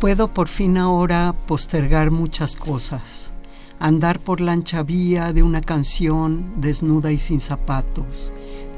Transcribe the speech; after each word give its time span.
Puedo 0.00 0.32
por 0.32 0.46
fin 0.46 0.78
ahora 0.78 1.34
postergar 1.48 2.12
muchas 2.12 2.54
cosas, 2.54 3.32
andar 3.80 4.20
por 4.20 4.40
la 4.40 4.52
ancha 4.52 4.84
vía 4.84 5.32
de 5.32 5.42
una 5.42 5.60
canción 5.60 6.52
desnuda 6.60 7.10
y 7.10 7.18
sin 7.18 7.40
zapatos, 7.40 8.32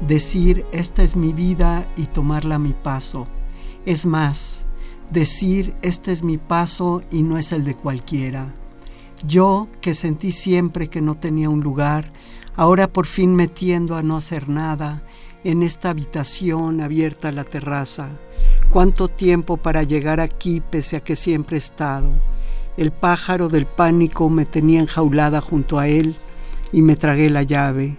decir 0.07 0.65
esta 0.71 1.03
es 1.03 1.15
mi 1.15 1.31
vida 1.31 1.87
y 1.95 2.07
tomarla 2.07 2.55
a 2.55 2.59
mi 2.59 2.73
paso. 2.73 3.27
Es 3.85 4.07
más, 4.07 4.65
decir 5.11 5.75
este 5.83 6.11
es 6.11 6.23
mi 6.23 6.39
paso 6.39 7.03
y 7.11 7.21
no 7.21 7.37
es 7.37 7.51
el 7.51 7.65
de 7.65 7.75
cualquiera. 7.75 8.55
Yo, 9.23 9.67
que 9.79 9.93
sentí 9.93 10.31
siempre 10.31 10.87
que 10.87 11.01
no 11.01 11.17
tenía 11.17 11.51
un 11.51 11.61
lugar, 11.61 12.11
ahora 12.55 12.91
por 12.91 13.05
fin 13.05 13.35
metiendo 13.35 13.95
a 13.95 14.01
no 14.01 14.17
hacer 14.17 14.49
nada 14.49 15.03
en 15.43 15.63
esta 15.63 15.89
habitación 15.89 16.81
abierta 16.81 17.29
a 17.29 17.31
la 17.31 17.43
terraza, 17.43 18.09
Cuánto 18.71 19.09
tiempo 19.09 19.57
para 19.57 19.83
llegar 19.83 20.21
aquí 20.21 20.61
pese 20.61 20.95
a 20.95 21.01
que 21.01 21.17
siempre 21.17 21.57
he 21.57 21.59
estado. 21.59 22.09
El 22.77 22.91
pájaro 22.91 23.49
del 23.49 23.65
pánico 23.65 24.29
me 24.29 24.45
tenía 24.45 24.79
enjaulada 24.79 25.41
junto 25.41 25.77
a 25.77 25.89
él 25.89 26.15
y 26.71 26.81
me 26.81 26.95
tragué 26.95 27.29
la 27.29 27.43
llave. 27.43 27.97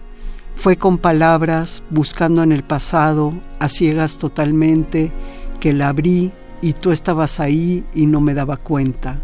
Fue 0.57 0.79
con 0.79 0.97
palabras, 0.97 1.83
buscando 1.91 2.43
en 2.43 2.53
el 2.53 2.63
pasado, 2.63 3.35
a 3.59 3.69
ciegas 3.69 4.17
totalmente, 4.17 5.13
que 5.61 5.75
la 5.75 5.89
abrí 5.89 6.33
y 6.63 6.73
tú 6.73 6.91
estabas 6.91 7.39
ahí 7.39 7.85
y 7.95 8.07
no 8.07 8.23
me 8.23 8.33
daba 8.33 8.57
cuenta. 8.57 9.21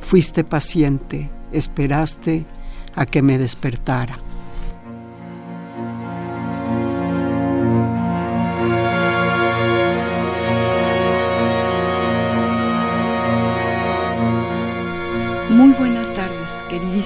Fuiste 0.00 0.44
paciente, 0.44 1.28
esperaste 1.52 2.46
a 2.94 3.04
que 3.04 3.20
me 3.20 3.36
despertara. 3.36 4.25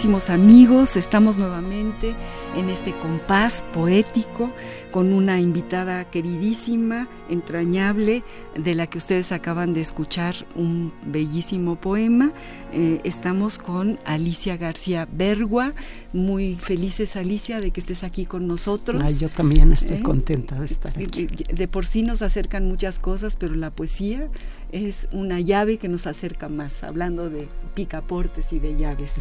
Queridísimos 0.00 0.30
amigos. 0.30 0.96
Estamos 0.96 1.36
nuevamente 1.36 2.14
en 2.56 2.70
este 2.70 2.94
compás 3.00 3.62
poético 3.74 4.50
con 4.92 5.12
una 5.12 5.42
invitada 5.42 6.06
queridísima, 6.06 7.06
entrañable, 7.28 8.22
de 8.56 8.74
la 8.74 8.86
que 8.86 8.96
ustedes 8.96 9.30
acaban 9.30 9.74
de 9.74 9.82
escuchar 9.82 10.34
un 10.54 10.90
bellísimo 11.04 11.76
poema. 11.76 12.32
Eh, 12.72 13.00
estamos 13.04 13.58
con 13.58 13.98
Alicia 14.06 14.56
García 14.56 15.06
Bergua. 15.12 15.74
Muy 16.14 16.54
felices, 16.54 17.14
Alicia, 17.16 17.60
de 17.60 17.70
que 17.70 17.80
estés 17.80 18.02
aquí 18.02 18.24
con 18.24 18.46
nosotros. 18.46 19.02
yo 19.18 19.28
también 19.28 19.70
estoy 19.70 19.98
¿Eh? 19.98 20.02
contenta 20.02 20.58
de 20.58 20.64
estar 20.64 20.92
aquí. 20.96 21.26
de 21.26 21.68
por 21.68 21.84
sí 21.84 22.02
nos 22.02 22.22
acercan 22.22 22.66
muchas 22.66 22.98
cosas, 22.98 23.36
pero 23.38 23.54
la 23.54 23.70
poesía 23.70 24.30
es 24.72 25.08
una 25.12 25.40
llave 25.40 25.78
que 25.78 25.88
nos 25.88 26.06
acerca 26.06 26.48
más, 26.48 26.82
hablando 26.82 27.30
de 27.30 27.48
picaportes 27.74 28.52
y 28.52 28.58
de 28.58 28.76
llaves. 28.76 29.14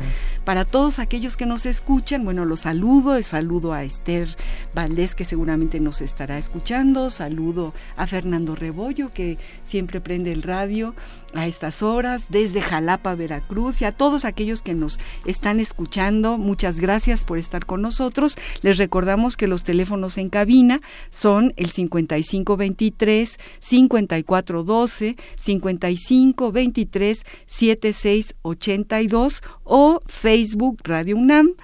Para 0.43 0.65
todos 0.65 0.99
aquellos 0.99 1.37
que 1.37 1.45
nos 1.45 1.65
escuchan, 1.65 2.25
bueno, 2.25 2.45
los 2.45 2.61
saludo, 2.61 3.21
saludo 3.21 3.73
a 3.73 3.83
Esther 3.83 4.35
Valdés, 4.73 5.15
que 5.15 5.25
seguramente 5.25 5.79
nos 5.79 6.01
estará 6.01 6.37
escuchando, 6.37 7.09
saludo 7.09 7.73
a 7.95 8.07
Fernando 8.07 8.55
Rebollo, 8.55 9.13
que 9.13 9.37
siempre 9.63 10.01
prende 10.01 10.31
el 10.31 10.43
radio 10.43 10.95
a 11.33 11.47
estas 11.47 11.83
horas, 11.83 12.25
desde 12.29 12.61
Jalapa, 12.61 13.15
Veracruz, 13.15 13.81
y 13.81 13.85
a 13.85 13.91
todos 13.91 14.25
aquellos 14.25 14.61
que 14.61 14.73
nos 14.73 14.99
están 15.25 15.59
escuchando, 15.59 16.37
muchas 16.37 16.79
gracias 16.79 17.23
por 17.23 17.37
estar 17.37 17.65
con 17.65 17.81
nosotros. 17.81 18.35
Les 18.61 18.77
recordamos 18.77 19.37
que 19.37 19.47
los 19.47 19.63
teléfonos 19.63 20.17
en 20.17 20.29
cabina 20.29 20.81
son 21.11 21.53
el 21.55 21.69
5523 21.69 23.37
5412 23.59 25.15
5523 25.39 27.25
7682 27.47 29.41
o 29.63 30.01
Facebook 30.05 30.81
Radio 30.83 31.17
UNAM, 31.17 31.55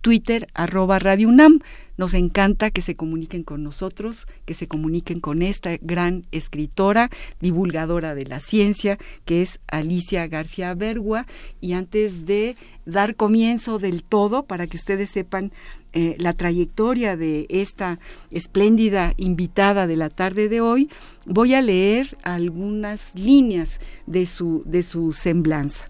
Twitter 0.00 0.48
arroba 0.54 0.98
Radio 0.98 1.28
UNAM. 1.28 1.60
Nos 1.96 2.14
encanta 2.14 2.70
que 2.70 2.82
se 2.82 2.94
comuniquen 2.94 3.42
con 3.42 3.62
nosotros, 3.62 4.26
que 4.44 4.54
se 4.54 4.68
comuniquen 4.68 5.18
con 5.18 5.42
esta 5.42 5.76
gran 5.80 6.26
escritora, 6.30 7.10
divulgadora 7.40 8.14
de 8.14 8.26
la 8.26 8.40
ciencia, 8.40 8.98
que 9.24 9.42
es 9.42 9.60
Alicia 9.66 10.26
García 10.26 10.74
Bergua. 10.74 11.26
Y 11.60 11.72
antes 11.72 12.26
de 12.26 12.54
dar 12.84 13.16
comienzo 13.16 13.78
del 13.78 14.04
todo, 14.04 14.44
para 14.44 14.66
que 14.66 14.76
ustedes 14.76 15.10
sepan 15.10 15.52
eh, 15.98 16.14
la 16.18 16.34
trayectoria 16.34 17.16
de 17.16 17.46
esta 17.48 17.98
espléndida 18.30 19.14
invitada 19.16 19.86
de 19.86 19.96
la 19.96 20.10
tarde 20.10 20.50
de 20.50 20.60
hoy, 20.60 20.90
voy 21.24 21.54
a 21.54 21.62
leer 21.62 22.18
algunas 22.22 23.14
líneas 23.14 23.80
de 24.06 24.26
su, 24.26 24.62
de 24.66 24.82
su 24.82 25.14
semblanza. 25.14 25.86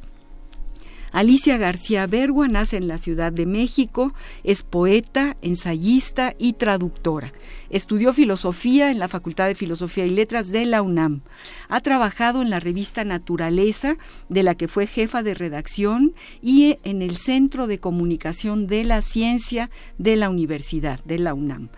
Alicia 1.10 1.56
García 1.56 2.06
Bergua 2.06 2.46
nace 2.46 2.76
en 2.76 2.86
la 2.86 2.98
Ciudad 2.98 3.32
de 3.32 3.46
México, 3.46 4.12
es 4.44 4.62
poeta, 4.62 5.36
ensayista 5.42 6.36
y 6.38 6.52
traductora. 6.52 7.32
Estudió 7.70 8.12
filosofía 8.12 8.90
en 8.90 8.98
la 8.98 9.08
Facultad 9.08 9.46
de 9.46 9.54
Filosofía 9.54 10.06
y 10.06 10.10
Letras 10.10 10.50
de 10.50 10.66
la 10.66 10.82
UNAM. 10.82 11.22
Ha 11.68 11.80
trabajado 11.80 12.42
en 12.42 12.50
la 12.50 12.60
revista 12.60 13.04
Naturaleza, 13.04 13.96
de 14.28 14.42
la 14.42 14.54
que 14.54 14.68
fue 14.68 14.86
jefa 14.86 15.22
de 15.22 15.34
redacción, 15.34 16.14
y 16.42 16.78
en 16.84 17.02
el 17.02 17.16
Centro 17.16 17.66
de 17.66 17.80
Comunicación 17.80 18.66
de 18.66 18.84
la 18.84 19.02
Ciencia 19.02 19.70
de 19.98 20.16
la 20.16 20.30
Universidad 20.30 21.02
de 21.04 21.18
la 21.18 21.34
UNAM 21.34 21.68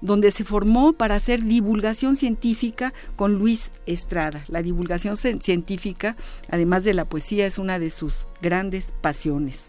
donde 0.00 0.30
se 0.30 0.44
formó 0.44 0.92
para 0.94 1.16
hacer 1.16 1.42
divulgación 1.42 2.16
científica 2.16 2.92
con 3.16 3.34
Luis 3.34 3.70
Estrada. 3.86 4.42
La 4.48 4.62
divulgación 4.62 5.16
científica, 5.16 6.16
además 6.48 6.84
de 6.84 6.94
la 6.94 7.04
poesía, 7.04 7.46
es 7.46 7.58
una 7.58 7.78
de 7.78 7.90
sus 7.90 8.26
grandes 8.40 8.92
pasiones. 9.00 9.68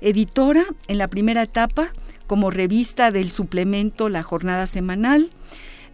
Editora 0.00 0.64
en 0.86 0.98
la 0.98 1.08
primera 1.08 1.42
etapa 1.42 1.88
como 2.26 2.50
revista 2.50 3.10
del 3.10 3.32
suplemento 3.32 4.08
La 4.08 4.22
Jornada 4.22 4.66
Semanal, 4.66 5.30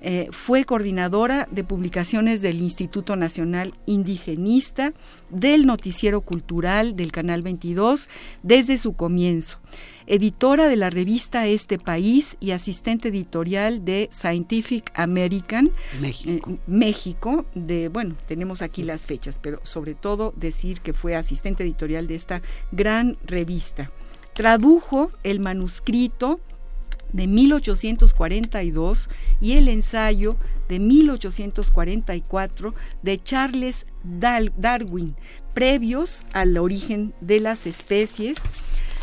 eh, 0.07 0.29
fue 0.33 0.65
coordinadora 0.65 1.49
de 1.51 1.65
publicaciones 1.65 2.43
del 2.43 2.61
Instituto 2.61 3.17
Nacional 3.17 3.73
Indigenista, 3.87 4.93
del 5.31 5.65
Noticiero 5.65 6.21
Cultural 6.21 6.95
del 6.95 7.11
Canal 7.11 7.41
22, 7.41 8.11
desde 8.43 8.77
su 8.77 8.93
comienzo 8.93 9.61
editora 10.07 10.69
de 10.69 10.77
la 10.77 10.91
revista 10.91 11.47
Este 11.47 11.79
País 11.79 12.37
y 12.39 12.51
asistente 12.51 13.09
editorial 13.09 13.87
de 13.87 14.11
Scientific 14.13 14.93
American 14.95 15.71
México. 16.03 16.51
Eh, 16.51 16.59
México, 16.67 17.47
de 17.55 17.89
bueno, 17.89 18.15
tenemos 18.29 18.61
aquí 18.61 18.83
las 18.83 19.07
fechas, 19.07 19.39
pero 19.41 19.61
sobre 19.63 19.95
todo 19.95 20.35
decir 20.37 20.83
que 20.83 20.93
fue 20.93 21.17
asistente 21.17 21.65
editorial 21.65 22.07
de 22.07 22.15
esta 22.15 22.43
gran 22.73 23.17
revista. 23.25 23.91
Tradujo 24.35 25.13
el 25.23 25.41
manuscrito 25.41 26.41
de 27.15 27.27
1842 27.29 29.09
y 29.41 29.53
el 29.53 29.69
ensayo 29.69 30.37
de 30.69 30.81
1844 30.81 32.75
de 33.03 33.23
Charles 33.23 33.87
Darwin, 34.03 35.17
previos 35.55 36.25
al 36.33 36.59
origen 36.59 37.15
de 37.23 37.41
las 37.41 37.67
especies 37.67 38.37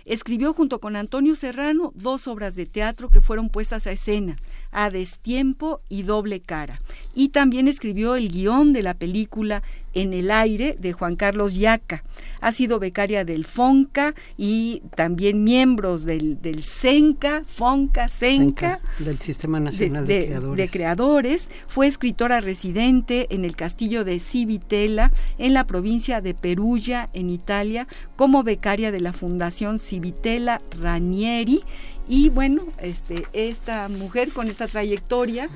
Escribió 0.09 0.55
junto 0.55 0.79
con 0.79 0.95
Antonio 0.95 1.35
Serrano 1.35 1.91
dos 1.93 2.27
obras 2.27 2.55
de 2.55 2.65
teatro 2.65 3.09
que 3.09 3.21
fueron 3.21 3.49
puestas 3.49 3.85
a 3.85 3.91
escena, 3.91 4.37
A 4.71 4.89
Destiempo 4.89 5.81
y 5.89 6.03
Doble 6.03 6.41
Cara. 6.41 6.81
Y 7.13 7.29
también 7.29 7.67
escribió 7.67 8.15
el 8.15 8.29
guion 8.29 8.73
de 8.73 8.83
la 8.83 8.93
película 8.93 9.63
En 9.93 10.13
el 10.13 10.29
aire 10.29 10.77
de 10.79 10.93
Juan 10.93 11.15
Carlos 11.15 11.55
Yaca. 11.55 12.03
Ha 12.41 12.51
sido 12.51 12.79
becaria 12.79 13.25
del 13.25 13.45
FONCA 13.45 14.13
y 14.37 14.83
también 14.95 15.43
miembros 15.43 16.05
del, 16.05 16.39
del 16.41 16.61
CENCA, 16.61 17.43
FONCA, 17.47 18.07
CENCA, 18.07 18.81
del 18.99 19.17
Sistema 19.17 19.59
Nacional 19.59 20.05
de, 20.05 20.27
Creadores. 20.27 20.57
de, 20.57 20.69
Creadores. 20.69 21.49
Fue 21.67 21.87
escritora 21.87 22.39
residente 22.39 23.27
en 23.31 23.45
el 23.45 23.55
castillo 23.55 24.03
de 24.03 24.19
Civitella, 24.19 25.11
en 25.39 25.53
la 25.55 25.65
provincia 25.65 26.21
de 26.21 26.35
Perugia, 26.35 27.09
en 27.13 27.31
Italia, 27.31 27.87
como 28.15 28.43
becaria 28.43 28.91
de 28.91 29.01
la 29.01 29.13
Fundación 29.13 29.79
Civitella 29.79 30.61
Ranieri 30.79 31.63
y 32.09 32.29
bueno, 32.29 32.63
este, 32.79 33.27
esta 33.33 33.87
mujer 33.87 34.31
con 34.31 34.47
esta 34.47 34.67
trayectoria, 34.67 35.47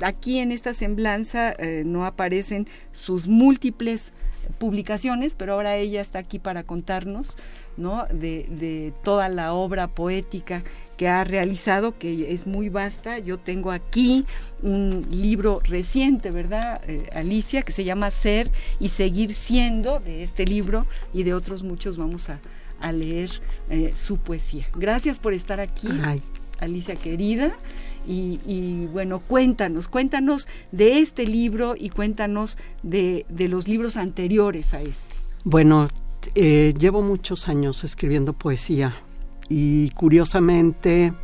aquí 0.00 0.38
en 0.38 0.50
esta 0.50 0.72
semblanza 0.72 1.52
eh, 1.52 1.82
no 1.84 2.06
aparecen 2.06 2.66
sus 2.92 3.28
múltiples 3.28 4.14
publicaciones, 4.58 5.34
pero 5.34 5.52
ahora 5.52 5.76
ella 5.76 6.00
está 6.00 6.20
aquí 6.20 6.38
para 6.38 6.62
contarnos 6.62 7.36
¿no? 7.76 8.06
de, 8.06 8.94
toda 9.02 9.28
la 9.28 9.52
obra 9.52 9.88
poética 9.88 10.64
que 10.96 11.06
ha 11.08 11.22
realizado, 11.22 11.98
que 11.98 12.32
es 12.32 12.46
muy 12.46 12.70
vasta. 12.70 13.18
Yo 13.18 13.38
tengo 13.38 13.70
aquí 13.70 14.24
un 14.62 15.06
libro 15.10 15.60
reciente, 15.64 16.30
¿verdad, 16.30 16.80
eh, 16.88 17.10
Alicia? 17.12 17.60
Que 17.60 17.72
se 17.72 17.84
llama 17.84 18.10
Ser 18.10 18.50
y 18.80 18.88
Seguir 18.88 19.34
Siendo, 19.34 20.00
de 20.00 20.22
este 20.22 20.46
libro 20.46 20.86
y 21.12 21.24
de 21.24 21.34
otros 21.34 21.62
muchos 21.62 21.98
vamos 21.98 22.30
a, 22.30 22.40
a 22.84 22.92
leer 22.92 23.30
eh, 23.70 23.92
su 23.96 24.18
poesía. 24.18 24.66
Gracias 24.76 25.18
por 25.18 25.32
estar 25.32 25.58
aquí, 25.58 25.88
Alicia 26.60 26.96
querida. 26.96 27.56
Y, 28.06 28.86
bueno, 28.92 29.20
cuéntanos, 29.20 29.88
cuéntanos 29.88 30.46
de 30.72 30.98
este 30.98 31.26
libro 31.26 31.74
y 31.78 31.88
cuéntanos 31.88 32.58
de, 32.82 33.24
los 33.48 33.66
libros 33.66 33.96
anteriores 33.96 34.74
a 34.74 34.82
este. 34.82 35.14
Bueno, 35.44 35.88
eh, 36.34 36.74
llevo 36.78 37.00
muchos 37.00 37.48
años 37.48 37.82
escribiendo 37.82 38.34
poesía 38.34 38.94
y 39.48 39.88
curiosamente 39.90 41.14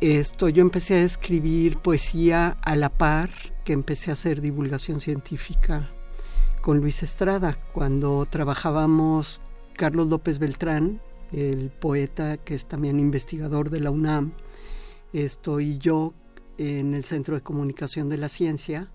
esto, 0.00 0.48
yo 0.48 0.62
empecé 0.62 0.94
a 0.94 1.02
escribir 1.02 1.78
poesía 1.78 2.56
a 2.62 2.76
la 2.76 2.88
par 2.88 3.30
que 3.64 3.72
empecé 3.72 4.10
a 4.10 4.12
hacer 4.12 4.40
divulgación 4.40 5.00
científica 5.00 5.90
con 6.62 6.78
Luis 6.78 7.02
Estrada, 7.02 7.58
cuando 7.72 8.26
trabajábamos 8.26 9.40
Carlos 9.80 10.08
López 10.08 10.38
Beltrán, 10.38 11.00
el 11.32 11.70
poeta 11.70 12.36
que 12.36 12.54
es 12.54 12.66
también 12.66 13.00
investigador 13.00 13.70
de 13.70 13.80
la 13.80 13.90
UNAM, 13.90 14.32
estoy 15.14 15.78
yo 15.78 16.12
en 16.58 16.92
el 16.92 17.04
Centro 17.04 17.34
de 17.34 17.40
Comunicación 17.40 18.10
de 18.10 18.18
la 18.18 18.28
Ciencia. 18.28 18.90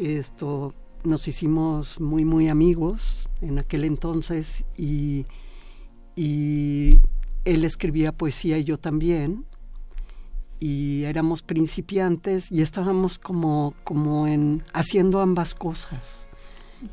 Esto 0.00 0.74
nos 1.04 1.28
hicimos 1.28 2.00
muy 2.00 2.24
muy 2.24 2.48
amigos 2.48 3.30
en 3.40 3.60
aquel 3.60 3.84
entonces 3.84 4.64
y, 4.76 5.26
y 6.16 6.98
él 7.44 7.64
escribía 7.64 8.10
poesía 8.10 8.58
y 8.58 8.64
yo 8.64 8.78
también 8.78 9.44
y 10.58 11.04
éramos 11.04 11.42
principiantes 11.42 12.50
y 12.50 12.62
estábamos 12.62 13.20
como 13.20 13.74
como 13.84 14.26
en 14.26 14.64
haciendo 14.72 15.20
ambas 15.20 15.54
cosas. 15.54 16.26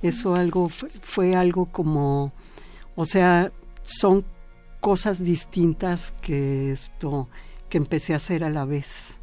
Eso 0.04 0.36
algo 0.36 0.70
fue 0.70 1.36
algo 1.36 1.66
como 1.66 2.32
o 2.98 3.06
sea, 3.06 3.54
son 3.84 4.26
cosas 4.82 5.24
distintas 5.24 6.14
que 6.20 6.72
esto 6.72 7.30
que 7.70 7.78
empecé 7.78 8.14
a 8.14 8.18
hacer 8.18 8.44
a 8.44 8.50
la 8.50 8.66
vez. 8.66 9.20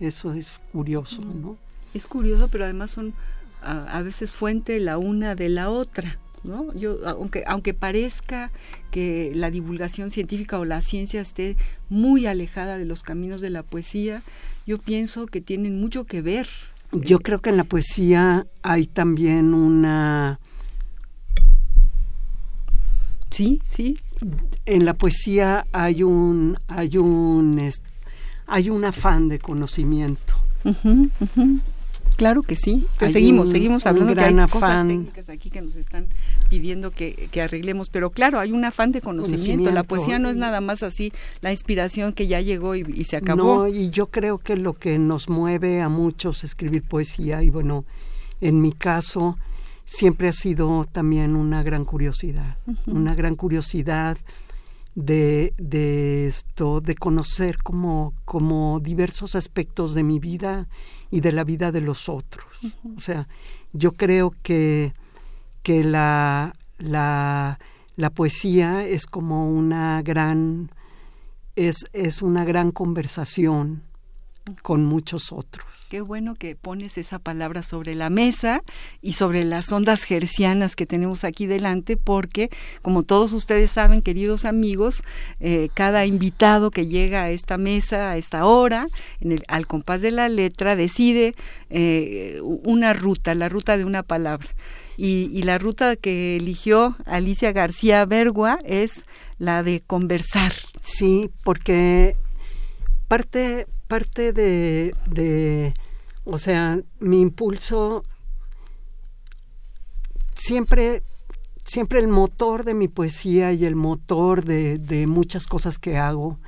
Eso 0.00 0.32
es 0.32 0.60
curioso, 0.72 1.20
¿no? 1.22 1.56
Es 1.92 2.06
curioso, 2.06 2.48
pero 2.48 2.64
además 2.64 2.90
son 2.90 3.12
a, 3.60 4.00
veces 4.02 4.32
fuente 4.32 4.80
la 4.80 4.96
una 4.96 5.34
de 5.34 5.50
la 5.50 5.70
otra. 5.70 6.18
¿No? 6.44 6.72
Yo, 6.72 7.06
aunque, 7.06 7.42
aunque 7.46 7.74
parezca 7.74 8.52
que 8.92 9.32
la 9.34 9.50
divulgación 9.50 10.10
científica 10.10 10.58
o 10.58 10.64
la 10.64 10.80
ciencia 10.80 11.20
esté 11.20 11.56
muy 11.88 12.26
alejada 12.26 12.78
de 12.78 12.84
los 12.84 13.02
caminos 13.02 13.40
de 13.40 13.50
la 13.50 13.64
poesía, 13.64 14.22
yo 14.64 14.78
pienso 14.78 15.26
que 15.26 15.40
tienen 15.40 15.80
mucho 15.80 16.04
que 16.04 16.22
ver. 16.22 16.48
Yo 16.92 17.16
eh, 17.16 17.20
creo 17.22 17.40
que 17.40 17.50
en 17.50 17.56
la 17.56 17.64
poesía 17.64 18.46
hay 18.62 18.86
también 18.86 19.52
una 19.52 20.38
Sí, 23.30 23.60
sí. 23.68 23.98
En 24.66 24.84
la 24.84 24.94
poesía 24.94 25.66
hay 25.72 26.02
un 26.02 26.56
hay 26.66 26.98
un 26.98 27.70
hay 28.46 28.70
un 28.70 28.84
afán 28.84 29.28
de 29.28 29.38
conocimiento. 29.38 30.34
Claro 32.18 32.42
que 32.42 32.56
sí. 32.56 32.84
seguimos, 33.12 33.50
seguimos 33.50 33.86
hablando 33.86 34.12
de 34.12 34.20
hay 34.20 34.34
cosas 34.48 34.88
técnicas 34.88 35.28
aquí 35.28 35.50
que 35.50 35.62
nos 35.62 35.76
están 35.76 36.08
pidiendo 36.48 36.90
que, 36.90 37.28
arreglemos, 37.40 37.90
pero 37.90 38.10
claro, 38.10 38.40
hay 38.40 38.50
un 38.50 38.64
afán 38.64 38.90
de 38.90 39.00
conocimiento. 39.00 39.70
La 39.70 39.84
poesía 39.84 40.18
no 40.18 40.28
es 40.28 40.36
nada 40.36 40.60
más 40.60 40.82
así 40.82 41.12
la 41.42 41.52
inspiración 41.52 42.12
que 42.12 42.26
ya 42.26 42.40
llegó 42.40 42.74
y, 42.74 42.84
y, 42.92 43.04
se 43.04 43.16
acabó. 43.16 43.58
No, 43.58 43.68
y 43.68 43.90
yo 43.90 44.06
creo 44.06 44.38
que 44.38 44.56
lo 44.56 44.74
que 44.74 44.98
nos 44.98 45.28
mueve 45.28 45.80
a 45.80 45.88
muchos 45.88 46.42
escribir 46.42 46.82
poesía 46.82 47.44
y 47.44 47.50
bueno, 47.50 47.84
en 48.40 48.60
mi 48.60 48.72
caso 48.72 49.38
siempre 49.88 50.28
ha 50.28 50.32
sido 50.32 50.84
también 50.84 51.34
una 51.34 51.62
gran 51.62 51.86
curiosidad, 51.86 52.58
una 52.86 53.14
gran 53.14 53.36
curiosidad 53.36 54.18
de, 54.94 55.54
de, 55.56 56.26
esto, 56.26 56.82
de 56.82 56.94
conocer 56.94 57.56
como, 57.62 58.12
como 58.26 58.80
diversos 58.80 59.34
aspectos 59.34 59.94
de 59.94 60.02
mi 60.02 60.18
vida 60.18 60.68
y 61.10 61.20
de 61.20 61.32
la 61.32 61.42
vida 61.42 61.72
de 61.72 61.80
los 61.80 62.10
otros. 62.10 62.44
O 62.96 63.00
sea, 63.00 63.28
yo 63.72 63.92
creo 63.92 64.34
que, 64.42 64.92
que 65.62 65.82
la, 65.84 66.52
la, 66.76 67.58
la 67.96 68.10
poesía 68.10 68.84
es 68.84 69.06
como 69.06 69.50
una 69.50 70.02
gran, 70.02 70.70
es, 71.56 71.86
es 71.94 72.20
una 72.20 72.44
gran 72.44 72.72
conversación 72.72 73.87
con 74.62 74.84
muchos 74.84 75.32
otros. 75.32 75.66
Qué 75.88 76.02
bueno 76.02 76.34
que 76.34 76.54
pones 76.54 76.98
esa 76.98 77.18
palabra 77.18 77.62
sobre 77.62 77.94
la 77.94 78.10
mesa 78.10 78.62
y 79.00 79.14
sobre 79.14 79.44
las 79.46 79.72
ondas 79.72 80.02
gercianas 80.02 80.76
que 80.76 80.84
tenemos 80.84 81.24
aquí 81.24 81.46
delante, 81.46 81.96
porque 81.96 82.50
como 82.82 83.04
todos 83.04 83.32
ustedes 83.32 83.70
saben, 83.70 84.02
queridos 84.02 84.44
amigos, 84.44 85.02
eh, 85.40 85.70
cada 85.72 86.04
invitado 86.04 86.70
que 86.70 86.88
llega 86.88 87.22
a 87.22 87.30
esta 87.30 87.56
mesa, 87.56 88.10
a 88.10 88.18
esta 88.18 88.44
hora, 88.44 88.86
en 89.20 89.32
el, 89.32 89.44
al 89.48 89.66
compás 89.66 90.02
de 90.02 90.10
la 90.10 90.28
letra, 90.28 90.76
decide 90.76 91.34
eh, 91.70 92.38
una 92.42 92.92
ruta, 92.92 93.34
la 93.34 93.48
ruta 93.48 93.78
de 93.78 93.86
una 93.86 94.02
palabra. 94.02 94.48
Y, 94.98 95.30
y, 95.32 95.44
la 95.44 95.58
ruta 95.58 95.96
que 95.96 96.36
eligió 96.36 96.96
Alicia 97.06 97.52
García 97.52 98.04
Bergua 98.04 98.58
es 98.64 99.04
la 99.38 99.62
de 99.62 99.80
conversar. 99.80 100.52
Sí, 100.82 101.30
porque 101.44 102.16
parte 103.06 103.66
parte 103.88 104.32
de, 104.32 105.74
o 106.24 106.38
sea, 106.38 106.78
mi 107.00 107.20
impulso 107.20 108.04
siempre, 110.34 111.02
siempre 111.64 111.98
el 111.98 112.08
motor 112.08 112.64
de 112.64 112.74
mi 112.74 112.88
poesía 112.88 113.52
y 113.52 113.64
el 113.64 113.76
motor 113.76 114.44
de, 114.44 115.06
muchas 115.08 115.46
cosas 115.46 115.78
que 115.78 115.96
hago 115.96 116.38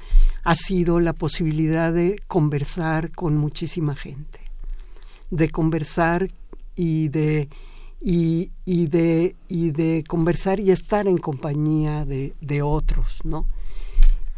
ha 0.44 0.54
sido 0.54 1.00
la 1.00 1.14
posibilidad 1.14 1.92
de 1.92 2.20
conversar 2.28 3.10
con 3.10 3.36
muchísima 3.36 3.96
gente, 3.96 4.40
de 5.30 5.48
conversar 5.50 6.28
y 6.76 7.08
de 7.08 7.48
y, 8.02 8.50
y, 8.64 8.86
de 8.86 9.36
y 9.48 9.72
de 9.72 10.04
conversar 10.08 10.60
y 10.60 10.70
estar 10.70 11.06
en 11.06 11.18
compañía 11.18 12.06
de, 12.06 12.34
de 12.40 12.62
otros, 12.62 13.18
¿no? 13.24 13.46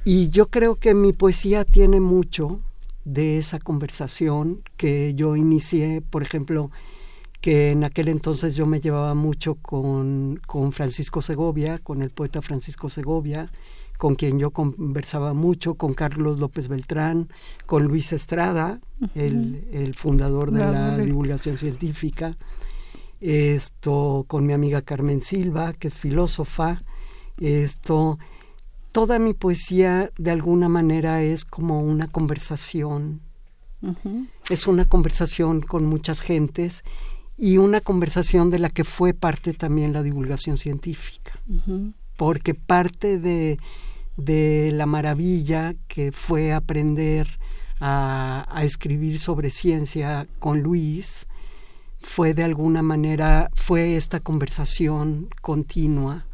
Y 0.05 0.31
yo 0.31 0.49
creo 0.49 0.75
que 0.75 0.95
mi 0.95 1.13
poesía 1.13 1.65
tiene 1.65 2.01
mucho 2.01 2.61
de 3.05 3.39
esa 3.39 3.59
conversación 3.59 4.63
que 4.77 5.15
yo 5.15 5.37
inicié, 5.37 6.03
por 6.03 6.23
ejemplo, 6.23 6.71
que 7.41 7.73
en 7.73 7.83
aquel 7.83 8.09
entonces 8.09 8.55
yo 8.55 8.67
me 8.67 8.81
llevaba 8.81 9.15
mucho 9.15 9.57
con, 9.57 10.41
con 10.47 10.73
Francisco 10.73 11.21
Segovia, 11.21 11.79
con 11.79 12.03
el 12.03 12.11
poeta 12.11 12.41
Francisco 12.41 12.89
Segovia, 12.89 13.51
con 13.99 14.15
quien 14.15 14.39
yo 14.39 14.51
conversaba 14.51 15.33
mucho, 15.33 15.75
con 15.75 15.95
Carlos 15.95 16.41
López 16.41 16.69
Beltrán, 16.69 17.29
con 17.67 17.85
Luis 17.85 18.13
Estrada, 18.13 18.81
el, 19.15 19.95
fundador 19.97 20.51
de 20.51 20.61
la 20.61 20.99
divulgación 20.99 21.59
científica, 21.59 22.37
esto 23.21 24.25
con 24.27 24.45
mi 24.45 24.53
amiga 24.53 24.83
Carmen 24.83 25.21
Silva, 25.21 25.73
que 25.73 25.89
es 25.89 25.95
filósofa, 25.95 26.83
esto 27.41 28.19
toda 28.93 29.19
mi 29.19 29.35
poesía 29.35 30.11
de 30.19 30.31
alguna 30.31 30.69
manera 30.69 31.23
es 31.23 31.45
como 31.45 31.83
una 31.83 32.09
conversación. 32.09 33.21
Es 34.49 34.69
una 34.69 34.85
conversación 34.85 35.61
con 35.61 35.87
muchas 35.87 36.21
gentes 36.21 36.85
y 37.37 37.57
una 37.57 37.81
conversación 37.81 38.51
de 38.51 38.61
la 38.61 38.71
que 38.71 38.85
fue 38.85 39.13
parte 39.13 39.55
también 39.55 39.93
la 39.93 40.05
divulgación 40.05 40.57
científica. 40.57 41.33
Porque 42.17 42.55
parte 42.55 43.19
de, 43.19 43.59
de 44.17 44.71
la 44.73 44.87
maravilla 44.87 45.75
que 45.89 46.13
fue 46.13 46.53
aprender 46.53 47.27
a, 47.81 48.63
escribir 48.63 49.19
sobre 49.19 49.51
ciencia 49.51 50.29
con 50.39 50.61
Luis 50.63 51.27
fue 52.01 52.33
de 52.33 52.45
alguna 52.45 52.83
manera 52.83 53.51
fue 53.55 53.97
esta 53.97 54.21
conversación 54.21 55.29
continua 55.41 56.27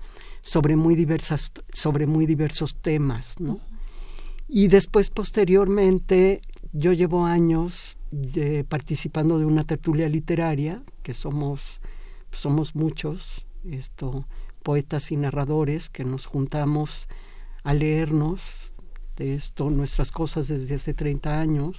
sobre 0.49 0.77
muy 0.77 0.95
diversas 0.95 1.53
sobre 1.75 2.07
muy 2.07 2.25
diversos 2.25 2.75
temas 2.75 3.39
¿no? 3.39 3.61
y 4.49 4.69
después 4.69 5.11
posteriormente 5.11 6.41
yo 6.73 6.95
llevo 6.95 7.27
años 7.27 7.99
participando 8.71 9.39
de 9.39 9.45
una 9.45 9.65
tertulia 9.65 10.09
literaria 10.09 10.83
que 11.03 11.13
somos 11.13 11.83
somos 12.33 12.75
muchos 12.75 13.47
esto 13.65 14.27
poetas 14.63 15.13
y 15.13 15.17
narradores 15.17 15.91
que 15.91 16.05
nos 16.05 16.25
juntamos 16.25 17.09
a 17.63 17.75
leernos 17.75 18.41
de 19.17 19.35
esto, 19.35 19.69
nuestras 19.69 20.13
cosas 20.13 20.49
desde 20.49 20.77
hace 20.77 20.95
30 20.95 21.39
años 21.39 21.77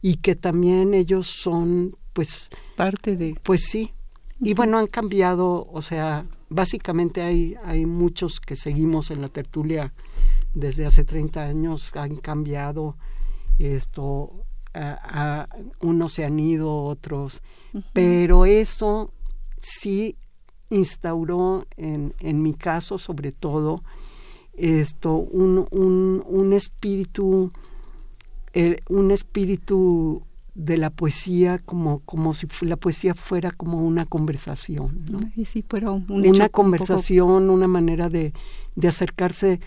y 0.00 0.16
que 0.16 0.34
también 0.34 0.94
ellos 0.94 1.26
son 1.26 1.96
pues 2.14 2.48
parte 2.76 3.16
de 3.16 3.38
pues 3.42 3.64
sí 3.64 3.92
y 4.40 4.54
bueno 4.54 4.78
han 4.78 4.86
cambiado 4.86 5.66
o 5.72 5.82
sea 5.82 6.26
básicamente 6.48 7.22
hay 7.22 7.56
hay 7.64 7.86
muchos 7.86 8.40
que 8.40 8.56
seguimos 8.56 9.10
en 9.10 9.20
la 9.22 9.28
tertulia 9.28 9.92
desde 10.54 10.86
hace 10.86 11.04
30 11.04 11.42
años 11.42 11.90
han 11.94 12.16
cambiado 12.16 12.96
esto 13.58 14.46
a, 14.76 15.48
unos 15.80 16.12
se 16.12 16.24
han 16.24 16.38
ido 16.38 16.74
otros. 16.84 17.42
Pero 17.92 18.46
eso 18.46 19.10
sí 19.60 20.16
instauró 20.70 21.66
en, 21.76 22.14
en 22.20 22.42
mi 22.42 22.54
caso 22.54 22.98
sobre 22.98 23.32
todo 23.32 23.82
esto 24.54 25.14
un, 25.14 25.66
un, 25.70 26.24
un 26.26 26.52
espíritu 26.52 27.52
un 28.88 29.10
espíritu 29.10 30.22
de 30.56 30.78
la 30.78 30.90
poesía 30.90 31.58
como 31.58 32.00
como 32.00 32.32
si 32.32 32.46
la 32.62 32.76
poesía 32.76 33.14
fuera 33.14 33.50
como 33.50 33.82
una 33.82 34.06
conversación 34.06 35.04
¿no? 35.10 35.20
sí, 35.44 35.62
pero 35.62 36.02
una 36.08 36.48
conversación 36.48 37.50
una 37.50 37.68
manera 37.68 38.08
de, 38.08 38.32
de 38.74 38.88
acercarse 38.88 39.60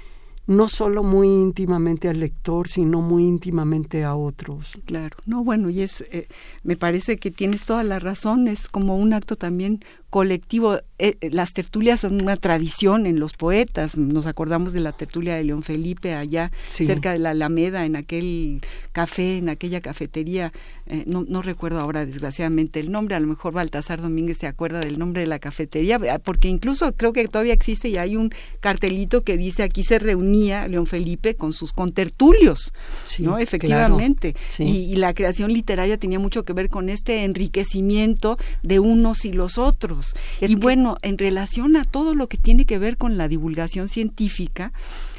no 0.50 0.68
solo 0.68 1.04
muy 1.04 1.28
íntimamente 1.28 2.10
al 2.10 2.20
lector, 2.20 2.68
sino 2.68 3.02
muy 3.02 3.24
íntimamente 3.24 4.04
a 4.04 4.16
otros. 4.16 4.72
Claro, 4.86 5.16
no, 5.28 5.44
bueno, 5.44 5.70
y 5.70 5.82
es, 5.82 6.02
eh, 6.12 6.28
me 6.64 6.76
parece 6.76 7.18
que 7.18 7.30
tienes 7.30 7.66
toda 7.66 7.84
la 7.84 8.00
razón, 8.00 8.48
es 8.48 8.68
como 8.68 8.98
un 8.98 9.14
acto 9.14 9.36
también 9.36 9.86
colectivo. 10.10 10.78
Eh, 10.98 11.16
eh, 11.22 11.30
las 11.32 11.54
tertulias 11.54 12.02
son 12.02 12.22
una 12.22 12.36
tradición 12.36 13.06
en 13.06 13.20
los 13.20 13.34
poetas. 13.34 13.98
Nos 13.98 14.26
acordamos 14.26 14.74
de 14.74 14.82
la 14.82 14.92
tertulia 14.92 15.36
de 15.36 15.44
León 15.44 15.64
Felipe 15.64 16.14
allá 16.14 16.52
cerca 16.68 17.14
de 17.14 17.20
la 17.20 17.30
Alameda, 17.32 17.86
en 17.86 17.96
aquel 17.96 18.62
café, 18.92 19.38
en 19.38 19.50
aquella 19.50 19.82
cafetería. 19.82 20.52
Eh, 20.88 21.04
no, 21.06 21.26
no 21.28 21.42
recuerdo 21.42 21.80
ahora, 21.80 22.06
desgraciadamente, 22.06 22.80
el 22.80 22.92
nombre. 22.92 23.16
A 23.16 23.20
lo 23.20 23.28
mejor 23.28 23.54
Baltasar 23.54 24.02
Domínguez 24.02 24.38
se 24.38 24.48
acuerda 24.48 24.80
del 24.80 25.00
nombre 25.00 25.22
de 25.22 25.28
la 25.28 25.40
cafetería, 25.40 26.00
porque 26.24 26.48
incluso 26.48 26.92
creo 26.94 27.14
que 27.14 27.28
todavía 27.28 27.54
existe 27.54 27.90
y 27.90 27.98
hay 27.98 28.16
un 28.16 28.34
cartelito 28.60 29.24
que 29.24 29.38
dice 29.38 29.64
aquí 29.64 29.84
se 29.84 30.00
reunía 30.00 30.68
León 30.68 30.88
Felipe 30.88 31.36
con 31.36 31.54
sus 31.54 31.72
contertulios, 31.72 32.74
¿no? 33.20 33.38
Efectivamente. 33.38 34.36
y 34.58 34.96
la 34.96 35.14
creación 35.14 35.54
literaria 35.54 35.98
tenía 35.98 36.20
mucho 36.20 36.44
que 36.44 36.54
ver 36.54 36.70
con 36.70 36.90
este 36.90 37.24
enriquecimiento 37.24 38.38
de 38.64 38.80
unos 38.80 39.26
y 39.26 39.32
los 39.32 39.58
otros 39.58 39.99
y 40.42 40.56
bueno, 40.56 40.98
en 41.02 41.18
relación 41.18 41.76
a 41.76 41.84
todo 41.84 42.16
lo 42.16 42.28
que 42.28 42.38
tiene 42.38 42.66
que 42.66 42.80
ver 42.80 42.98
con 42.98 43.18
la 43.18 43.28
divulgación 43.28 43.88
científica, 43.88 44.72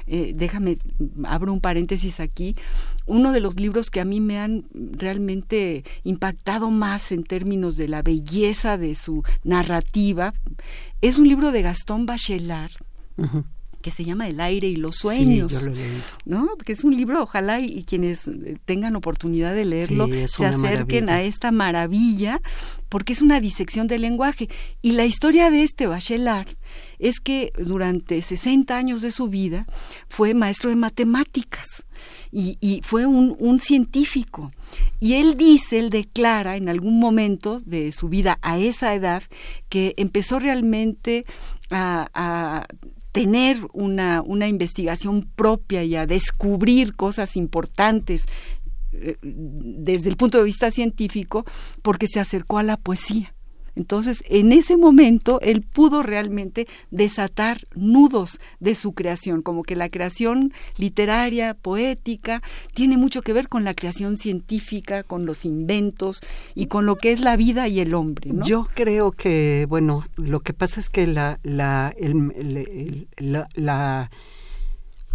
eh, 0.06 0.32
déjame, 0.34 0.78
abro 1.24 1.52
un 1.52 1.60
paréntesis 1.60 2.20
aquí, 2.20 2.56
uno 3.06 3.32
de 3.32 3.40
los 3.40 3.58
libros 3.58 3.90
que 3.90 4.00
a 4.00 4.04
mí 4.04 4.20
me 4.20 4.38
han 4.38 4.64
realmente 4.72 5.84
impactado 6.04 6.70
más 6.70 7.12
en 7.12 7.24
términos 7.24 7.76
de 7.76 7.88
la 7.88 8.02
belleza 8.02 8.76
de 8.76 8.94
su 8.94 9.22
narrativa 9.44 10.34
es 11.00 11.18
un 11.18 11.28
libro 11.28 11.52
de 11.52 11.62
Gastón 11.62 12.06
Bachelard 12.06 12.72
que 13.80 13.90
se 13.90 14.04
llama 14.04 14.28
El 14.28 14.40
aire 14.40 14.68
y 14.68 14.76
los 14.76 14.96
sueños, 14.96 15.68
¿no? 16.24 16.56
Que 16.64 16.72
es 16.72 16.84
un 16.84 16.94
libro, 16.94 17.22
ojalá 17.22 17.60
y, 17.60 17.84
quienes 17.84 18.22
tengan 18.64 18.96
oportunidad 18.96 19.54
de 19.54 19.64
leerlo 19.64 20.08
se 20.26 20.46
acerquen 20.46 21.08
a 21.08 21.22
esta 21.22 21.50
maravilla, 21.50 22.40
porque 22.88 23.12
es 23.12 23.22
una 23.22 23.40
disección 23.40 23.86
del 23.86 24.02
lenguaje. 24.02 24.48
Y 24.82 24.92
la 24.92 25.06
historia 25.06 25.50
de 25.50 25.62
este 25.62 25.86
Bachelard 25.86 26.48
es 26.98 27.20
que 27.20 27.52
durante 27.58 28.20
60 28.20 28.76
años 28.76 29.00
de 29.00 29.10
su 29.10 29.28
vida 29.28 29.66
fue 30.08 30.34
maestro 30.34 30.70
de 30.70 30.76
matemáticas 30.76 31.84
y, 32.30 32.58
y 32.60 32.82
fue 32.84 33.06
un, 33.06 33.36
un 33.38 33.60
científico. 33.60 34.52
Y 35.00 35.14
él 35.14 35.36
dice, 35.36 35.78
él 35.78 35.90
declara 35.90 36.56
en 36.56 36.68
algún 36.68 36.98
momento 36.98 37.58
de 37.60 37.92
su 37.92 38.08
vida 38.08 38.38
a 38.42 38.58
esa 38.58 38.94
edad 38.94 39.22
que 39.68 39.94
empezó 39.96 40.38
realmente 40.38 41.24
a, 41.70 42.08
a 42.14 42.66
tener 43.12 43.58
una, 43.72 44.22
una 44.22 44.48
investigación 44.48 45.28
propia 45.34 45.82
y 45.84 45.96
a 45.96 46.06
descubrir 46.06 46.94
cosas 46.94 47.36
importantes 47.36 48.26
eh, 48.92 49.16
desde 49.22 50.08
el 50.08 50.16
punto 50.16 50.38
de 50.38 50.44
vista 50.44 50.70
científico 50.70 51.44
porque 51.82 52.06
se 52.06 52.20
acercó 52.20 52.58
a 52.58 52.62
la 52.62 52.76
poesía. 52.76 53.34
Entonces, 53.80 54.22
en 54.28 54.52
ese 54.52 54.76
momento, 54.76 55.40
él 55.40 55.62
pudo 55.62 56.02
realmente 56.02 56.68
desatar 56.90 57.66
nudos 57.74 58.38
de 58.58 58.74
su 58.74 58.92
creación, 58.92 59.40
como 59.40 59.62
que 59.62 59.74
la 59.74 59.88
creación 59.88 60.52
literaria, 60.76 61.54
poética, 61.54 62.42
tiene 62.74 62.98
mucho 62.98 63.22
que 63.22 63.32
ver 63.32 63.48
con 63.48 63.64
la 63.64 63.72
creación 63.72 64.18
científica, 64.18 65.02
con 65.02 65.24
los 65.24 65.46
inventos 65.46 66.20
y 66.54 66.66
con 66.66 66.84
lo 66.84 66.96
que 66.96 67.10
es 67.10 67.20
la 67.20 67.36
vida 67.38 67.68
y 67.68 67.80
el 67.80 67.94
hombre. 67.94 68.30
Yo 68.44 68.68
creo 68.74 69.12
que, 69.12 69.64
bueno, 69.66 70.04
lo 70.16 70.40
que 70.40 70.52
pasa 70.52 70.78
es 70.78 70.90
que 70.90 71.06
la, 71.06 71.40
la, 71.42 71.94
la, 73.54 74.10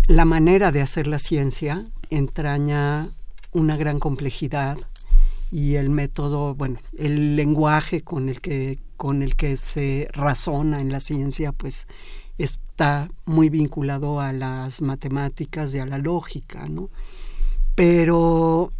la 0.07 0.25
manera 0.25 0.71
de 0.71 0.81
hacer 0.81 1.05
la 1.05 1.19
ciencia 1.19 1.85
entraña 2.09 3.11
una 3.51 3.77
gran 3.77 3.99
complejidad 3.99 4.79
y 5.55 5.77
el 5.77 5.89
método, 5.89 6.53
bueno, 6.53 6.79
el 6.97 7.37
lenguaje 7.37 8.01
con 8.01 8.27
el 8.27 8.41
que 8.41 8.77
con 8.97 9.21
el 9.23 9.37
que 9.37 9.55
se 9.55 10.09
razona 10.11 10.81
en 10.81 10.91
la 10.91 10.99
ciencia, 10.99 11.53
pues 11.53 11.87
está 12.37 13.09
muy 13.23 13.47
vinculado 13.47 14.19
a 14.19 14.33
las 14.33 14.81
matemáticas 14.81 15.73
y 15.73 15.79
a 15.79 15.85
la 15.85 15.97
lógica, 15.97 16.67
¿no? 16.67 16.89
Pero 17.73 18.73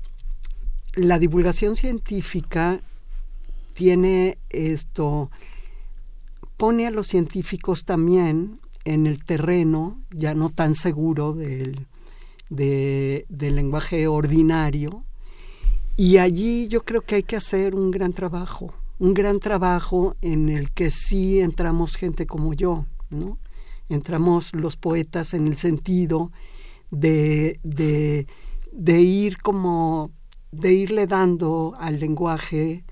la 0.96 1.17
divulgación 1.17 1.77
científica 1.77 2.82
tiene 3.74 4.38
esto 4.50 5.32
pone 6.58 6.88
a 6.88 6.91
los 6.91 7.08
científicos 7.08 7.86
también 7.86 8.60
en 8.84 9.08
el 9.08 9.24
terreno 9.24 10.01
ya 10.12 10.34
no 10.34 10.50
tan 10.50 10.75
seguro 10.75 11.32
del, 11.32 11.88
del 12.50 13.55
lenguaje 13.55 14.08
ordinario 14.08 15.05
y 15.98 16.18
allí 16.18 16.68
yo 16.68 16.84
creo 16.84 17.02
que 17.02 17.16
hay 17.16 17.24
que 17.24 17.36
hacer 17.36 17.75
un 17.75 17.92
gran 17.92 18.14
trabajo, 18.14 18.74
un 19.00 19.14
gran 19.14 19.40
trabajo 19.40 20.16
en 20.22 20.50
el 20.50 20.72
que 20.72 20.92
sí 20.92 21.40
entramos 21.40 21.96
gente 21.96 22.25
como 22.25 22.54
yo, 22.54 22.86
¿no? 23.10 23.38
Entramos 23.88 24.54
los 24.54 24.78
poetas 24.78 25.34
en 25.34 25.48
el 25.48 25.58
sentido 25.58 26.32
de, 26.92 27.60
de, 27.64 28.28
de 28.72 29.02
ir 29.02 29.38
como, 29.38 30.12
de 30.52 30.74
irle 30.74 31.08
dando 31.08 31.75
al 31.80 32.00
lenguaje 32.00 32.84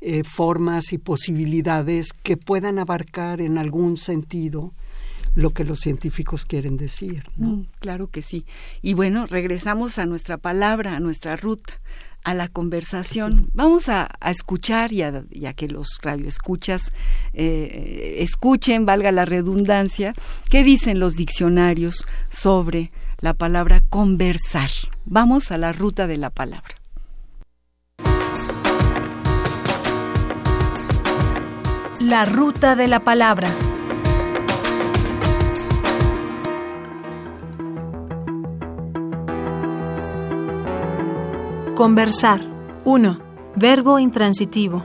eh, 0.00 0.22
formas 0.24 0.92
y 0.92 0.98
posibilidades 0.98 2.12
que 2.12 2.36
puedan 2.36 2.78
abarcar 2.78 3.40
en 3.40 3.58
algún 3.58 3.96
sentido 3.96 4.72
lo 5.34 5.50
que 5.50 5.64
los 5.64 5.80
científicos 5.80 6.44
quieren 6.44 6.76
decir. 6.76 7.24
Mm, 7.36 7.62
claro 7.78 8.08
que 8.08 8.22
sí. 8.22 8.44
Y 8.80 8.94
bueno, 8.94 9.26
regresamos 9.26 9.98
a 9.98 10.06
nuestra 10.06 10.38
palabra, 10.38 10.94
a 10.94 11.00
nuestra 11.00 11.36
ruta, 11.36 11.80
a 12.24 12.34
la 12.34 12.48
conversación. 12.48 13.50
Vamos 13.54 13.88
a, 13.88 14.08
escuchar 14.26 14.92
y 14.92 15.02
a, 15.02 15.52
que 15.54 15.68
los 15.68 15.98
radioescuchas 16.02 16.92
eh, 17.32 18.16
escuchen, 18.18 18.86
valga 18.86 19.12
la 19.12 19.24
redundancia, 19.24 20.14
qué 20.50 20.64
dicen 20.64 21.00
los 21.00 21.14
diccionarios 21.14 22.06
sobre 22.28 22.92
la 23.20 23.34
palabra 23.34 23.80
conversar. 23.88 24.70
Vamos 25.04 25.50
a 25.50 25.58
la 25.58 25.72
ruta 25.72 26.06
de 26.06 26.18
la 26.18 26.30
palabra. 26.30 26.74
La 32.00 32.24
ruta 32.24 32.76
de 32.76 32.86
la 32.86 33.00
palabra. 33.00 33.48
Conversar. 41.78 42.40
1. 42.84 43.20
Verbo 43.54 44.00
intransitivo. 44.00 44.84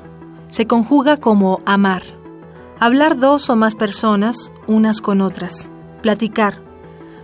Se 0.49 0.67
conjuga 0.67 1.17
como 1.17 1.59
amar. 1.65 2.03
Hablar 2.79 3.17
dos 3.17 3.49
o 3.49 3.55
más 3.55 3.73
personas, 3.73 4.51
unas 4.67 5.01
con 5.01 5.21
otras. 5.21 5.71
Platicar. 6.03 6.61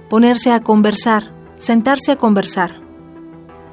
Ponerse 0.09 0.51
a 0.51 0.63
conversar. 0.63 1.35
Sentarse 1.57 2.13
a 2.13 2.15
conversar. 2.15 2.81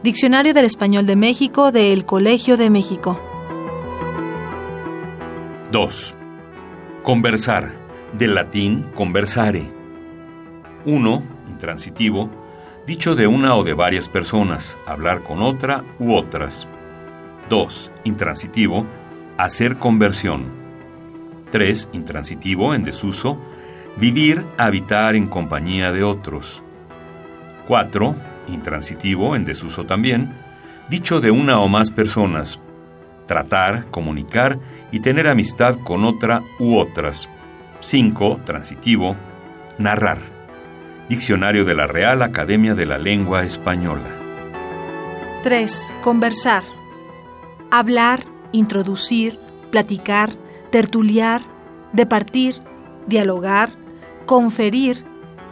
Diccionario 0.03 0.53
del 0.53 0.67
Español 0.67 1.07
de 1.07 1.17
México 1.17 1.73
del 1.73 2.05
Colegio 2.05 2.59
de 2.59 2.69
México. 2.69 3.19
2. 5.73 6.15
Conversar. 7.05 7.73
Del 8.13 8.35
latín 8.35 8.85
conversare. 8.95 9.73
1. 10.85 11.23
Intransitivo 11.49 12.29
dicho 12.87 13.17
de 13.17 13.27
una 13.27 13.57
o 13.57 13.65
de 13.65 13.75
varias 13.75 14.09
personas, 14.09 14.79
hablar 14.87 15.23
con 15.25 15.43
otra 15.43 15.85
u 15.99 16.15
otras. 16.15 16.69
2. 17.49 17.93
Intransitivo, 18.05 18.87
hacer 19.37 19.77
conversión. 19.79 20.45
3. 21.51 21.91
Intransitivo, 21.93 22.75
en 22.75 22.85
desuso, 22.85 23.39
vivir, 23.97 24.45
habitar 24.57 25.17
en 25.17 25.27
compañía 25.27 25.91
de 25.91 26.05
otros. 26.05 26.63
4. 27.67 28.15
Intransitivo, 28.49 29.35
en 29.35 29.45
desuso 29.45 29.85
también, 29.85 30.33
dicho 30.89 31.21
de 31.21 31.33
una 31.33 31.59
o 31.59 31.69
más 31.69 31.91
personas, 31.91 32.61
tratar, 33.27 33.87
comunicar 33.87 34.61
y 34.93 35.01
tener 35.01 35.27
amistad 35.27 35.77
con 35.83 36.05
otra 36.05 36.43
u 36.61 36.77
otras. 36.77 37.29
5. 37.81 38.43
Transitivo, 38.45 39.17
narrar. 39.79 40.36
Diccionario 41.09 41.65
de 41.65 41.75
la 41.75 41.87
Real 41.87 42.21
Academia 42.23 42.75
de 42.75 42.85
la 42.85 42.99
Lengua 42.99 43.45
Española. 43.45 44.11
3. 45.45 45.95
Conversar. 46.03 46.65
Hablar, 47.71 48.25
introducir, 48.51 49.39
platicar, 49.71 50.33
tertuliar, 50.73 51.43
departir, 51.93 52.57
dialogar, 53.07 53.71
conferir, 54.27 55.05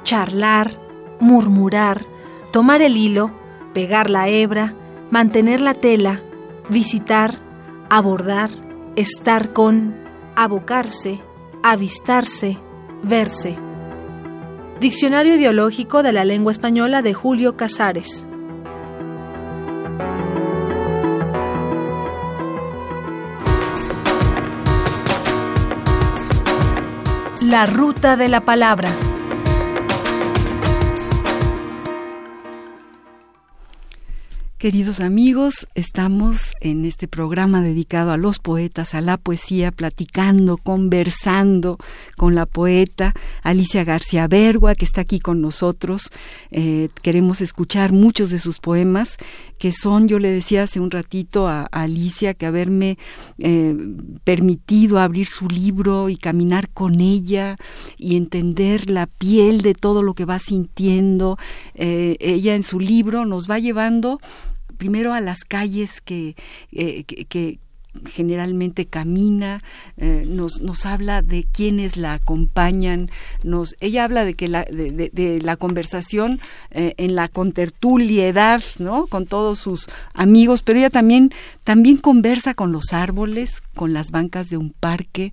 charlar, 0.03 0.73
murmurar, 1.21 2.05
tomar 2.51 2.83
el 2.83 2.97
hilo, 2.97 3.31
pegar 3.73 4.11
la 4.11 4.27
hebra, 4.27 4.75
mantener 5.13 5.61
la 5.61 5.75
tela, 5.75 6.21
visitar, 6.69 7.39
abordar, 7.91 8.51
estar 8.97 9.53
con, 9.53 9.95
abocarse, 10.35 11.21
avistarse, 11.63 12.59
verse. 13.05 13.64
Diccionario 14.85 15.37
ideológico 15.37 16.03
de 16.03 16.13
la 16.13 16.27
lengua 16.27 16.53
española 16.53 17.01
de 17.01 17.15
Julio 17.15 17.57
Casares. 17.57 18.27
La 27.41 27.65
ruta 27.65 28.19
de 28.19 28.29
la 28.29 28.43
palabra. 28.43 28.91
Queridos 34.65 35.01
amigos, 35.01 35.69
estamos 35.75 36.55
en 36.63 36.87
este 36.87 37.07
programa 37.07 37.61
dedicado 37.61 38.13
a 38.13 38.17
los 38.17 38.39
poetas, 38.39 38.95
a 38.95 39.03
la 39.03 39.19
poesía, 39.19 39.73
platicando, 39.73 40.57
conversando 40.57 41.77
con 42.17 42.35
la 42.35 42.47
poeta 42.47 43.13
Alicia 43.43 43.85
García 43.85 44.27
Bergua, 44.27 44.75
que 44.75 44.87
está 44.87 45.03
aquí 45.03 45.21
con 45.21 45.43
nosotros. 45.43 46.11
Eh, 46.51 46.89
queremos 47.03 47.43
escuchar 47.43 47.93
muchos 47.93 48.31
de 48.31 48.39
sus 48.39 48.59
poemas, 48.59 49.19
que 49.59 49.71
son, 49.71 50.09
yo 50.09 50.19
le 50.19 50.31
decía 50.31 50.63
hace 50.63 50.81
un 50.81 50.91
ratito 50.91 51.47
a, 51.47 51.65
Alicia, 51.65 52.33
que 52.33 52.47
haberme 52.47 52.97
eh, 53.37 53.77
permitido 54.25 54.99
abrir 54.99 55.27
su 55.27 55.47
libro 55.47 56.09
y 56.09 56.17
caminar 56.17 56.71
con 56.71 57.03
ella 57.03 57.59
y 57.99 58.17
entender 58.17 58.89
la 58.89 59.09
piel 59.09 59.61
de 59.61 59.75
todo 59.75 60.03
lo 60.03 60.15
que 60.15 60.25
va 60.25 60.39
sintiendo. 60.39 61.37
Eh, 61.75 62.17
ella 62.19 62.55
en 62.55 62.63
su 62.63 62.81
libro 62.81 63.27
nos 63.27 63.47
va 63.47 63.59
llevando 63.59 64.21
primero 64.77 65.13
a 65.13 65.21
las 65.21 65.45
calles 65.45 66.01
que, 66.01 66.37
eh, 66.73 67.05
que, 67.05 67.59
generalmente 68.07 68.87
camina, 68.87 69.63
eh, 69.97 70.25
nos, 70.29 70.61
nos 70.61 70.85
habla 70.85 71.23
de 71.23 71.45
quienes 71.45 71.97
la 71.97 72.15
acompañan, 72.15 73.11
nos, 73.43 73.77
ella 73.81 74.05
habla 74.05 74.25
de 74.25 74.35
que 74.35 74.49
la, 74.49 74.65
de, 74.65 75.41
la 75.43 75.57
conversación 75.57 76.41
eh, 76.71 76.95
en 76.97 77.15
la 77.15 77.29
contertuliedad, 77.29 78.63
¿no? 78.79 79.07
con 79.07 79.27
todos 79.27 79.61
sus 79.61 79.89
amigos, 80.13 80.63
pero 80.63 80.81
ella 80.81 80.91
también, 80.91 81.33
también 81.63 81.97
conversa 81.97 82.55
con 82.55 82.73
los 82.73 82.93
árboles, 82.93 83.63
con 83.75 83.93
las 83.93 84.11
bancas 84.11 84.51
de 84.51 84.57
un 84.57 84.71
parque, 84.71 85.33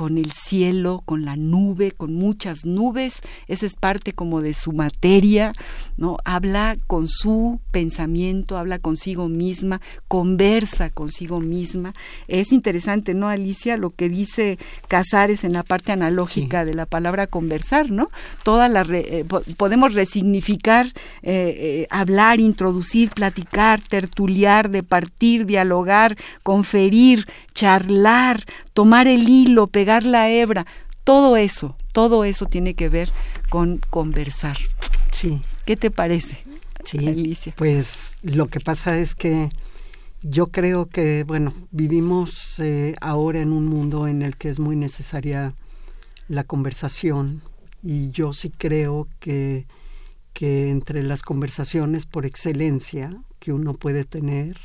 con 0.00 0.16
el 0.16 0.32
cielo, 0.32 1.02
con 1.04 1.26
la 1.26 1.36
nube, 1.36 1.92
con 1.92 2.14
muchas 2.14 2.64
nubes, 2.64 3.20
esa 3.48 3.66
es 3.66 3.76
parte 3.76 4.14
como 4.14 4.40
de 4.40 4.54
su 4.54 4.72
materia, 4.72 5.52
¿no? 5.98 6.16
Habla 6.24 6.78
con 6.86 7.06
su 7.06 7.60
pensamiento, 7.70 8.56
habla 8.56 8.78
consigo 8.78 9.28
misma, 9.28 9.82
conversa 10.08 10.88
consigo 10.88 11.40
misma. 11.40 11.92
Es 12.28 12.50
interesante, 12.50 13.12
¿no, 13.12 13.28
Alicia? 13.28 13.76
Lo 13.76 13.90
que 13.90 14.08
dice 14.08 14.58
Casares 14.88 15.44
en 15.44 15.52
la 15.52 15.64
parte 15.64 15.92
analógica 15.92 16.64
de 16.64 16.72
la 16.72 16.86
palabra 16.86 17.26
conversar, 17.26 17.90
¿no? 17.90 18.08
Toda 18.42 18.70
la 18.70 18.86
eh, 18.92 19.26
podemos 19.58 19.92
resignificar, 19.92 20.86
eh, 20.86 20.92
eh, 21.22 21.86
hablar, 21.90 22.40
introducir, 22.40 23.10
platicar, 23.10 23.82
tertuliar, 23.82 24.70
departir, 24.70 25.44
dialogar, 25.44 26.16
conferir, 26.42 27.26
charlar, 27.60 28.42
tomar 28.72 29.06
el 29.06 29.28
hilo, 29.28 29.66
pegar 29.66 30.04
la 30.04 30.30
hebra, 30.30 30.64
todo 31.04 31.36
eso, 31.36 31.76
todo 31.92 32.24
eso 32.24 32.46
tiene 32.46 32.72
que 32.72 32.88
ver 32.88 33.12
con 33.50 33.82
conversar. 33.90 34.56
Sí. 35.10 35.42
¿Qué 35.66 35.76
te 35.76 35.90
parece, 35.90 36.42
sí, 36.84 37.06
Alicia? 37.06 37.52
Pues 37.58 38.16
lo 38.22 38.46
que 38.48 38.60
pasa 38.60 38.96
es 38.96 39.14
que 39.14 39.50
yo 40.22 40.46
creo 40.46 40.86
que, 40.86 41.22
bueno, 41.24 41.52
vivimos 41.70 42.58
eh, 42.60 42.96
ahora 43.02 43.40
en 43.40 43.52
un 43.52 43.66
mundo 43.66 44.08
en 44.08 44.22
el 44.22 44.38
que 44.38 44.48
es 44.48 44.58
muy 44.58 44.74
necesaria 44.74 45.52
la 46.28 46.44
conversación 46.44 47.42
y 47.82 48.10
yo 48.10 48.32
sí 48.32 48.48
creo 48.48 49.06
que, 49.18 49.66
que 50.32 50.70
entre 50.70 51.02
las 51.02 51.20
conversaciones 51.20 52.06
por 52.06 52.24
excelencia 52.24 53.22
que 53.38 53.52
uno 53.52 53.74
puede 53.74 54.06
tener 54.06 54.56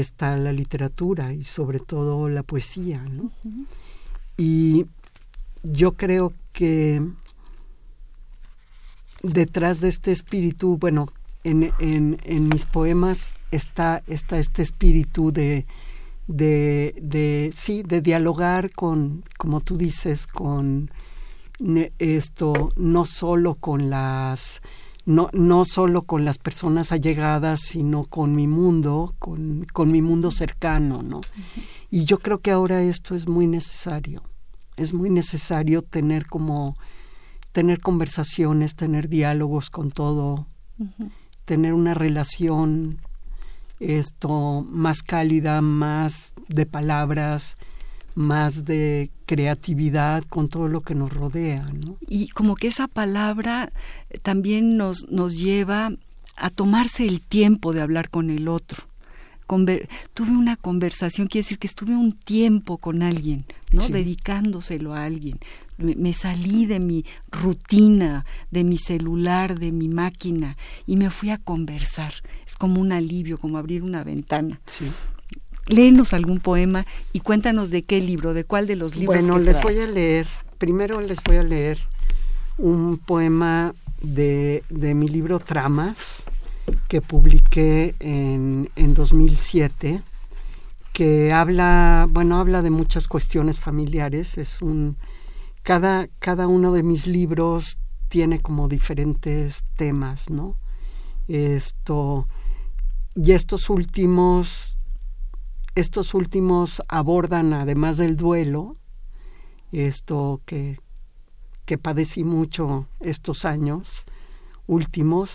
está 0.00 0.36
la 0.36 0.52
literatura 0.52 1.32
y 1.32 1.44
sobre 1.44 1.78
todo 1.80 2.28
la 2.28 2.42
poesía. 2.42 3.02
¿no? 3.02 3.30
Y 4.36 4.86
yo 5.62 5.92
creo 5.92 6.32
que 6.52 7.02
detrás 9.22 9.80
de 9.80 9.88
este 9.88 10.12
espíritu, 10.12 10.78
bueno, 10.78 11.12
en, 11.44 11.72
en, 11.78 12.18
en 12.24 12.48
mis 12.48 12.66
poemas 12.66 13.34
está, 13.50 14.02
está 14.06 14.38
este 14.38 14.62
espíritu 14.62 15.32
de, 15.32 15.66
de, 16.26 16.94
de, 17.00 17.52
sí, 17.54 17.82
de 17.82 18.00
dialogar 18.00 18.70
con, 18.70 19.24
como 19.38 19.60
tú 19.60 19.76
dices, 19.76 20.26
con 20.26 20.90
esto, 21.98 22.72
no 22.76 23.04
solo 23.04 23.54
con 23.54 23.90
las 23.90 24.62
no, 25.04 25.28
no 25.32 25.64
solo 25.64 26.02
con 26.02 26.24
las 26.24 26.38
personas 26.38 26.92
allegadas, 26.92 27.60
sino 27.60 28.04
con 28.04 28.34
mi 28.34 28.46
mundo, 28.46 29.14
con, 29.18 29.66
con 29.72 29.90
mi 29.90 30.02
mundo 30.02 30.30
cercano, 30.30 31.02
¿no? 31.02 31.20
Y 31.90 32.04
yo 32.04 32.18
creo 32.18 32.38
que 32.38 32.50
ahora 32.50 32.82
esto 32.82 33.14
es 33.14 33.28
muy 33.28 33.46
necesario. 33.46 34.22
Es 34.76 34.94
muy 34.94 35.10
necesario 35.10 35.82
tener 35.82 36.26
como 36.26 36.76
tener 37.52 37.80
conversaciones, 37.80 38.74
tener 38.74 39.08
diálogos 39.08 39.68
con 39.68 39.90
todo, 39.90 40.46
tener 41.44 41.74
una 41.74 41.94
relación 41.94 42.98
esto 43.78 44.64
más 44.68 45.02
cálida, 45.02 45.60
más 45.60 46.32
de 46.48 46.66
palabras, 46.66 47.56
más 48.14 48.64
de 48.64 49.10
creatividad 49.26 50.24
con 50.24 50.48
todo 50.48 50.68
lo 50.68 50.80
que 50.80 50.94
nos 50.94 51.12
rodea. 51.12 51.66
¿no? 51.72 51.96
Y 52.08 52.28
como 52.28 52.56
que 52.56 52.68
esa 52.68 52.88
palabra 52.88 53.72
también 54.22 54.76
nos, 54.76 55.08
nos 55.10 55.36
lleva 55.36 55.92
a 56.36 56.50
tomarse 56.50 57.06
el 57.06 57.20
tiempo 57.20 57.72
de 57.72 57.82
hablar 57.82 58.10
con 58.10 58.30
el 58.30 58.48
otro, 58.48 58.84
tuve 60.14 60.30
una 60.30 60.56
conversación, 60.56 61.26
quiere 61.26 61.44
decir 61.44 61.58
que 61.58 61.66
estuve 61.66 61.94
un 61.94 62.12
tiempo 62.12 62.78
con 62.78 63.02
alguien, 63.02 63.44
¿no? 63.70 63.86
Dedicándoselo 63.88 64.94
a 64.94 65.04
alguien. 65.04 65.38
Me, 65.78 66.12
salí 66.14 66.66
de 66.66 66.78
mi 66.78 67.04
rutina, 67.30 68.24
de 68.50 68.64
mi 68.64 68.78
celular, 68.78 69.58
de 69.58 69.72
mi 69.72 69.88
máquina 69.88 70.56
y 70.86 70.96
me 70.96 71.10
fui 71.10 71.30
a 71.30 71.38
conversar. 71.38 72.14
Es 72.46 72.54
como 72.56 72.80
un 72.80 72.92
alivio, 72.92 73.38
como 73.38 73.58
abrir 73.58 73.82
una 73.82 74.04
ventana. 74.04 74.60
Sí. 74.66 74.86
Léenos 75.66 76.12
algún 76.12 76.40
poema 76.40 76.86
y 77.12 77.20
cuéntanos 77.20 77.70
de 77.70 77.82
qué 77.82 78.00
libro, 78.00 78.34
de 78.34 78.44
cuál 78.44 78.66
de 78.66 78.76
los 78.76 78.96
libros. 78.96 79.16
Bueno, 79.16 79.38
les 79.38 79.60
voy 79.62 79.78
a 79.78 79.86
leer, 79.86 80.26
primero 80.58 81.00
les 81.00 81.22
voy 81.24 81.36
a 81.36 81.42
leer 81.42 81.78
un 82.58 82.98
poema 82.98 83.74
de, 84.00 84.64
de 84.68 84.94
mi 84.94 85.08
libro 85.08 85.38
Tramas, 85.38 86.24
que 86.88 87.00
publiqué 87.00 87.94
en, 88.00 88.70
en 88.76 88.94
2007 88.94 90.02
que 90.92 91.32
habla, 91.32 92.06
bueno, 92.10 92.38
habla 92.38 92.62
de 92.62 92.70
muchas 92.70 93.08
cuestiones 93.08 93.58
familiares, 93.58 94.36
es 94.38 94.60
un 94.60 94.96
cada 95.62 96.08
cada 96.18 96.46
uno 96.46 96.72
de 96.72 96.82
mis 96.82 97.06
libros 97.06 97.78
tiene 98.08 98.40
como 98.40 98.68
diferentes 98.68 99.64
temas, 99.76 100.28
¿no? 100.28 100.56
Esto 101.28 102.28
y 103.14 103.32
estos 103.32 103.70
últimos 103.70 104.76
estos 105.74 106.14
últimos 106.14 106.82
abordan 106.88 107.52
además 107.52 107.96
del 107.96 108.16
duelo 108.16 108.76
esto 109.72 110.40
que 110.44 110.78
que 111.64 111.78
padecí 111.78 112.24
mucho 112.24 112.86
estos 113.00 113.44
años 113.44 114.04
últimos 114.66 115.30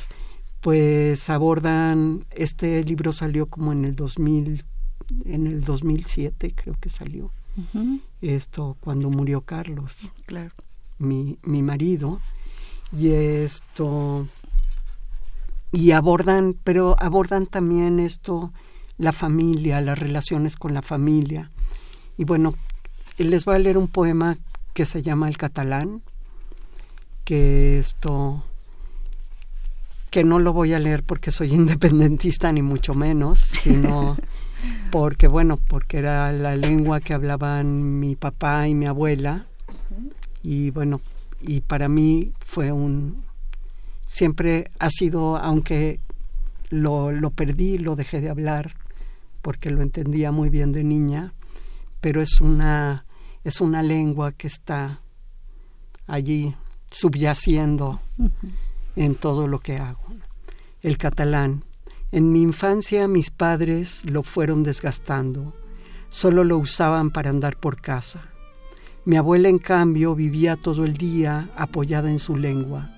pues 0.62 1.30
abordan 1.30 2.26
este 2.32 2.84
libro 2.84 3.13
salió 3.13 3.47
como 3.47 3.71
en 3.71 3.86
el 3.86 3.95
2000 3.95 4.63
en 5.26 5.47
el 5.47 5.62
2007 5.62 6.54
creo 6.56 6.76
que 6.80 6.89
salió 6.89 7.32
esto 8.21 8.78
cuando 8.82 9.10
murió 9.10 9.41
Carlos 9.41 9.95
claro. 10.26 10.54
mi, 11.00 11.39
mi 11.41 11.63
marido 11.63 12.19
y 12.91 13.10
esto 13.10 14.28
y 15.71 15.91
abordan 15.91 16.56
pero 16.63 16.95
abordan 17.00 17.47
también 17.47 18.00
esto 18.00 18.54
la 18.97 19.12
familia 19.12 19.81
las 19.81 19.99
relaciones 19.99 20.55
con 20.55 20.73
la 20.73 20.81
familia. 20.81 21.51
Y 22.17 22.23
bueno 22.23 22.55
les 23.23 23.45
voy 23.45 23.55
a 23.55 23.60
leer 23.60 23.77
un 23.77 23.88
poema 23.88 24.38
que 24.73 24.86
se 24.86 25.01
llama 25.01 25.27
el 25.27 25.38
catalán 25.38 26.01
que 27.23 27.79
esto 27.79 28.43
que 30.10 30.23
no 30.23 30.39
lo 30.39 30.53
voy 30.53 30.73
a 30.73 30.79
leer 30.79 31.03
porque 31.03 31.31
soy 31.31 31.53
independentista 31.53 32.51
ni 32.51 32.62
mucho 32.62 32.93
menos, 32.93 33.39
sino 33.39 34.17
porque 34.91 35.27
bueno, 35.27 35.60
porque 35.67 35.97
era 35.97 36.31
la 36.31 36.55
lengua 36.55 36.99
que 37.01 37.13
hablaban 37.13 37.99
mi 37.99 38.15
papá 38.15 38.67
y 38.67 38.73
mi 38.73 38.86
abuela. 38.86 39.45
Y 40.43 40.69
bueno, 40.69 41.01
y 41.41 41.62
para 41.62 41.89
mí 41.89 42.31
fue 42.39 42.71
un 42.71 43.23
siempre 44.05 44.71
ha 44.79 44.89
sido 44.89 45.38
aunque 45.38 45.99
lo, 46.69 47.12
lo 47.12 47.31
perdí, 47.31 47.77
lo 47.77 47.95
dejé 47.95 48.21
de 48.21 48.29
hablar 48.29 48.75
porque 49.47 49.71
lo 49.71 49.81
entendía 49.81 50.29
muy 50.29 50.49
bien 50.49 50.73
de 50.73 50.83
niña, 50.83 51.33
pero 52.01 52.21
es 52.21 52.41
una 52.41 53.05
es 53.45 53.62
una 53.62 53.81
lengua 53.81 54.33
que 54.33 54.45
está 54.45 54.99
allí 56.05 56.53
subyaciendo 56.91 58.01
en 58.97 59.15
todo 59.15 59.47
lo 59.47 59.60
que 59.60 59.77
hago. 59.77 60.03
El 60.81 60.97
catalán. 60.97 61.63
En 62.12 62.29
mi 62.33 62.41
infancia 62.41 63.07
mis 63.07 63.31
padres 63.31 64.03
lo 64.03 64.21
fueron 64.21 64.63
desgastando. 64.63 65.53
Solo 66.10 66.43
lo 66.43 66.57
usaban 66.57 67.10
para 67.10 67.29
andar 67.29 67.55
por 67.55 67.79
casa. 67.79 68.23
Mi 69.05 69.15
abuela, 69.15 69.47
en 69.47 69.60
cambio, 69.60 70.13
vivía 70.13 70.57
todo 70.57 70.83
el 70.83 70.97
día 70.97 71.49
apoyada 71.55 72.12
en 72.12 72.19
su 72.19 72.36
lengua. 72.36 72.91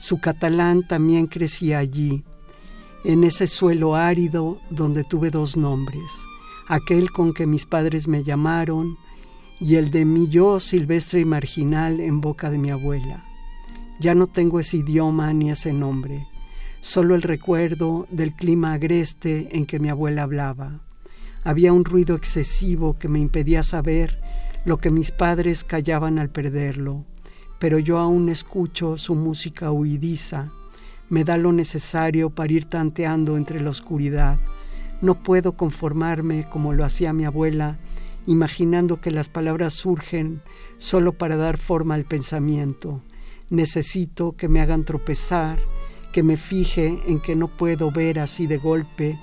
Su 0.00 0.20
catalán 0.20 0.86
también 0.86 1.28
crecía 1.28 1.78
allí, 1.78 2.24
en 3.04 3.24
ese 3.24 3.46
suelo 3.46 3.94
árido 3.94 4.60
donde 4.70 5.04
tuve 5.04 5.30
dos 5.30 5.56
nombres, 5.56 6.02
aquel 6.68 7.10
con 7.10 7.32
que 7.32 7.46
mis 7.46 7.66
padres 7.66 8.08
me 8.08 8.24
llamaron 8.24 8.96
y 9.60 9.76
el 9.76 9.90
de 9.90 10.04
mi 10.04 10.28
yo 10.28 10.60
silvestre 10.60 11.20
y 11.20 11.24
marginal 11.24 12.00
en 12.00 12.20
boca 12.20 12.50
de 12.50 12.58
mi 12.58 12.70
abuela. 12.70 13.24
Ya 14.00 14.14
no 14.14 14.26
tengo 14.26 14.60
ese 14.60 14.78
idioma 14.78 15.32
ni 15.32 15.50
ese 15.50 15.72
nombre, 15.72 16.26
solo 16.80 17.14
el 17.14 17.22
recuerdo 17.22 18.06
del 18.10 18.34
clima 18.34 18.72
agreste 18.72 19.48
en 19.56 19.66
que 19.66 19.78
mi 19.78 19.88
abuela 19.88 20.22
hablaba. 20.22 20.80
Había 21.44 21.72
un 21.72 21.84
ruido 21.84 22.14
excesivo 22.16 22.98
que 22.98 23.08
me 23.08 23.18
impedía 23.18 23.62
saber 23.62 24.20
lo 24.64 24.78
que 24.78 24.90
mis 24.90 25.10
padres 25.10 25.64
callaban 25.64 26.18
al 26.18 26.30
perderlo, 26.30 27.04
pero 27.58 27.78
yo 27.78 27.98
aún 27.98 28.28
escucho 28.28 28.96
su 28.96 29.14
música 29.14 29.72
huidiza, 29.72 30.52
me 31.10 31.24
da 31.24 31.36
lo 31.36 31.52
necesario 31.52 32.30
para 32.30 32.52
ir 32.52 32.64
tanteando 32.64 33.36
entre 33.36 33.60
la 33.60 33.70
oscuridad. 33.70 34.38
No 35.00 35.14
puedo 35.22 35.52
conformarme 35.52 36.48
como 36.50 36.72
lo 36.72 36.84
hacía 36.84 37.12
mi 37.12 37.24
abuela, 37.24 37.78
imaginando 38.26 39.00
que 39.00 39.10
las 39.10 39.28
palabras 39.28 39.72
surgen 39.72 40.42
solo 40.78 41.12
para 41.12 41.36
dar 41.36 41.56
forma 41.56 41.94
al 41.94 42.04
pensamiento 42.04 43.02
necesito 43.50 44.32
que 44.36 44.48
me 44.48 44.60
hagan 44.60 44.84
tropezar, 44.84 45.58
que 46.12 46.22
me 46.22 46.36
fije 46.36 47.00
en 47.06 47.20
que 47.20 47.36
no 47.36 47.48
puedo 47.48 47.90
ver 47.90 48.18
así 48.18 48.46
de 48.46 48.58
golpe 48.58 49.18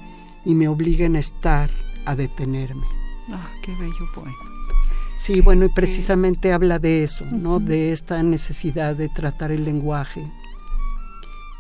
y 0.45 0.53
me 0.55 0.67
obliguen 0.67 1.15
a 1.15 1.19
estar, 1.19 1.69
a 2.05 2.15
detenerme. 2.15 2.85
Ah, 3.31 3.49
qué 3.63 3.71
bello 3.79 4.11
poema. 4.13 4.35
Sí, 5.17 5.41
bueno, 5.41 5.65
y 5.65 5.69
precisamente 5.69 6.51
habla 6.51 6.77
de 6.77 7.03
eso, 7.03 7.25
¿no? 7.25 7.59
De 7.59 7.91
esta 7.91 8.21
necesidad 8.21 8.95
de 8.95 9.09
tratar 9.09 9.51
el 9.51 9.63
lenguaje 9.63 10.29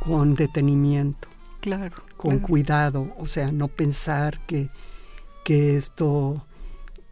con 0.05 0.35
detenimiento. 0.35 1.27
Claro. 1.61 1.95
Con 2.15 2.39
cuidado, 2.39 3.13
o 3.17 3.25
sea, 3.25 3.51
no 3.51 3.67
pensar 3.67 4.39
que, 4.45 4.69
que 5.43 5.77
esto, 5.77 6.45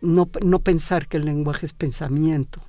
no, 0.01 0.29
no 0.43 0.59
pensar 0.59 1.07
que 1.07 1.17
el 1.17 1.25
lenguaje 1.25 1.65
es 1.65 1.73
pensamiento, 1.73 2.61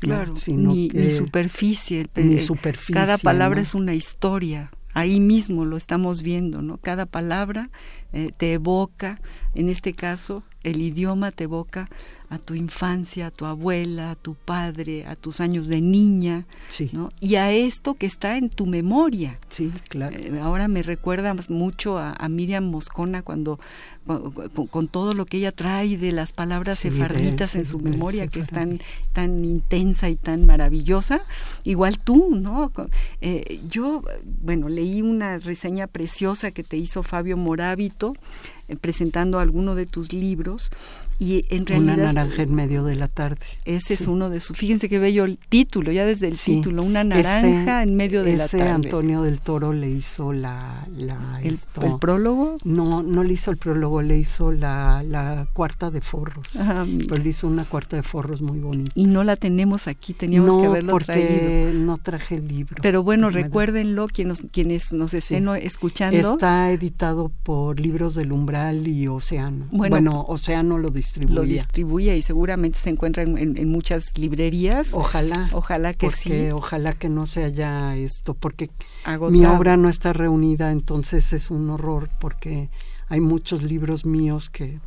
Claro, 0.00 0.32
ni, 0.46 0.90
superficie, 1.12 2.08
ni 2.14 2.38
superficie. 2.38 2.94
Cada 2.94 3.18
palabra 3.18 3.60
es 3.60 3.74
una 3.74 3.92
historia. 3.92 4.70
Ahí 4.94 5.20
mismo 5.20 5.66
lo 5.66 5.76
estamos 5.76 6.22
viendo, 6.22 6.62
¿no? 6.62 6.78
Cada 6.78 7.04
palabra 7.04 7.70
eh, 8.12 8.30
te 8.36 8.54
evoca, 8.54 9.20
en 9.54 9.68
este 9.68 9.94
caso, 9.94 10.42
el 10.62 10.80
idioma 10.80 11.30
te 11.30 11.44
evoca 11.44 11.88
a 12.28 12.38
tu 12.38 12.54
infancia, 12.54 13.26
a 13.26 13.30
tu 13.32 13.44
abuela, 13.44 14.12
a 14.12 14.14
tu 14.14 14.36
padre, 14.36 15.04
a 15.04 15.16
tus 15.16 15.40
años 15.40 15.66
de 15.66 15.80
niña, 15.80 16.46
¿no? 16.92 17.10
Y 17.18 17.34
a 17.34 17.50
esto 17.50 17.94
que 17.94 18.06
está 18.06 18.36
en 18.36 18.50
tu 18.50 18.66
memoria. 18.66 19.36
Sí, 19.48 19.72
claro. 19.88 20.16
Eh, 20.16 20.38
ahora 20.40 20.68
me 20.68 20.84
recuerda 20.84 21.34
mucho 21.48 21.98
a, 21.98 22.28
Miriam 22.28 22.70
Moscona 22.70 23.22
cuando 23.22 23.58
con, 24.70 24.86
todo 24.86 25.14
lo 25.14 25.26
que 25.26 25.38
ella 25.38 25.50
trae 25.50 25.96
de 25.96 26.12
las 26.12 26.32
palabras 26.32 26.78
sefarditas 26.78 27.56
en 27.56 27.64
su 27.64 27.80
memoria 27.80 28.28
que 28.28 28.40
es 28.40 28.48
tan 28.48 28.80
tan 29.12 29.44
intensa 29.44 30.08
y 30.08 30.14
tan 30.14 30.46
maravillosa. 30.46 31.22
Igual 31.64 31.98
tú, 31.98 32.36
¿no? 32.36 32.70
Eh, 33.20 33.60
yo, 33.68 34.04
bueno, 34.40 34.68
leí 34.68 35.02
una 35.02 35.38
reseña 35.38 35.88
preciosa 35.88 36.52
que 36.52 36.62
te 36.62 36.76
hizo 36.76 37.02
Fabio 37.02 37.36
Morábito 37.36 37.99
eh, 37.99 37.99
presentando 38.80 39.38
alguno 39.38 39.74
de 39.74 39.86
tus 39.86 40.12
libros 40.12 40.70
y 41.20 41.44
en 41.50 41.66
realidad 41.66 41.94
una 41.96 42.12
naranja 42.12 42.42
en 42.42 42.54
medio 42.54 42.82
de 42.82 42.96
la 42.96 43.06
tarde. 43.06 43.44
Ese 43.66 43.92
es 43.92 44.08
uno 44.08 44.30
de 44.30 44.40
sus 44.40 44.56
fíjense 44.56 44.88
qué 44.88 44.98
bello 44.98 45.24
el 45.24 45.36
título 45.36 45.92
ya 45.92 46.06
desde 46.06 46.28
el 46.28 46.38
título 46.38 46.82
una 46.82 47.04
naranja 47.04 47.82
en 47.82 47.94
medio 47.94 48.24
de 48.24 48.38
la 48.38 48.48
tarde. 48.48 48.70
Antonio 48.70 49.22
del 49.22 49.40
Toro 49.40 49.74
le 49.74 49.90
hizo 49.90 50.32
la, 50.32 50.88
el, 51.42 51.58
prólogo 52.00 52.56
no 52.64 53.02
no 53.02 53.22
le 53.22 53.34
hizo 53.34 53.50
el 53.50 53.58
prólogo 53.58 54.00
le 54.00 54.16
hizo 54.16 54.50
la, 54.50 55.02
la 55.02 55.46
cuarta 55.52 55.90
de 55.90 56.00
forros. 56.00 56.46
Ah, 56.56 56.86
le 56.86 57.28
hizo 57.28 57.46
una 57.46 57.66
cuarta 57.66 57.96
de 57.96 58.02
forros 58.02 58.40
muy 58.40 58.58
bonita. 58.58 58.92
Y 58.94 59.06
no 59.06 59.22
la 59.22 59.36
tenemos 59.36 59.88
aquí 59.88 60.14
teníamos 60.14 60.58
que 60.62 60.68
haberlo 60.68 60.92
porque 60.92 61.70
no 61.74 61.98
traje 61.98 62.36
el 62.36 62.48
libro. 62.48 62.76
Pero 62.80 63.02
bueno 63.02 63.28
recuérdenlo 63.28 64.08
quienes 64.08 64.42
quienes 64.52 64.90
nos 64.94 65.12
estén 65.12 65.46
escuchando. 65.48 66.16
Está 66.16 66.70
editado 66.70 67.30
por 67.42 67.78
libros 67.78 68.14
del 68.14 68.32
umbral 68.32 68.88
y 68.88 69.06
Océano. 69.06 69.66
Bueno, 69.70 70.24
Océano 70.26 70.78
lo 70.78 70.88
dice 70.88 71.09
lo 71.16 71.42
distribuye 71.42 72.16
y 72.16 72.22
seguramente 72.22 72.78
se 72.78 72.90
encuentra 72.90 73.22
en, 73.22 73.68
muchas 73.68 74.16
librerías. 74.18 74.92
Ojalá. 74.92 75.50
Ojalá 75.52 75.94
que 75.94 76.10
sí. 76.10 76.50
Ojalá 76.50 76.92
que 76.92 77.08
no 77.08 77.26
se 77.26 77.44
haya 77.44 77.96
esto, 77.96 78.34
porque 78.34 78.70
mi 79.30 79.44
obra 79.44 79.76
no 79.76 79.88
está 79.88 80.12
reunida, 80.12 80.72
entonces 80.72 81.32
es 81.32 81.50
un 81.50 81.70
horror, 81.70 82.10
porque 82.20 82.70
hay 83.08 83.20
muchos 83.20 83.62
libros 83.62 84.06
míos 84.06 84.50
que 84.50 84.80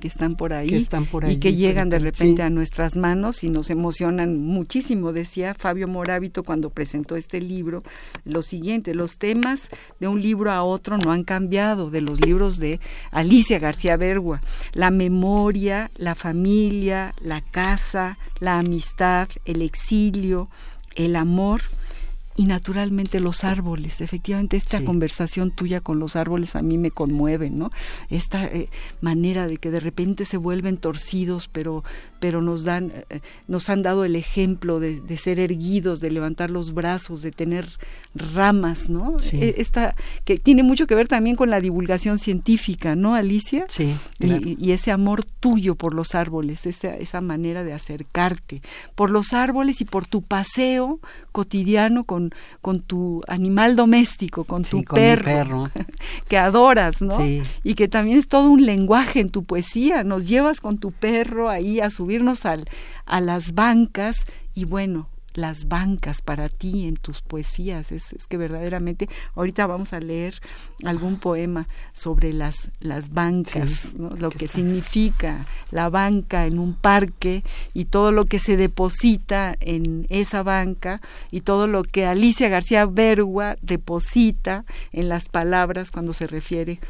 que 0.00 0.08
están 0.08 0.34
por 0.34 0.52
ahí, 0.52 0.74
están 0.74 1.06
por 1.06 1.24
ahí 1.24 1.34
y 1.34 1.36
que 1.38 1.54
llegan 1.54 1.88
de 1.88 1.98
repente 1.98 2.42
a 2.42 2.50
nuestras 2.50 2.96
manos 2.96 3.44
y 3.44 3.50
nos 3.50 3.70
emocionan 3.70 4.38
muchísimo. 4.38 5.12
Decía 5.12 5.54
Fabio 5.54 5.86
Morábito 5.86 6.42
cuando 6.42 6.70
presentó 6.70 7.16
este 7.16 7.40
libro 7.40 7.82
lo 8.24 8.42
siguiente, 8.42 8.94
los 8.94 9.18
temas 9.18 9.68
de 10.00 10.08
un 10.08 10.20
libro 10.20 10.50
a 10.50 10.62
otro 10.62 10.98
no 10.98 11.12
han 11.12 11.24
cambiado, 11.24 11.90
de 11.90 12.00
los 12.00 12.20
libros 12.24 12.58
de 12.58 12.80
Alicia 13.10 13.58
García 13.58 13.96
Bergua, 13.96 14.42
la 14.72 14.90
memoria, 14.90 15.90
la 15.96 16.14
familia, 16.14 17.14
la 17.22 17.40
casa, 17.40 18.18
la 18.40 18.58
amistad, 18.58 19.28
el 19.44 19.62
exilio, 19.62 20.48
el 20.96 21.14
amor 21.14 21.60
y 22.38 22.44
naturalmente 22.44 23.18
los 23.18 23.42
árboles. 23.42 24.00
Efectivamente, 24.00 24.56
esta 24.56 24.84
conversación 24.84 25.50
tuya 25.50 25.80
con 25.80 25.98
los 25.98 26.14
árboles 26.14 26.54
a 26.54 26.62
mí 26.62 26.78
me 26.78 26.92
conmueve, 26.92 27.50
¿no? 27.50 27.72
Esta 28.10 28.44
eh, 28.44 28.68
manera 29.00 29.48
de 29.48 29.56
que 29.56 29.72
de 29.72 29.80
repente 29.80 30.24
se 30.24 30.36
vuelven 30.36 30.76
torcidos, 30.76 31.48
pero, 31.48 31.82
pero 32.20 32.40
nos 32.40 32.62
dan, 32.62 32.92
eh, 33.10 33.22
nos 33.48 33.68
han 33.68 33.82
dado 33.82 34.04
el 34.04 34.14
ejemplo 34.14 34.78
de, 34.78 35.16
ser 35.16 35.40
erguidos, 35.40 35.98
de 35.98 36.12
levantar 36.12 36.50
los 36.50 36.74
brazos, 36.74 37.22
de 37.22 37.32
tener 37.32 37.66
ramas, 38.14 38.88
¿no? 38.88 39.16
E, 39.32 39.56
esta 39.58 39.96
que 40.24 40.38
tiene 40.38 40.62
mucho 40.62 40.86
que 40.86 40.94
ver 40.94 41.08
también 41.08 41.34
con 41.34 41.50
la 41.50 41.60
divulgación 41.60 42.20
científica, 42.20 42.94
¿no, 42.94 43.16
Alicia? 43.16 43.66
Sí. 43.68 43.96
Y, 44.20 44.70
ese 44.70 44.92
amor 44.92 45.24
tuyo 45.24 45.74
por 45.74 45.92
los 45.92 46.14
árboles, 46.14 46.66
esa, 46.66 46.94
esa 46.94 47.20
manera 47.20 47.64
de 47.64 47.72
acercarte 47.72 48.62
por 48.94 49.10
los 49.10 49.32
árboles 49.32 49.80
y 49.80 49.84
por 49.84 50.06
tu 50.06 50.22
paseo 50.22 51.00
cotidiano 51.32 52.04
con 52.04 52.27
con, 52.60 52.80
tu 52.80 53.22
animal 53.28 53.76
doméstico, 53.76 54.44
con 54.44 54.62
tu 54.62 54.82
perro, 54.84 55.70
que 56.28 56.38
adoras, 56.38 57.00
¿no? 57.02 57.18
Y 57.20 57.74
que 57.74 57.88
también 57.88 58.18
es 58.18 58.28
todo 58.28 58.50
un 58.50 58.64
lenguaje 58.64 59.20
en 59.20 59.30
tu 59.30 59.44
poesía. 59.44 60.04
Nos 60.04 60.28
llevas 60.28 60.60
con 60.60 60.78
tu 60.78 60.92
perro 60.92 61.48
ahí 61.48 61.80
a 61.80 61.90
subirnos 61.90 62.44
al, 62.44 62.68
a 63.06 63.20
las 63.20 63.54
bancas 63.54 64.26
y 64.54 64.64
bueno, 64.64 65.08
las 65.38 65.68
bancas 65.68 66.20
para 66.20 66.48
ti 66.48 66.86
en 66.86 66.96
tus 66.96 67.22
poesías. 67.22 67.92
Es, 67.92 68.14
que 68.28 68.36
verdaderamente, 68.36 69.08
ahorita 69.34 69.66
vamos 69.66 69.92
a 69.92 70.00
leer 70.00 70.40
algún 70.84 71.18
poema 71.18 71.68
sobre 71.92 72.32
las, 72.32 72.70
las 72.80 73.10
bancas, 73.10 73.94
lo 73.94 74.30
que 74.30 74.48
significa 74.48 75.46
la 75.70 75.88
banca 75.88 76.46
en 76.46 76.58
un 76.58 76.74
parque 76.74 77.44
y 77.72 77.86
todo 77.86 78.12
lo 78.12 78.26
que 78.26 78.38
se 78.38 78.56
deposita 78.56 79.56
en 79.60 80.06
esa 80.10 80.42
banca 80.42 81.00
y 81.30 81.42
todo 81.42 81.68
lo 81.68 81.84
que 81.84 82.04
Alicia 82.04 82.48
García 82.48 82.86
Bergua 82.86 83.56
deposita 83.62 84.64
en 84.92 85.08
las 85.08 85.28
palabras 85.28 85.90
cuando 85.90 86.12
se 86.12 86.26
refiere 86.26 86.80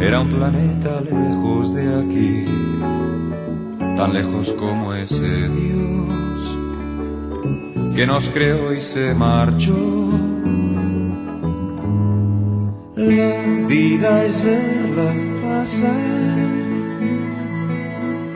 era 0.00 0.20
un 0.20 0.30
planeta 0.30 1.00
lejos 1.00 1.72
de 1.72 1.94
aquí, 2.02 2.44
tan 3.96 4.12
lejos 4.12 4.52
como 4.54 4.92
ese 4.92 5.48
Dios 5.48 6.27
que 7.98 8.06
nos 8.06 8.28
creó 8.28 8.72
y 8.72 8.80
se 8.80 9.12
marchó. 9.12 9.74
La 12.94 13.66
vida 13.66 14.24
es 14.24 14.40
verla 14.44 15.12
pasar 15.42 15.90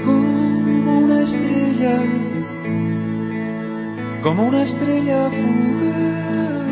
como 0.04 0.98
una 0.98 1.20
estrella, 1.20 1.96
como 4.24 4.48
una 4.48 4.62
estrella 4.64 5.30
fugaz, 5.30 6.66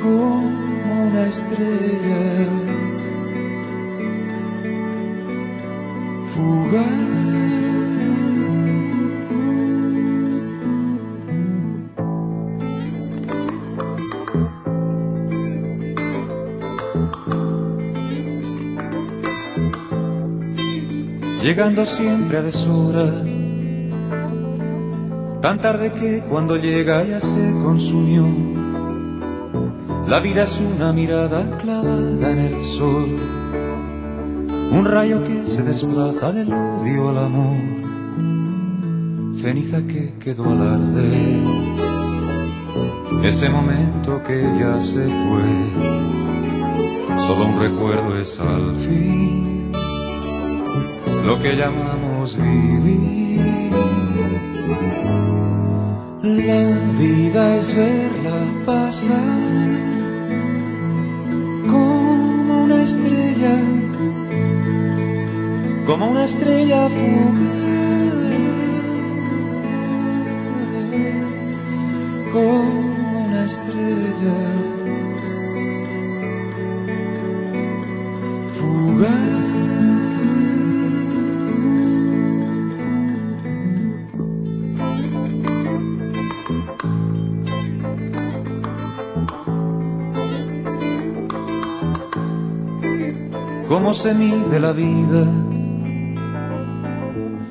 como 0.00 1.06
una 1.08 1.26
estrella 1.26 2.46
fugaz. 6.32 7.31
Llegando 21.52 21.84
siempre 21.84 22.38
a 22.38 22.42
deshora, 22.42 23.12
tan 25.42 25.60
tarde 25.60 25.92
que 25.92 26.20
cuando 26.20 26.56
llega 26.56 27.04
ya 27.04 27.20
se 27.20 27.52
consumió. 27.62 28.26
La 30.08 30.20
vida 30.20 30.44
es 30.44 30.58
una 30.62 30.94
mirada 30.94 31.58
clavada 31.58 32.32
en 32.32 32.38
el 32.38 32.64
sol, 32.64 33.20
un 34.72 34.84
rayo 34.86 35.22
que 35.24 35.44
se 35.44 35.62
desplaza 35.62 36.32
del 36.32 36.50
odio 36.50 37.10
al 37.10 37.18
amor, 37.18 37.58
ceniza 39.38 39.82
que 39.82 40.14
quedó 40.20 40.44
al 40.52 40.62
arder. 40.62 41.44
Ese 43.24 43.50
momento 43.50 44.22
que 44.22 44.40
ya 44.58 44.80
se 44.80 45.04
fue, 45.04 45.44
solo 47.26 47.44
un 47.44 47.60
recuerdo 47.60 48.18
es 48.18 48.40
al 48.40 48.74
fin 48.76 49.51
lo 51.24 51.40
que 51.40 51.54
llamamos 51.54 52.36
vivir. 52.36 53.40
La 56.22 56.78
vida 56.98 57.56
es 57.56 57.76
verla 57.76 58.64
pasar 58.64 59.16
como 61.68 62.64
una 62.64 62.82
estrella, 62.82 63.56
como 65.86 66.10
una 66.10 66.24
estrella 66.24 66.88
fugaz, 66.88 67.52
como 72.32 73.26
una 73.26 73.44
estrella 73.44 74.71
¿Cómo 93.92 94.04
se 94.04 94.14
mide 94.14 94.58
la 94.58 94.72
vida? 94.72 95.26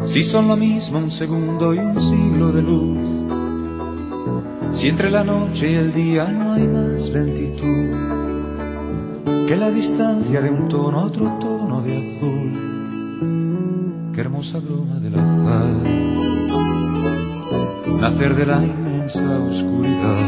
Si 0.03 0.23
son 0.23 0.47
lo 0.47 0.57
mismo 0.57 0.97
un 0.97 1.11
segundo 1.11 1.71
y 1.71 1.77
un 1.77 2.01
siglo 2.01 2.51
de 2.51 2.63
luz. 2.63 3.07
Si 4.75 4.87
entre 4.87 5.11
la 5.11 5.23
noche 5.23 5.73
y 5.73 5.75
el 5.75 5.93
día 5.93 6.27
no 6.29 6.53
hay 6.53 6.67
más 6.67 7.11
lentitud 7.11 7.95
que 9.45 9.55
la 9.55 9.69
distancia 9.69 10.41
de 10.41 10.49
un 10.49 10.67
tono 10.67 11.01
a 11.01 11.05
otro 11.05 11.31
tono 11.39 11.79
de 11.83 11.97
azul. 11.99 12.51
Qué 14.11 14.21
hermosa 14.21 14.57
broma 14.57 14.95
del 14.95 15.13
azar. 15.13 15.75
Nacer 17.99 18.35
de 18.35 18.45
la 18.47 18.63
inmensa 18.63 19.39
oscuridad 19.47 20.27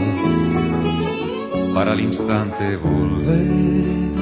para 1.73 1.93
al 1.93 2.01
instante 2.01 2.77
volver 2.77 4.12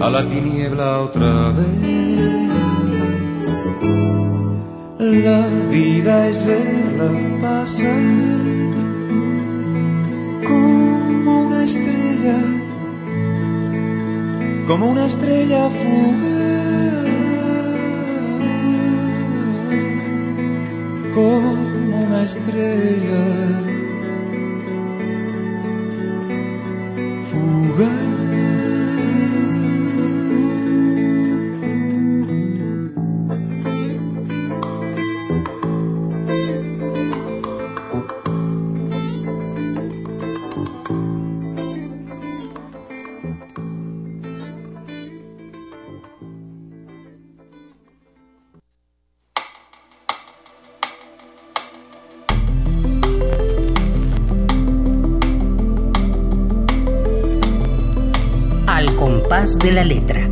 a 0.00 0.10
la 0.10 0.26
tiniebla 0.26 1.00
otra 1.00 1.52
vez. 1.52 2.14
La 4.98 5.46
vida 5.70 6.28
es 6.28 6.44
verla 6.46 7.10
pasar 7.40 7.90
como 10.46 11.46
una 11.46 11.64
estrella, 11.64 12.38
como 14.66 14.90
una 14.90 15.06
estrella 15.06 15.68
fugaz, 15.70 17.04
como 21.14 22.04
una 22.06 22.22
estrella 22.22 23.73
de 59.34 59.72
la 59.72 59.82
letra. 59.82 60.30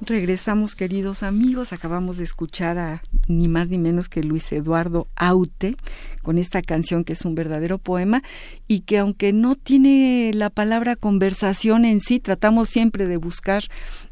Regresamos, 0.00 0.74
queridos 0.74 1.22
amigos. 1.22 1.72
Acabamos 1.72 2.16
de 2.16 2.24
escuchar 2.24 2.78
a 2.78 3.02
ni 3.28 3.48
más 3.48 3.68
ni 3.68 3.78
menos 3.78 4.08
que 4.08 4.22
Luis 4.22 4.50
Eduardo 4.52 5.08
Aute 5.16 5.76
con 6.22 6.38
esta 6.38 6.62
canción 6.62 7.04
que 7.04 7.12
es 7.12 7.24
un 7.24 7.34
verdadero 7.34 7.78
poema 7.78 8.22
y 8.66 8.80
que 8.80 8.98
aunque 8.98 9.32
no 9.32 9.54
tiene 9.54 10.32
la 10.34 10.50
palabra 10.50 10.96
conversación 10.96 11.84
en 11.84 12.00
sí, 12.00 12.18
tratamos 12.18 12.68
siempre 12.68 13.06
de 13.06 13.16
buscar 13.16 13.64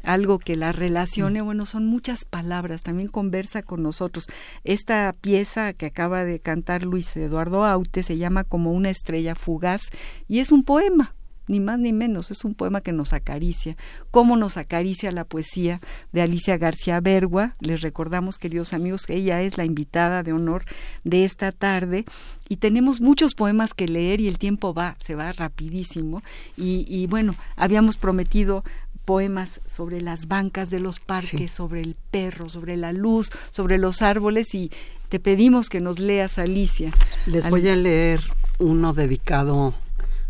algo 0.03 0.39
que 0.39 0.55
la 0.55 0.71
relacione. 0.71 1.41
Mm. 1.41 1.45
Bueno, 1.45 1.65
son 1.65 1.85
muchas 1.85 2.25
palabras, 2.25 2.83
también 2.83 3.09
conversa 3.09 3.63
con 3.63 3.83
nosotros. 3.83 4.27
Esta 4.63 5.13
pieza 5.19 5.73
que 5.73 5.87
acaba 5.87 6.23
de 6.23 6.39
cantar 6.39 6.83
Luis 6.83 7.15
Eduardo 7.17 7.65
Aute 7.65 8.03
se 8.03 8.17
llama 8.17 8.43
Como 8.43 8.71
una 8.71 8.89
estrella 8.89 9.35
fugaz 9.35 9.89
y 10.27 10.39
es 10.39 10.51
un 10.51 10.63
poema 10.63 11.14
ni 11.47 11.59
más 11.59 11.79
ni 11.79 11.93
menos, 11.93 12.31
es 12.31 12.43
un 12.45 12.55
poema 12.55 12.81
que 12.81 12.91
nos 12.91 13.13
acaricia. 13.13 13.77
¿Cómo 14.11 14.37
nos 14.37 14.57
acaricia 14.57 15.11
la 15.11 15.25
poesía 15.25 15.79
de 16.11 16.21
Alicia 16.21 16.57
García 16.57 16.99
Bergua? 16.99 17.55
Les 17.59 17.81
recordamos, 17.81 18.37
queridos 18.37 18.73
amigos, 18.73 19.05
que 19.05 19.15
ella 19.15 19.41
es 19.41 19.57
la 19.57 19.65
invitada 19.65 20.23
de 20.23 20.33
honor 20.33 20.65
de 21.03 21.25
esta 21.25 21.51
tarde 21.51 22.05
y 22.49 22.57
tenemos 22.57 23.01
muchos 23.01 23.35
poemas 23.35 23.73
que 23.73 23.87
leer 23.87 24.21
y 24.21 24.27
el 24.27 24.37
tiempo 24.37 24.73
va, 24.73 24.95
se 24.99 25.15
va 25.15 25.31
rapidísimo. 25.31 26.23
Y, 26.57 27.07
bueno, 27.07 27.35
habíamos 27.55 27.97
prometido 27.97 28.63
poemas 29.05 29.61
sobre 29.67 30.01
las 30.01 30.27
bancas 30.27 30.71
de 30.71 30.79
los 30.79 30.99
parques, 30.99 31.51
sobre 31.51 31.81
el 31.81 31.95
perro, 32.09 32.49
sobre 32.49 32.75
la 32.75 32.91
luz, 32.91 33.31
sobre 33.51 33.77
los 33.77 34.01
árboles 34.01 34.55
y 34.55 34.71
te 35.09 35.19
pedimos 35.19 35.69
que 35.69 35.79
nos 35.79 35.99
leas, 35.99 36.39
Alicia. 36.39 36.91
Les 37.27 37.47
voy 37.49 37.67
a 37.69 37.75
leer 37.75 38.21
uno 38.57 38.93
dedicado 38.93 39.75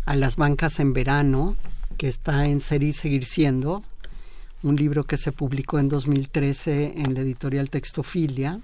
a 0.06 0.14
las 0.14 0.36
bancas 0.36 0.78
en 0.78 0.92
verano, 0.92 1.56
que 1.98 2.06
está 2.08 2.46
en 2.46 2.60
Ser 2.60 2.84
y 2.84 2.92
Seguir 2.92 3.26
Siendo, 3.26 3.82
un 4.62 4.76
libro 4.76 5.04
que 5.04 5.16
se 5.16 5.32
publicó 5.32 5.80
en 5.80 5.88
2013 5.88 7.00
en 7.00 7.14
la 7.14 7.20
editorial 7.20 7.70
Textofilia, 7.70 8.60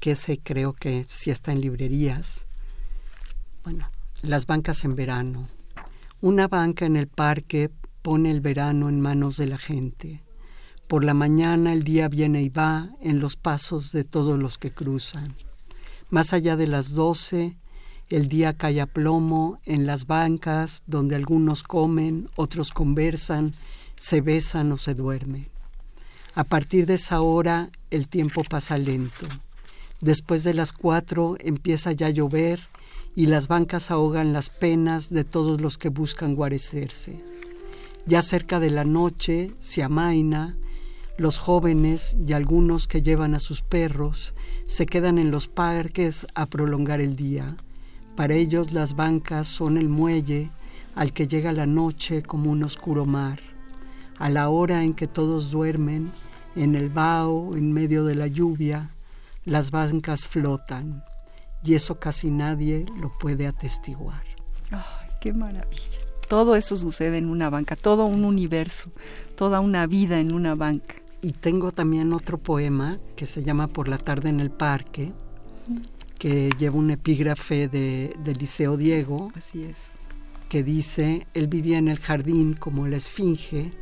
que 0.00 0.12
ese 0.12 0.38
creo 0.38 0.72
que 0.72 1.04
sí 1.08 1.30
está 1.30 1.52
en 1.52 1.60
librerías. 1.60 2.46
Bueno, 3.62 3.90
las 4.22 4.46
bancas 4.46 4.84
en 4.84 4.96
verano. 4.96 5.46
Una 6.22 6.48
banca 6.48 6.86
en 6.86 6.96
el 6.96 7.06
parque 7.06 7.70
pone 8.00 8.30
el 8.30 8.40
verano 8.40 8.88
en 8.88 9.00
manos 9.00 9.36
de 9.36 9.46
la 9.46 9.58
gente. 9.58 10.22
Por 10.86 11.04
la 11.04 11.14
mañana 11.14 11.72
el 11.72 11.84
día 11.84 12.08
viene 12.08 12.42
y 12.42 12.48
va 12.48 12.90
en 13.00 13.20
los 13.20 13.36
pasos 13.36 13.92
de 13.92 14.04
todos 14.04 14.38
los 14.38 14.56
que 14.56 14.72
cruzan. 14.72 15.34
Más 16.08 16.32
allá 16.32 16.56
de 16.56 16.66
las 16.66 16.90
doce, 16.92 17.56
el 18.10 18.28
día 18.28 18.52
cae 18.52 18.80
a 18.80 18.86
plomo 18.86 19.60
en 19.64 19.86
las 19.86 20.06
bancas 20.06 20.82
donde 20.86 21.16
algunos 21.16 21.62
comen, 21.62 22.28
otros 22.36 22.72
conversan, 22.72 23.54
se 23.96 24.20
besan 24.20 24.72
o 24.72 24.76
se 24.76 24.94
duermen. 24.94 25.48
A 26.34 26.44
partir 26.44 26.86
de 26.86 26.94
esa 26.94 27.20
hora 27.20 27.70
el 27.90 28.08
tiempo 28.08 28.42
pasa 28.44 28.76
lento. 28.76 29.26
Después 30.00 30.44
de 30.44 30.52
las 30.52 30.72
cuatro 30.72 31.36
empieza 31.40 31.92
ya 31.92 32.08
a 32.08 32.10
llover 32.10 32.60
y 33.16 33.26
las 33.26 33.48
bancas 33.48 33.90
ahogan 33.90 34.32
las 34.32 34.50
penas 34.50 35.08
de 35.08 35.24
todos 35.24 35.60
los 35.60 35.78
que 35.78 35.88
buscan 35.88 36.34
guarecerse. 36.34 37.22
Ya 38.06 38.20
cerca 38.20 38.60
de 38.60 38.70
la 38.70 38.84
noche 38.84 39.52
se 39.60 39.82
amaina, 39.82 40.56
los 41.16 41.38
jóvenes 41.38 42.16
y 42.26 42.32
algunos 42.32 42.86
que 42.86 43.00
llevan 43.00 43.34
a 43.34 43.40
sus 43.40 43.62
perros 43.62 44.34
se 44.66 44.84
quedan 44.84 45.18
en 45.18 45.30
los 45.30 45.48
parques 45.48 46.26
a 46.34 46.46
prolongar 46.46 47.00
el 47.00 47.16
día 47.16 47.56
para 48.16 48.34
ellos 48.34 48.72
las 48.72 48.94
bancas 48.94 49.46
son 49.46 49.76
el 49.76 49.88
muelle 49.88 50.50
al 50.94 51.12
que 51.12 51.26
llega 51.26 51.52
la 51.52 51.66
noche 51.66 52.22
como 52.22 52.50
un 52.50 52.62
oscuro 52.62 53.06
mar. 53.06 53.40
A 54.18 54.28
la 54.28 54.48
hora 54.48 54.84
en 54.84 54.94
que 54.94 55.08
todos 55.08 55.50
duermen, 55.50 56.12
en 56.54 56.76
el 56.76 56.88
vaho, 56.88 57.56
en 57.56 57.72
medio 57.72 58.04
de 58.04 58.14
la 58.14 58.28
lluvia, 58.28 58.90
las 59.44 59.70
bancas 59.70 60.26
flotan 60.26 61.02
y 61.64 61.74
eso 61.74 61.98
casi 61.98 62.30
nadie 62.30 62.86
lo 63.00 63.10
puede 63.18 63.46
atestiguar. 63.46 64.22
¡Ay, 64.70 65.08
qué 65.20 65.32
maravilla! 65.32 65.98
Todo 66.28 66.56
eso 66.56 66.76
sucede 66.76 67.18
en 67.18 67.28
una 67.28 67.50
banca, 67.50 67.74
todo 67.74 68.04
un 68.04 68.24
universo, 68.24 68.90
toda 69.34 69.60
una 69.60 69.86
vida 69.86 70.20
en 70.20 70.32
una 70.32 70.54
banca. 70.54 70.94
Y 71.22 71.32
tengo 71.32 71.72
también 71.72 72.12
otro 72.12 72.38
poema 72.38 72.98
que 73.16 73.24
se 73.24 73.42
llama 73.42 73.68
Por 73.68 73.88
la 73.88 73.98
tarde 73.98 74.28
en 74.28 74.40
el 74.40 74.50
parque, 74.50 75.12
que 76.24 76.48
lleva 76.58 76.78
un 76.78 76.90
epígrafe 76.90 77.68
de, 77.68 78.34
Liceo 78.40 78.78
Diego. 78.78 79.30
Así 79.34 79.64
es. 79.64 79.76
Que 80.48 80.62
dice, 80.62 81.26
él 81.34 81.48
vivía 81.48 81.76
en 81.76 81.88
el 81.88 81.98
jardín 81.98 82.54
como 82.54 82.86
la 82.86 82.96
esfinge, 82.96 83.72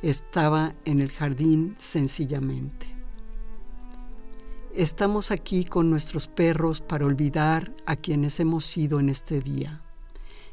estaba 0.00 0.76
en 0.84 1.00
el 1.00 1.10
jardín 1.10 1.74
sencillamente. 1.76 2.86
Estamos 4.76 5.32
aquí 5.32 5.64
con 5.64 5.90
nuestros 5.90 6.28
perros 6.28 6.80
para 6.80 7.04
olvidar 7.04 7.74
a 7.84 7.96
quienes 7.96 8.38
hemos 8.38 8.64
sido 8.64 9.00
en 9.00 9.08
este 9.08 9.40
día. 9.40 9.82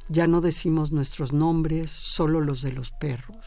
Ya 0.10 0.25
no 0.25 0.41
decimos 0.41 0.91
nuestros 0.91 1.31
nombres, 1.31 1.91
solo 1.91 2.41
los 2.41 2.63
de 2.63 2.71
los 2.71 2.89
perros. 2.89 3.45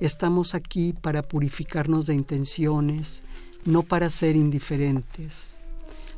Estamos 0.00 0.54
aquí 0.54 0.94
para 0.94 1.20
purificarnos 1.20 2.06
de 2.06 2.14
intenciones, 2.14 3.22
no 3.66 3.82
para 3.82 4.08
ser 4.08 4.34
indiferentes 4.34 5.51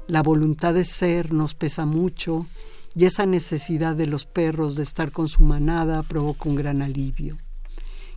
la 0.07 0.23
voluntad 0.23 0.75
de 0.75 0.85
ser 0.85 1.33
nos 1.33 1.55
pesa 1.55 1.87
mucho 1.87 2.47
y 2.95 3.05
esa 3.05 3.27
necesidad 3.27 3.97
de 3.97 4.07
los 4.07 4.27
perros 4.27 4.75
de 4.77 4.83
estar 4.83 5.11
con 5.11 5.29
su 5.29 5.43
manada 5.43 6.03
provoca 6.03 6.49
un 6.49 6.55
gran 6.55 6.83
alivio. 6.83 7.39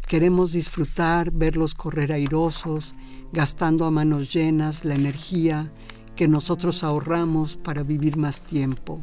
Queremos 0.08 0.52
disfrutar, 0.52 1.32
verlos 1.32 1.74
correr 1.74 2.12
airosos, 2.12 2.94
gastando 3.34 3.86
a 3.86 3.92
manos 3.92 4.32
llenas 4.34 4.86
la 4.86 4.96
energía 4.96 5.72
que 6.16 6.28
nosotros 6.28 6.84
ahorramos 6.84 7.58
para 7.58 7.84
vivir 7.84 8.18
más 8.18 8.42
tiempo, 8.42 9.02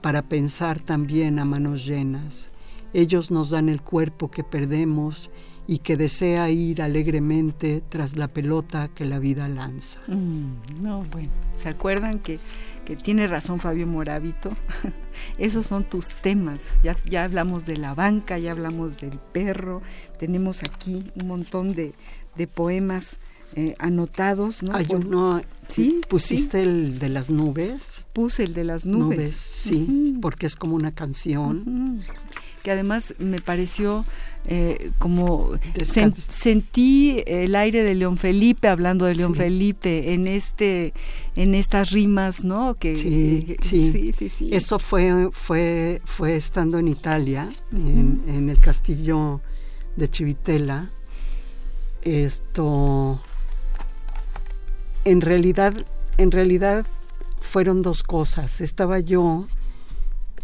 para 0.00 0.22
pensar 0.22 0.80
también 0.80 1.38
a 1.38 1.44
manos 1.44 1.86
llenas. 1.86 2.50
Ellos 2.92 3.30
nos 3.30 3.50
dan 3.50 3.68
el 3.68 3.82
cuerpo 3.82 4.30
que 4.30 4.44
perdemos 4.44 5.30
y 5.66 5.78
que 5.78 5.96
desea 5.96 6.50
ir 6.50 6.82
alegremente 6.82 7.82
tras 7.88 8.16
la 8.16 8.28
pelota 8.28 8.88
que 8.88 9.04
la 9.04 9.18
vida 9.18 9.48
lanza. 9.48 10.00
Mm, 10.08 10.82
no, 10.82 11.04
bueno, 11.04 11.30
¿se 11.56 11.68
acuerdan 11.68 12.18
que, 12.18 12.38
que 12.84 12.96
tiene 12.96 13.26
razón 13.26 13.60
Fabio 13.60 13.86
Morábito? 13.86 14.50
Esos 15.38 15.66
son 15.66 15.84
tus 15.84 16.16
temas. 16.16 16.60
Ya, 16.82 16.96
ya 17.08 17.24
hablamos 17.24 17.64
de 17.64 17.76
la 17.76 17.94
banca, 17.94 18.38
ya 18.38 18.52
hablamos 18.52 18.98
del 18.98 19.18
perro, 19.32 19.82
tenemos 20.18 20.62
aquí 20.62 21.10
un 21.14 21.28
montón 21.28 21.74
de, 21.74 21.94
de 22.36 22.46
poemas. 22.46 23.16
Eh, 23.54 23.74
anotados, 23.78 24.62
¿no? 24.62 25.42
¿Sí? 25.68 26.00
¿Pusiste 26.08 26.62
el 26.62 26.98
de 26.98 27.10
las 27.10 27.28
nubes? 27.28 28.06
Puse 28.14 28.44
el 28.44 28.54
de 28.54 28.64
las 28.64 28.86
nubes. 28.86 29.36
sí, 29.36 30.16
porque 30.22 30.46
es 30.46 30.56
como 30.56 30.74
una 30.74 30.92
canción. 30.92 32.00
Que 32.62 32.70
además 32.70 33.14
me 33.18 33.40
pareció 33.40 34.04
eh, 34.46 34.90
como 34.98 35.52
sentí 35.84 37.22
el 37.26 37.54
aire 37.54 37.82
de 37.82 37.94
León 37.94 38.16
Felipe 38.16 38.68
hablando 38.68 39.04
de 39.04 39.14
León 39.14 39.34
Felipe 39.34 40.14
en 40.14 40.26
este 40.26 40.92
en 41.36 41.54
estas 41.54 41.90
rimas 41.90 42.42
no 42.42 42.74
que 42.74 42.96
sí, 42.96 43.56
sí. 43.62 44.12
sí, 44.12 44.28
sí, 44.28 44.50
eso 44.52 44.78
fue 44.78 45.28
fue 45.32 46.00
fue 46.04 46.36
estando 46.36 46.78
en 46.78 46.88
Italia 46.88 47.48
en, 47.72 48.22
en, 48.26 48.48
el 48.48 48.58
castillo 48.58 49.40
de 49.96 50.08
Chivitella 50.08 50.90
esto 52.02 53.20
en 55.04 55.20
realidad 55.20 55.74
en 56.18 56.30
realidad 56.30 56.86
fueron 57.40 57.82
dos 57.82 58.02
cosas. 58.02 58.60
Estaba 58.60 58.98
yo 59.00 59.46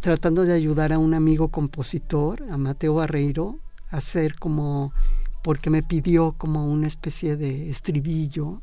tratando 0.01 0.44
de 0.44 0.53
ayudar 0.53 0.92
a 0.92 0.99
un 0.99 1.14
amigo 1.14 1.49
compositor 1.49 2.44
a 2.51 2.57
Mateo 2.57 2.94
Barreiro 2.94 3.59
hacer 3.90 4.36
como, 4.36 4.92
porque 5.42 5.70
me 5.70 5.82
pidió 5.82 6.32
como 6.32 6.66
una 6.66 6.86
especie 6.86 7.36
de 7.36 7.70
estribillo 7.70 8.61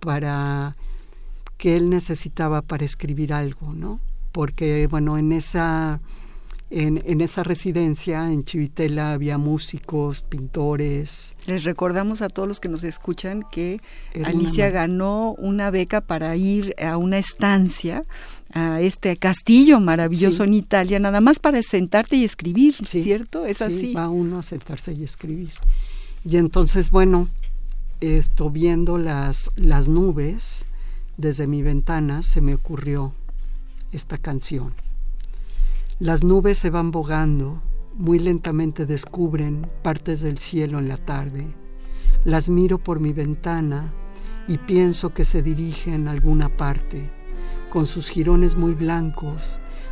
para 0.00 0.76
que 1.56 1.76
él 1.76 1.90
necesitaba 1.90 2.62
para 2.62 2.84
escribir 2.84 3.32
algo, 3.32 3.72
¿no? 3.72 4.00
Porque, 4.32 4.88
bueno, 4.88 5.16
en 5.16 5.32
esa, 5.32 6.00
en, 6.70 7.02
en, 7.06 7.20
esa 7.20 7.44
residencia 7.44 8.32
en 8.32 8.44
Chivitela 8.44 9.12
había 9.12 9.38
músicos, 9.38 10.22
pintores. 10.22 11.36
Les 11.46 11.62
recordamos 11.64 12.20
a 12.20 12.28
todos 12.28 12.48
los 12.48 12.58
que 12.58 12.68
nos 12.68 12.82
escuchan 12.82 13.44
que 13.50 13.80
Alicia 14.24 14.70
ganó 14.70 15.34
una 15.34 15.70
beca 15.70 16.00
para 16.00 16.34
ir 16.36 16.74
a 16.82 16.96
una 16.96 17.18
estancia 17.18 18.04
a 18.54 18.80
este 18.80 19.16
castillo 19.16 19.80
maravilloso 19.80 20.44
en 20.44 20.54
Italia, 20.54 21.00
nada 21.00 21.20
más 21.20 21.40
para 21.40 21.60
sentarte 21.60 22.14
y 22.14 22.24
escribir, 22.24 22.76
¿cierto? 22.86 23.44
Es 23.44 23.60
así. 23.60 23.92
Va 23.92 24.08
uno 24.08 24.38
a 24.38 24.42
sentarse 24.42 24.92
y 24.92 25.02
escribir. 25.02 25.50
Y 26.24 26.36
entonces, 26.36 26.92
bueno, 26.92 27.28
esto 28.00 28.50
viendo 28.50 28.96
las, 28.96 29.50
las 29.56 29.88
nubes 29.88 30.66
desde 31.16 31.48
mi 31.48 31.62
ventana, 31.62 32.22
se 32.22 32.40
me 32.40 32.54
ocurrió 32.54 33.12
esta 33.90 34.18
canción. 34.18 34.72
Las 35.98 36.22
nubes 36.22 36.56
se 36.56 36.70
van 36.70 36.92
bogando, 36.92 37.60
muy 37.94 38.20
lentamente 38.20 38.86
descubren 38.86 39.68
partes 39.82 40.20
del 40.20 40.38
cielo 40.38 40.78
en 40.78 40.88
la 40.88 40.96
tarde. 40.96 41.44
Las 42.24 42.48
miro 42.48 42.78
por 42.78 43.00
mi 43.00 43.12
ventana 43.12 43.92
y 44.46 44.58
pienso 44.58 45.12
que 45.12 45.24
se 45.24 45.42
dirigen 45.42 46.06
a 46.06 46.12
alguna 46.12 46.56
parte 46.56 47.23
con 47.74 47.86
sus 47.86 48.08
jirones 48.08 48.54
muy 48.54 48.72
blancos, 48.72 49.42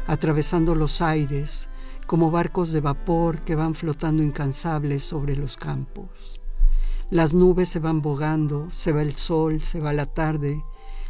atravesando 0.07 0.77
los 0.77 1.03
aires, 1.03 1.69
como 2.07 2.31
barcos 2.31 2.71
de 2.71 2.81
vapor 2.81 3.41
que 3.41 3.57
van 3.57 3.75
flotando 3.75 4.23
incansables 4.23 5.03
sobre 5.03 5.35
los 5.35 5.57
campos. 5.57 6.41
Las 7.11 7.35
nubes 7.35 7.71
se 7.71 7.81
van 7.81 8.01
bogando, 8.01 8.69
se 8.71 8.93
va 8.93 9.03
el 9.03 9.17
sol, 9.17 9.63
se 9.63 9.81
va 9.81 9.93
la 9.93 10.07
tarde, 10.07 10.63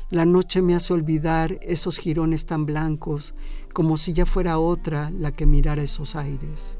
la 0.08 0.24
noche 0.24 0.62
me 0.62 0.74
hace 0.74 0.94
olvidar 0.94 1.58
esos 1.60 1.98
jirones 1.98 2.46
tan 2.46 2.64
blancos 2.64 3.34
como 3.74 3.98
si 3.98 4.14
ya 4.14 4.24
fuera 4.24 4.58
otra 4.58 5.10
la 5.10 5.30
que 5.32 5.44
mirara 5.44 5.82
esos 5.82 6.16
aires. 6.16 6.78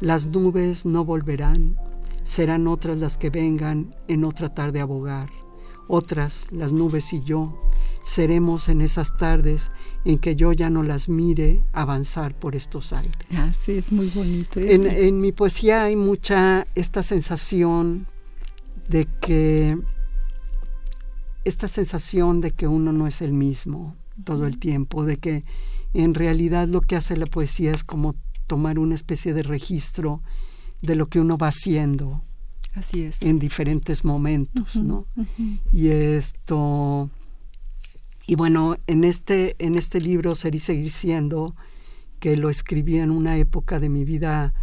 Las 0.00 0.26
nubes 0.26 0.84
no 0.84 1.02
volverán, 1.06 1.78
serán 2.24 2.66
otras 2.66 2.98
las 2.98 3.16
que 3.16 3.30
vengan 3.30 3.96
en 4.06 4.22
otra 4.22 4.50
tarde 4.52 4.82
a 4.82 4.84
bogar, 4.84 5.30
otras, 5.88 6.46
las 6.50 6.72
nubes 6.72 7.12
y 7.12 7.22
yo, 7.22 7.58
seremos 8.04 8.68
en 8.68 8.80
esas 8.80 9.16
tardes 9.16 9.70
en 10.04 10.18
que 10.18 10.36
yo 10.36 10.52
ya 10.52 10.70
no 10.70 10.82
las 10.82 11.08
mire 11.08 11.64
avanzar 11.72 12.38
por 12.38 12.54
estos 12.54 12.92
aires. 12.92 13.16
Ah, 13.34 13.52
sí, 13.64 13.72
es 13.72 13.90
muy 13.90 14.08
bonito. 14.08 14.60
En, 14.60 14.86
en, 14.86 15.20
mi 15.20 15.32
poesía 15.32 15.84
hay 15.84 15.96
mucha 15.96 16.66
esta 16.74 17.02
sensación 17.02 18.06
de 18.88 19.06
que 19.20 19.78
esta 21.44 21.68
sensación 21.68 22.40
de 22.40 22.50
que 22.50 22.66
uno 22.66 22.92
no 22.92 23.06
es 23.06 23.22
el 23.22 23.32
mismo 23.32 23.96
todo 24.24 24.46
el 24.46 24.58
tiempo, 24.58 25.04
de 25.04 25.16
que 25.16 25.44
en 25.92 26.14
realidad 26.14 26.68
lo 26.68 26.80
que 26.80 26.96
hace 26.96 27.16
la 27.16 27.26
poesía 27.26 27.72
es 27.72 27.84
como 27.84 28.14
tomar 28.46 28.78
una 28.78 28.94
especie 28.94 29.34
de 29.34 29.42
registro 29.42 30.22
de 30.82 30.94
lo 30.94 31.06
que 31.06 31.20
uno 31.20 31.38
va 31.38 31.48
haciendo. 31.48 32.22
Así 32.74 33.02
es. 33.02 33.22
En 33.22 33.38
diferentes 33.38 34.04
momentos, 34.04 34.76
¿no? 34.76 35.06
Y 35.72 35.88
esto 35.88 37.10
y 38.26 38.36
bueno, 38.36 38.76
en 38.86 39.04
este, 39.04 39.54
en 39.58 39.74
este 39.74 40.00
libro 40.00 40.34
Ser 40.34 40.54
y 40.54 40.58
Seguir 40.58 40.90
Siendo, 40.90 41.54
que 42.20 42.36
lo 42.36 42.48
escribí 42.48 42.96
en 42.96 43.10
una 43.10 43.36
época 43.36 43.78
de 43.78 43.90
mi 43.90 44.04
vida 44.04 44.54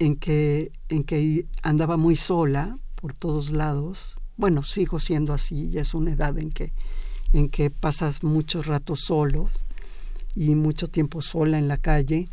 en 0.00 0.16
que, 0.16 0.72
en 0.88 1.04
que 1.04 1.46
andaba 1.62 1.96
muy 1.96 2.16
sola 2.16 2.76
por 2.96 3.14
todos 3.14 3.52
lados. 3.52 4.16
Bueno, 4.36 4.64
sigo 4.64 4.98
siendo 4.98 5.32
así, 5.32 5.70
ya 5.70 5.82
es 5.82 5.94
una 5.94 6.12
edad 6.12 6.36
en 6.38 6.50
que, 6.50 6.72
en 7.32 7.48
que 7.48 7.70
pasas 7.70 8.24
muchos 8.24 8.66
ratos 8.66 9.00
solos 9.00 9.50
y 10.34 10.56
mucho 10.56 10.88
tiempo 10.88 11.22
sola 11.22 11.58
en 11.58 11.68
la 11.68 11.76
calle 11.76 12.26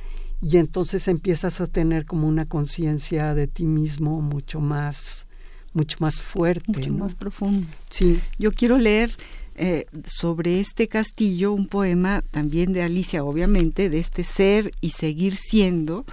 y 0.46 0.58
entonces 0.58 1.08
empiezas 1.08 1.60
a 1.60 1.66
tener 1.66 2.06
como 2.06 2.28
una 2.28 2.46
conciencia 2.46 3.34
de 3.34 3.48
ti 3.48 3.66
mismo 3.66 4.22
mucho 4.22 4.60
más 4.60 5.26
mucho 5.74 5.98
más 6.00 6.22
fuerte, 6.22 6.72
mucho 6.72 6.94
más 6.94 7.16
profundo. 7.16 7.68
Sí. 7.90 8.22
Yo 8.38 8.52
quiero 8.52 8.78
leer 8.78 9.12
eh, 9.56 9.88
sobre 10.06 10.62
este 10.62 10.88
castillo, 10.88 11.52
un 11.52 11.68
poema 11.68 12.22
también 12.32 12.72
de 12.74 12.84
Alicia, 12.84 13.24
obviamente, 13.26 13.90
de 13.90 13.98
este 13.98 14.24
ser 14.24 14.72
y 14.82 14.92
seguir 14.92 15.36
siendo. 15.36 16.06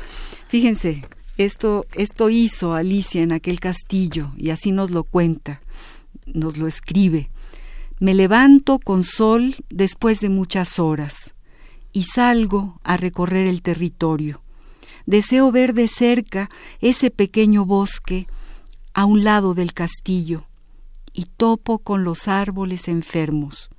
Fíjense, 0.49 1.05
esto, 1.37 1.87
esto 1.95 2.29
hizo 2.29 2.75
Alicia 2.75 3.23
en 3.23 3.33
aquel 3.33 3.61
castillo 3.61 4.33
y 4.37 4.51
así 4.51 4.73
nos 4.73 4.91
lo 4.91 5.05
cuenta, 5.05 5.61
nos 6.27 6.57
lo 6.57 6.67
escribe. 6.67 7.31
Me 8.01 8.15
levanto 8.15 8.81
con 8.81 9.05
sol 9.05 9.57
después 9.71 10.21
de 10.21 10.31
muchas 10.31 10.81
horas 10.81 11.35
y 11.93 12.05
salgo 12.05 12.81
a 12.83 12.97
recorrer 12.97 13.47
el 13.47 13.63
territorio. 13.63 14.43
Deseo 15.07 15.51
ver 15.53 15.75
de 15.75 15.89
cerca 15.89 16.51
ese 16.81 17.11
pequeño 17.11 17.67
bosque 17.67 18.27
a 18.95 19.05
un 19.05 19.25
lado 19.25 19.55
del 19.55 19.73
castillo 19.73 20.45
y 21.13 21.27
topo 21.37 21.79
con 21.79 22.05
los 22.05 22.29
árboles 22.29 22.89
enfermos. 22.89 23.71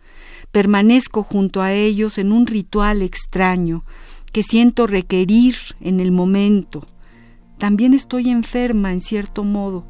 Permanezco 0.51 1.23
junto 1.23 1.61
a 1.61 1.73
ellos 1.73 2.17
en 2.17 2.31
un 2.31 2.45
ritual 2.45 3.01
extraño 3.01 3.83
que 4.31 4.43
siento 4.43 4.87
requerir 4.87 5.55
en 5.79 5.99
el 5.99 6.11
momento. 6.11 6.85
También 7.57 7.93
estoy 7.93 8.29
enferma 8.29 8.91
en 8.91 9.01
cierto 9.01 9.43
modo. 9.43 9.85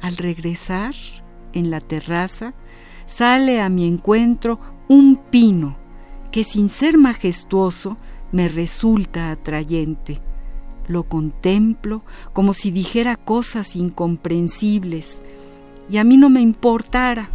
Al 0.00 0.16
regresar, 0.16 0.94
en 1.52 1.70
la 1.70 1.80
terraza, 1.80 2.54
sale 3.06 3.60
a 3.60 3.68
mi 3.68 3.86
encuentro 3.86 4.60
un 4.88 5.16
pino 5.30 5.77
que 6.30 6.44
sin 6.44 6.68
ser 6.68 6.98
majestuoso 6.98 7.96
me 8.32 8.48
resulta 8.48 9.30
atrayente. 9.30 10.20
Lo 10.86 11.04
contemplo 11.04 12.02
como 12.32 12.54
si 12.54 12.70
dijera 12.70 13.16
cosas 13.16 13.76
incomprensibles, 13.76 15.20
y 15.90 15.96
a 15.96 16.04
mí 16.04 16.16
no 16.16 16.28
me 16.28 16.40
importara, 16.40 17.30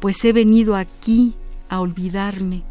pues 0.00 0.24
he 0.24 0.32
venido 0.32 0.76
aquí 0.76 1.34
a 1.68 1.80
olvidarme, 1.80 2.62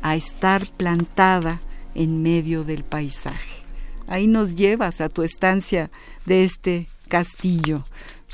a 0.00 0.16
estar 0.16 0.66
plantada 0.66 1.60
en 1.94 2.22
medio 2.22 2.64
del 2.64 2.84
paisaje. 2.84 3.62
Ahí 4.06 4.26
nos 4.26 4.54
llevas 4.54 5.00
a 5.00 5.08
tu 5.08 5.22
estancia 5.22 5.90
de 6.26 6.44
este 6.44 6.88
castillo, 7.08 7.84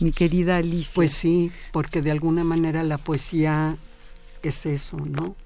mi 0.00 0.12
querida 0.12 0.56
Alicia. 0.56 0.92
Pues 0.94 1.12
sí, 1.12 1.50
porque 1.72 2.02
de 2.02 2.10
alguna 2.10 2.44
manera 2.44 2.82
la 2.82 2.98
poesía 2.98 3.76
es 4.42 4.66
eso, 4.66 4.96
¿no? 4.96 5.36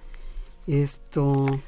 Esto... 0.67 1.61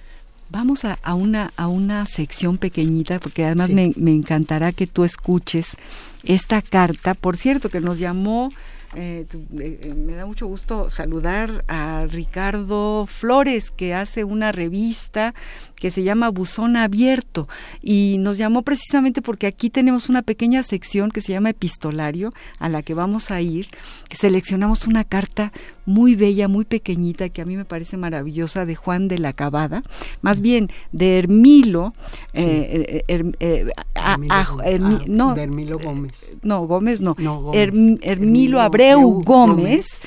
Vamos 0.50 0.84
a, 0.84 1.14
una, 1.14 1.52
a 1.56 1.66
una 1.66 2.06
sección 2.06 2.58
pequeñita, 2.58 3.18
porque 3.18 3.44
además 3.44 3.70
me, 3.70 3.92
me 3.96 4.12
encantará 4.12 4.72
que 4.72 4.86
tú 4.86 5.02
escuches 5.02 5.76
esta 6.22 6.62
carta, 6.62 7.14
por 7.14 7.36
cierto, 7.36 7.70
que 7.70 7.80
nos 7.80 7.98
llamó 7.98 8.50
eh, 8.96 9.26
eh, 9.58 9.80
eh, 9.82 9.94
me 9.94 10.14
da 10.14 10.24
mucho 10.24 10.46
gusto 10.46 10.88
saludar 10.88 11.64
a 11.66 12.06
Ricardo 12.08 13.06
Flores, 13.06 13.70
que 13.72 13.92
hace 13.92 14.22
una 14.22 14.52
revista 14.52 15.34
que 15.76 15.90
se 15.90 16.02
llama 16.02 16.30
Buzón 16.30 16.76
Abierto. 16.76 17.48
Y 17.82 18.16
nos 18.20 18.38
llamó 18.38 18.62
precisamente 18.62 19.22
porque 19.22 19.46
aquí 19.46 19.70
tenemos 19.70 20.08
una 20.08 20.22
pequeña 20.22 20.62
sección 20.62 21.10
que 21.10 21.20
se 21.20 21.32
llama 21.32 21.50
Epistolario 21.50 22.32
a 22.58 22.68
la 22.68 22.82
que 22.82 22.94
vamos 22.94 23.30
a 23.30 23.40
ir, 23.40 23.68
que 24.08 24.16
seleccionamos 24.16 24.86
una 24.86 25.04
carta 25.04 25.52
muy 25.86 26.14
bella, 26.14 26.48
muy 26.48 26.64
pequeñita, 26.64 27.28
que 27.28 27.42
a 27.42 27.44
mí 27.44 27.56
me 27.56 27.64
parece 27.64 27.96
maravillosa, 27.96 28.64
de 28.64 28.74
Juan 28.74 29.08
de 29.08 29.18
la 29.18 29.32
Cabada, 29.34 29.82
más 30.22 30.40
bien 30.40 30.70
de 30.92 31.18
Hermilo, 31.18 31.94
no, 35.08 35.34
de 35.34 35.42
Hermilo 35.42 35.78
Gómez. 35.78 36.32
No, 36.42 36.66
Gómez 36.66 37.00
no, 37.00 37.14
Hermilo 37.52 38.60
Abreu 38.60 39.22
Gómez, 39.22 40.00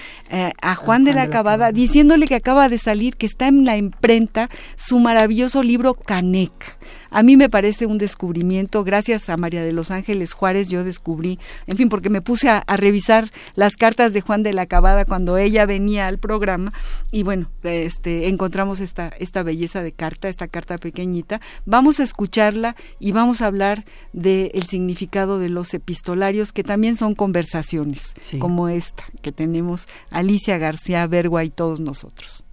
a 0.61 0.75
Juan, 0.75 1.03
de 1.03 1.13
la 1.13 1.29
Cabada, 1.29 1.71
diciéndole 1.71 2.27
que 2.27 2.35
acaba 2.35 2.69
de 2.69 2.77
salir, 2.79 3.15
que 3.15 3.27
está 3.27 3.47
en 3.47 3.63
la 3.63 3.77
imprenta 3.77 4.49
su 4.75 4.99
maravilloso 4.99 5.56
famoso 5.57 5.63
libro 5.63 5.93
Canek. 5.93 6.77
A 7.09 7.23
mí 7.23 7.37
me 7.37 7.49
parece 7.49 7.85
un 7.85 7.97
descubrimiento, 7.97 8.83
gracias 8.83 9.29
a 9.29 9.37
María 9.37 9.63
de 9.63 9.71
los 9.71 9.91
Ángeles 9.91 10.33
Juárez 10.33 10.69
yo 10.69 10.83
descubrí, 10.83 11.39
en 11.65 11.77
fin, 11.77 11.89
porque 11.89 12.09
me 12.09 12.21
puse 12.21 12.49
a, 12.49 12.63
revisar 12.67 13.31
las 13.55 13.75
cartas 13.75 14.13
de 14.13 14.21
Juan 14.21 14.43
de 14.43 14.53
la 14.53 14.65
Cabada 14.65 15.05
cuando 15.05 15.37
ella 15.37 15.65
venía 15.65 16.07
al 16.07 16.19
programa 16.19 16.73
y 17.11 17.23
bueno, 17.23 17.49
este, 17.63 18.27
encontramos 18.27 18.79
esta, 18.79 19.07
esta 19.19 19.41
belleza 19.41 19.81
de 19.81 19.93
carta, 19.93 20.27
esta 20.27 20.47
carta 20.47 20.77
pequeñita. 20.77 21.39
Vamos 21.65 21.99
a 21.99 22.03
escucharla 22.03 22.75
y 22.99 23.13
vamos 23.13 23.41
a 23.41 23.47
hablar 23.47 23.85
del 24.13 24.63
significado 24.63 25.39
de 25.39 25.49
los 25.49 25.73
epistolarios, 25.73 26.51
que 26.51 26.63
también 26.63 26.97
son 26.97 27.15
conversaciones, 27.15 28.13
como 28.39 28.67
esta 28.67 29.05
que 29.21 29.31
tenemos 29.31 29.87
Alicia 30.11 30.57
García 30.57 31.07
Bergua 31.07 31.43
y 31.45 31.49
todos 31.49 31.79
nosotros. 31.79 32.43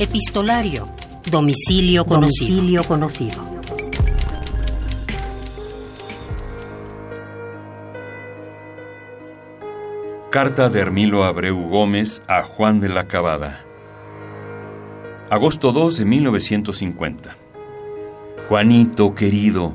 Epistolario. 0.00 0.88
Domicilio 1.30 2.06
conocido. 2.06 2.56
Domicilio 2.56 2.84
conocido. 2.84 3.60
Carta 10.30 10.70
de 10.70 10.80
Hermilo 10.80 11.24
Abreu 11.24 11.68
Gómez 11.68 12.22
a 12.28 12.44
Juan 12.44 12.80
de 12.80 12.88
la 12.88 13.08
Cabada. 13.08 13.62
Agosto 15.28 15.70
2 15.70 15.98
de 15.98 16.04
1950. 16.06 17.36
Juanito, 18.48 19.14
querido, 19.14 19.74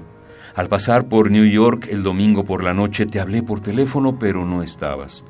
al 0.56 0.70
pasar 0.70 1.08
por 1.08 1.30
New 1.30 1.46
York 1.46 1.88
el 1.92 2.02
domingo 2.02 2.46
por 2.46 2.64
la 2.64 2.74
noche 2.74 3.06
te 3.06 3.20
hablé 3.20 3.44
por 3.44 3.60
teléfono, 3.60 4.18
pero 4.18 4.44
no 4.44 4.64
estabas. 4.64 5.24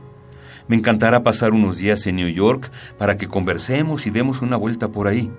Me 0.67 0.75
encantará 0.75 1.21
pasar 1.21 1.53
unos 1.53 1.77
días 1.77 2.07
en 2.07 2.15
New 2.15 2.29
York 2.29 2.71
para 2.97 3.17
que 3.17 3.27
conversemos 3.27 4.07
y 4.07 4.09
demos 4.09 4.41
una 4.41 4.57
vuelta 4.57 4.87
por 4.87 5.07
ahí. 5.07 5.31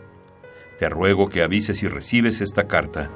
Te 0.78 0.88
ruego 0.88 1.28
que 1.28 1.42
avises 1.42 1.78
si 1.78 1.88
recibes 1.88 2.40
esta 2.40 2.68
carta. 2.68 3.10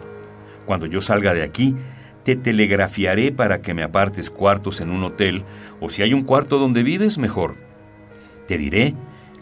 Cuando 0.67 0.87
yo 0.87 1.01
salga 1.01 1.35
de 1.35 1.45
aquí, 1.45 1.77
te 2.25 2.35
telegrafiaré 2.35 3.31
para 3.31 3.63
que 3.63 3.75
me 3.75 3.85
apartes 3.85 4.29
cuartos 4.29 4.81
en 4.81 4.91
un 4.91 5.05
hotel, 5.05 5.45
o 5.81 5.89
si 5.89 6.03
hay 6.03 6.13
un 6.13 6.25
cuarto 6.25 6.59
donde 6.59 6.83
vives, 6.83 7.17
mejor. 7.17 7.57
Te 8.49 8.59
diré 8.59 8.95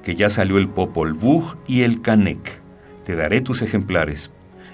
que 0.02 0.14
ya 0.14 0.28
salió 0.28 0.58
el 0.58 0.68
Popol 0.68 1.14
Vuh 1.14 1.56
y 1.66 1.82
el 1.82 2.02
Canek. 2.02 2.60
Te 3.02 3.16
daré 3.16 3.40
tus 3.40 3.62
ejemplares. 3.62 4.30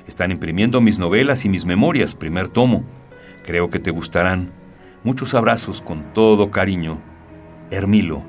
Están 0.09 0.32
imprimiendo 0.32 0.80
mis 0.80 0.99
novelas 0.99 1.45
y 1.45 1.49
mis 1.49 1.64
memorias, 1.64 2.14
primer 2.14 2.49
tomo. 2.49 2.84
Creo 3.45 3.70
que 3.70 3.78
te 3.78 3.90
gustarán. 3.90 4.53
Muchos 5.05 5.34
abrazos 5.34 5.80
con 5.80 6.12
todo 6.12 6.51
cariño. 6.51 7.14
Hermilo. 7.71 8.23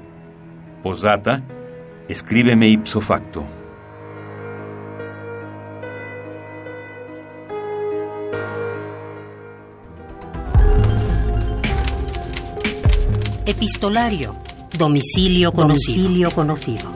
Posdata, 0.83 1.43
escríbeme 2.07 2.67
ipso 2.67 3.01
facto. 3.01 3.45
Epistolario. 13.45 14.35
Domicilio 14.77 15.51
conocido. 15.51 16.01
Domicilio 16.01 16.31
conocido. 16.31 16.94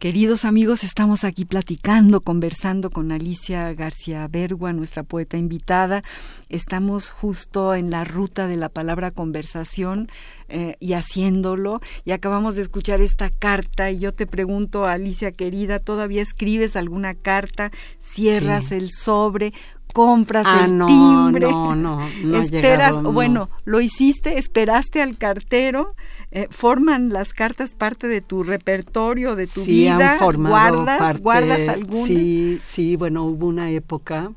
Queridos 0.00 0.46
amigos, 0.46 0.82
estamos 0.82 1.24
aquí 1.24 1.44
platicando, 1.44 2.22
conversando 2.22 2.88
con 2.88 3.12
Alicia 3.12 3.74
García 3.74 4.26
Bergua, 4.28 4.72
nuestra 4.72 5.02
poeta 5.02 5.36
invitada. 5.36 6.02
Estamos 6.48 7.10
justo 7.10 7.74
en 7.74 7.90
la 7.90 8.04
ruta 8.04 8.46
de 8.46 8.56
la 8.56 8.70
palabra 8.70 9.10
conversación 9.10 10.08
eh, 10.48 10.76
y 10.80 10.94
haciéndolo. 10.94 11.82
Y 12.06 12.12
acabamos 12.12 12.56
de 12.56 12.62
escuchar 12.62 13.02
esta 13.02 13.28
carta 13.28 13.90
y 13.90 13.98
yo 13.98 14.14
te 14.14 14.26
pregunto, 14.26 14.86
Alicia 14.86 15.32
querida, 15.32 15.78
¿todavía 15.78 16.22
escribes 16.22 16.76
alguna 16.76 17.14
carta? 17.14 17.70
¿Cierras 17.98 18.72
el 18.72 18.92
sobre? 18.92 19.52
Compras 19.92 20.44
ah, 20.46 20.64
el 20.64 20.78
no, 20.78 20.86
timbre, 20.86 21.48
no, 21.48 21.76
no, 21.76 22.00
no 22.24 22.38
esperas, 22.40 23.02
bueno, 23.02 23.50
lo 23.64 23.80
hiciste, 23.80 24.38
esperaste 24.38 25.02
al 25.02 25.18
cartero, 25.18 25.94
eh, 26.30 26.48
forman 26.50 27.10
las 27.10 27.32
cartas 27.32 27.74
parte 27.74 28.06
de 28.06 28.20
tu 28.20 28.42
repertorio, 28.42 29.36
de 29.36 29.46
tu 29.46 29.60
sí, 29.60 29.72
vida, 29.72 30.12
han 30.12 30.18
formado 30.18 30.76
guardas, 30.76 30.98
parte, 30.98 31.22
guardas 31.22 31.68
alguna. 31.68 32.06
Sí, 32.06 32.60
sí, 32.62 32.96
bueno, 32.96 33.24
hubo 33.24 33.46
una 33.46 33.70
época 33.70 34.32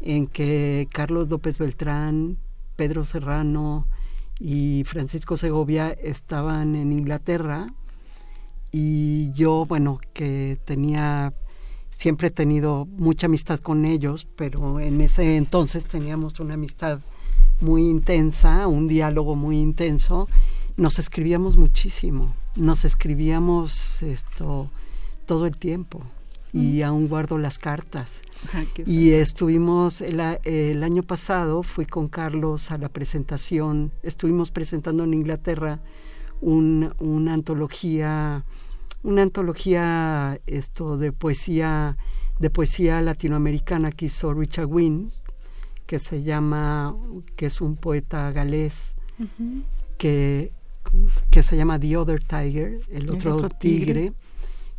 en 0.00 0.26
que 0.26 0.88
Carlos 0.92 1.28
López 1.28 1.58
Beltrán, 1.58 2.38
Pedro 2.76 3.04
Serrano 3.04 3.86
y 4.38 4.84
Francisco 4.84 5.36
Segovia 5.36 5.90
estaban 5.90 6.74
en 6.74 6.92
Inglaterra 6.92 7.68
y 8.70 9.32
yo, 9.32 9.66
bueno, 9.66 10.00
que 10.12 10.58
tenía 10.64 11.32
siempre 11.96 12.28
he 12.28 12.30
tenido 12.30 12.86
mucha 12.86 13.26
amistad 13.26 13.58
con 13.60 13.84
ellos, 13.84 14.26
pero 14.36 14.80
en 14.80 15.00
ese 15.00 15.36
entonces 15.36 15.84
teníamos 15.86 16.40
una 16.40 16.54
amistad 16.54 17.00
muy 17.60 17.88
intensa, 17.88 18.66
un 18.66 18.88
diálogo 18.88 19.34
muy 19.36 19.58
intenso. 19.58 20.28
Nos 20.76 20.98
escribíamos 20.98 21.56
muchísimo, 21.56 22.34
nos 22.56 22.84
escribíamos 22.84 24.02
esto 24.02 24.70
todo 25.26 25.46
el 25.46 25.56
tiempo 25.56 26.02
y 26.52 26.80
mm. 26.80 26.84
aún 26.84 27.08
guardo 27.08 27.38
las 27.38 27.58
cartas. 27.58 28.20
Ah, 28.52 28.64
y 28.84 29.12
estuvimos 29.12 30.00
el, 30.00 30.20
el, 30.44 30.82
año 30.82 31.02
pasado 31.02 31.62
fui 31.62 31.86
con 31.86 32.08
Carlos 32.08 32.70
a 32.70 32.78
la 32.78 32.88
presentación, 32.88 33.90
estuvimos 34.02 34.50
presentando 34.50 35.04
en 35.04 35.14
Inglaterra 35.14 35.80
un, 36.40 36.94
una 36.98 37.34
antología 37.34 38.44
una 39.04 39.22
antología 39.22 40.40
esto 40.46 40.98
de 40.98 41.12
poesía 41.12 41.96
de 42.40 42.50
poesía 42.50 43.00
latinoamericana 43.00 43.92
que 43.92 44.06
hizo 44.06 44.34
Richard 44.34 44.66
Wynne 44.66 45.10
que 45.86 46.00
se 46.00 46.22
llama 46.22 46.96
que 47.36 47.46
es 47.46 47.60
un 47.60 47.76
poeta 47.76 48.32
galés 48.32 48.94
que 49.98 50.50
que 51.30 51.42
se 51.42 51.56
llama 51.56 51.78
The 51.78 51.96
Other 51.96 52.22
Tiger 52.22 52.80
el 52.90 53.10
otro, 53.10 53.48
tigre, 53.48 54.12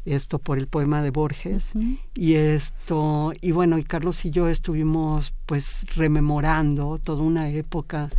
esto 0.06 0.40
por 0.40 0.58
el 0.58 0.68
poema 0.68 1.02
de 1.02 1.10
Borges. 1.10 1.72
Y 2.14 2.36
esto 2.36 3.34
y 3.42 3.52
bueno 3.52 3.78
y 3.78 3.84
Carlos 3.84 4.24
y 4.26 4.32
yo 4.32 4.48
estuvimos 4.48 5.34
pues 5.46 5.86
rememorando 5.96 7.00
toda 7.00 7.24
una 7.24 7.50
época 7.50 8.10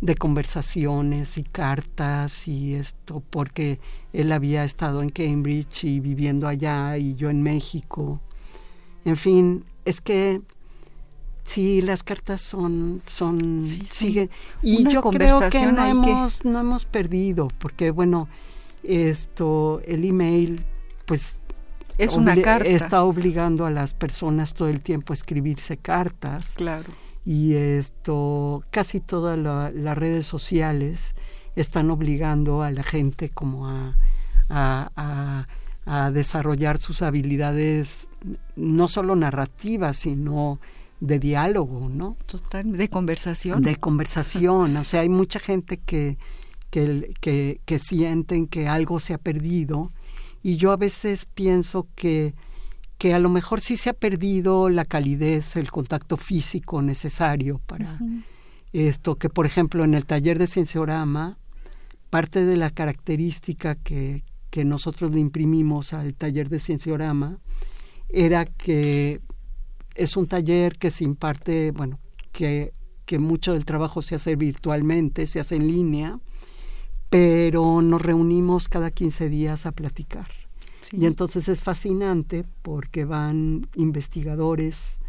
de 0.00 0.14
conversaciones 0.14 1.38
y 1.38 1.42
cartas 1.42 2.46
y 2.46 2.74
esto 2.74 3.22
porque 3.30 3.80
él 4.12 4.30
había 4.30 4.64
estado 4.64 5.02
en 5.02 5.08
Cambridge 5.08 5.84
y 5.84 6.00
viviendo 6.00 6.46
allá 6.46 6.96
y 6.96 7.14
yo 7.16 7.30
en 7.30 7.42
México. 7.42 8.20
En 9.04 9.16
fin, 9.16 9.64
es 9.84 10.00
que 10.00 10.40
sí 11.44 11.82
las 11.82 12.02
cartas 12.02 12.42
son 12.42 13.02
son 13.06 13.66
siguen 13.88 14.30
y 14.62 14.86
yo 14.88 15.02
creo 15.02 15.48
que 15.48 15.66
no 15.66 15.84
hemos 15.84 16.44
no 16.44 16.60
hemos 16.60 16.84
perdido 16.84 17.48
porque 17.58 17.90
bueno, 17.90 18.28
esto 18.82 19.80
el 19.84 20.04
email 20.04 20.64
pues 21.06 21.36
es 21.96 22.12
una 22.14 22.40
carta. 22.40 22.68
está 22.68 23.02
obligando 23.02 23.66
a 23.66 23.70
las 23.70 23.94
personas 23.94 24.54
todo 24.54 24.68
el 24.68 24.80
tiempo 24.80 25.12
a 25.12 25.14
escribirse 25.14 25.76
cartas. 25.78 26.52
Claro 26.54 26.92
y 27.28 27.56
esto 27.56 28.64
casi 28.70 29.00
todas 29.00 29.38
las 29.38 29.98
redes 29.98 30.26
sociales 30.26 31.14
están 31.56 31.90
obligando 31.90 32.62
a 32.62 32.70
la 32.70 32.82
gente 32.82 33.28
como 33.28 33.68
a, 33.68 33.98
a, 34.48 35.46
a, 35.84 36.10
desarrollar 36.10 36.78
sus 36.78 37.02
habilidades 37.02 38.08
no 38.56 38.88
solo 38.88 39.14
narrativas 39.14 39.98
sino 39.98 40.58
de 41.00 41.18
diálogo 41.18 41.90
no 41.90 42.16
total 42.24 42.72
de 42.72 42.88
conversación. 42.88 43.60
De 43.60 43.76
conversación 43.76 44.78
o 44.78 44.84
sea 44.84 45.02
hay 45.02 45.10
mucha 45.10 45.38
gente 45.38 45.76
que 45.76 46.16
que, 46.70 47.12
que, 47.20 47.60
que 47.66 47.78
sienten 47.78 48.46
que 48.46 48.68
algo 48.68 49.00
se 49.00 49.12
ha 49.12 49.18
perdido 49.18 49.92
y 50.42 50.56
yo 50.56 50.72
a 50.72 50.78
veces 50.78 51.26
pienso 51.26 51.88
que 51.94 52.34
que 52.98 53.14
a 53.14 53.20
lo 53.20 53.28
mejor 53.28 53.60
sí 53.60 53.76
se 53.76 53.90
ha 53.90 53.94
perdido 53.94 54.68
la 54.68 54.84
calidez, 54.84 55.56
el 55.56 55.70
contacto 55.70 56.16
físico 56.16 56.82
necesario 56.82 57.60
para 57.64 57.98
esto, 58.72 59.14
que 59.16 59.30
por 59.30 59.46
ejemplo 59.46 59.84
en 59.84 59.94
el 59.94 60.04
taller 60.04 60.38
de 60.38 60.48
Cienciorama, 60.48 61.38
parte 62.10 62.44
de 62.44 62.56
la 62.56 62.70
característica 62.70 63.76
que, 63.76 64.24
que 64.50 64.64
nosotros 64.64 65.14
le 65.14 65.20
imprimimos 65.20 65.92
al 65.92 66.14
taller 66.14 66.48
de 66.48 66.58
Cienciorama 66.58 67.38
era 68.08 68.46
que 68.46 69.20
es 69.94 70.16
un 70.16 70.26
taller 70.26 70.76
que 70.78 70.90
se 70.90 71.04
imparte, 71.04 71.70
bueno, 71.70 72.00
que, 72.32 72.72
que 73.04 73.18
mucho 73.18 73.52
del 73.52 73.64
trabajo 73.64 74.02
se 74.02 74.16
hace 74.16 74.36
virtualmente, 74.36 75.26
se 75.26 75.40
hace 75.40 75.56
en 75.56 75.68
línea, 75.68 76.18
pero 77.10 77.80
nos 77.82 78.02
reunimos 78.02 78.68
cada 78.68 78.90
15 78.90 79.28
días 79.28 79.66
a 79.66 79.72
platicar. 79.72 80.28
Y 80.92 81.06
entonces 81.06 81.48
es 81.48 81.60
fascinante 81.60 82.44
porque 82.62 83.04
van 83.04 83.68
investigadores, 83.74 85.00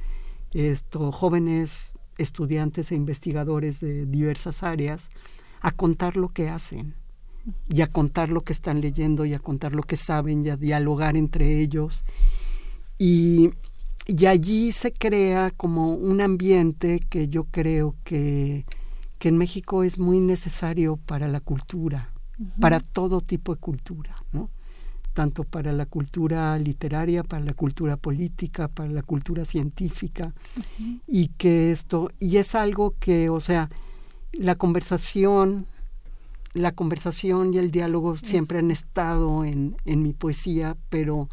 esto, 0.52 1.12
jóvenes 1.12 1.94
estudiantes 2.18 2.92
e 2.92 2.96
investigadores 2.96 3.80
de 3.80 4.06
diversas 4.06 4.62
áreas 4.64 5.10
a 5.62 5.72
contar 5.72 6.18
lo 6.18 6.30
que 6.30 6.50
hacen. 6.50 6.96
y 7.68 7.82
a 7.82 7.88
contar 7.88 8.30
lo 8.30 8.42
que 8.42 8.54
están 8.54 8.80
leyendo 8.82 9.26
y 9.26 9.34
a 9.34 9.40
contar 9.40 9.74
lo 9.74 9.82
que 9.82 9.96
saben 9.96 10.46
y 10.46 10.50
a 10.50 10.58
dialogar 10.58 11.16
entre 11.18 11.62
ellos. 11.62 12.04
Y, 13.00 13.52
y 14.06 14.26
allí 14.28 14.72
se 14.72 14.92
crea 14.92 15.50
como 15.52 15.96
un 15.96 16.22
ambiente 16.22 17.00
que 17.10 17.28
yo 17.28 17.46
creo 17.46 17.96
que, 18.04 18.66
que 19.18 19.30
en 19.30 19.38
México 19.38 19.84
es 19.84 19.98
muy 19.98 20.20
necesario 20.20 20.98
para 20.98 21.28
la 21.28 21.40
cultura, 21.40 22.14
para 22.60 22.80
todo 22.82 23.22
tipo 23.22 23.56
de 23.56 23.62
cultura, 23.62 24.16
¿no? 24.32 24.50
Tanto 25.14 25.44
para 25.44 25.72
la 25.72 25.86
cultura 25.86 26.58
literaria, 26.58 27.24
para 27.24 27.44
la 27.44 27.54
cultura 27.54 27.98
política, 27.98 28.68
para 28.68 28.90
la 28.90 29.04
cultura 29.04 29.46
científica, 29.46 30.34
y 31.08 31.30
que 31.30 31.72
esto, 31.72 32.12
y 32.20 32.38
es 32.38 32.56
algo 32.56 32.96
que, 33.00 33.30
o 33.30 33.40
sea, 33.40 33.70
la 34.34 34.56
conversación, 34.56 35.66
la 36.54 36.72
conversación 36.72 37.54
y 37.54 37.58
el 37.58 37.72
diálogo 37.72 38.16
siempre 38.16 38.60
han 38.60 38.72
estado 38.72 39.46
en, 39.46 39.76
en 39.86 40.04
mi 40.04 40.14
poesía, 40.14 40.78
pero, 40.90 41.30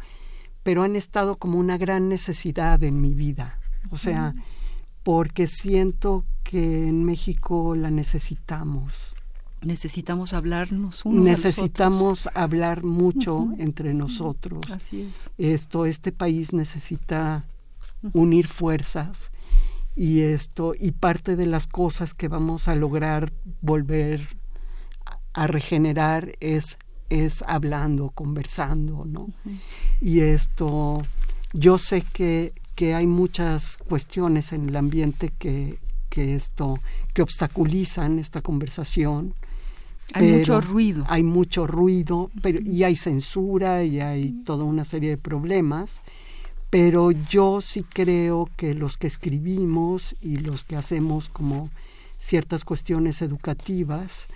pero 0.63 0.83
han 0.83 0.95
estado 0.95 1.37
como 1.37 1.59
una 1.59 1.77
gran 1.77 2.09
necesidad 2.09 2.83
en 2.83 3.01
mi 3.01 3.13
vida. 3.13 3.59
O 3.89 3.97
sea, 3.97 4.35
porque 5.03 5.47
siento 5.47 6.25
que 6.43 6.87
en 6.87 7.05
México 7.05 7.75
la 7.75 7.89
necesitamos. 7.89 9.13
Necesitamos 9.61 10.33
hablarnos 10.33 11.03
unos 11.05 11.23
Necesitamos 11.23 12.29
hablar 12.33 12.83
mucho 12.83 13.49
entre 13.57 13.93
nosotros. 13.93 14.69
Así 14.71 15.01
es. 15.01 15.31
Esto, 15.37 15.85
este 15.85 16.11
país 16.11 16.53
necesita 16.53 17.45
unir 18.13 18.47
fuerzas 18.47 19.31
y 19.95 20.21
esto 20.21 20.73
y 20.79 20.91
parte 20.91 21.35
de 21.35 21.47
las 21.47 21.65
cosas 21.65 22.13
que 22.13 22.27
vamos 22.27 22.67
a 22.67 22.75
lograr 22.75 23.33
volver 23.61 24.37
a 25.33 25.47
regenerar 25.47 26.33
es 26.39 26.77
es 27.09 27.43
hablando, 27.47 28.09
conversando, 28.09 29.05
¿no? 29.05 29.29
Y 30.01 30.19
esto, 30.19 31.01
yo 31.53 31.77
sé 31.77 32.01
que, 32.01 32.53
que 32.75 32.95
hay 32.95 33.07
muchas 33.07 33.77
cuestiones 33.77 34.51
en 34.51 34.69
el 34.69 34.75
ambiente 34.75 35.31
que, 35.37 35.79
que 36.09 36.35
esto, 36.35 36.79
que 37.13 37.21
obstaculizan 37.21 38.19
esta 38.19 38.41
conversación. 38.41 39.33
Hay 40.13 40.31
mucho 40.31 40.61
ruido. 40.61 41.05
Hay 41.07 41.23
mucho 41.23 41.67
ruido, 41.67 42.31
pero, 42.41 42.59
y 42.59 42.83
hay 42.83 42.95
censura 42.95 43.83
y 43.83 43.99
hay 43.99 44.31
toda 44.45 44.63
una 44.63 44.85
serie 44.85 45.11
de 45.11 45.17
problemas 45.17 46.01
pero 46.69 47.11
yo 47.11 47.61
sí 47.61 47.83
creo 47.83 48.49
que 48.57 48.73
los 48.73 48.97
que 48.97 49.07
escribimos 49.07 50.15
y 50.21 50.37
los 50.37 50.63
que 50.63 50.75
hacemos 50.75 51.29
como 51.29 51.69
ciertas 52.17 52.65
cuestiones 52.65 53.21
educativas 53.21 54.27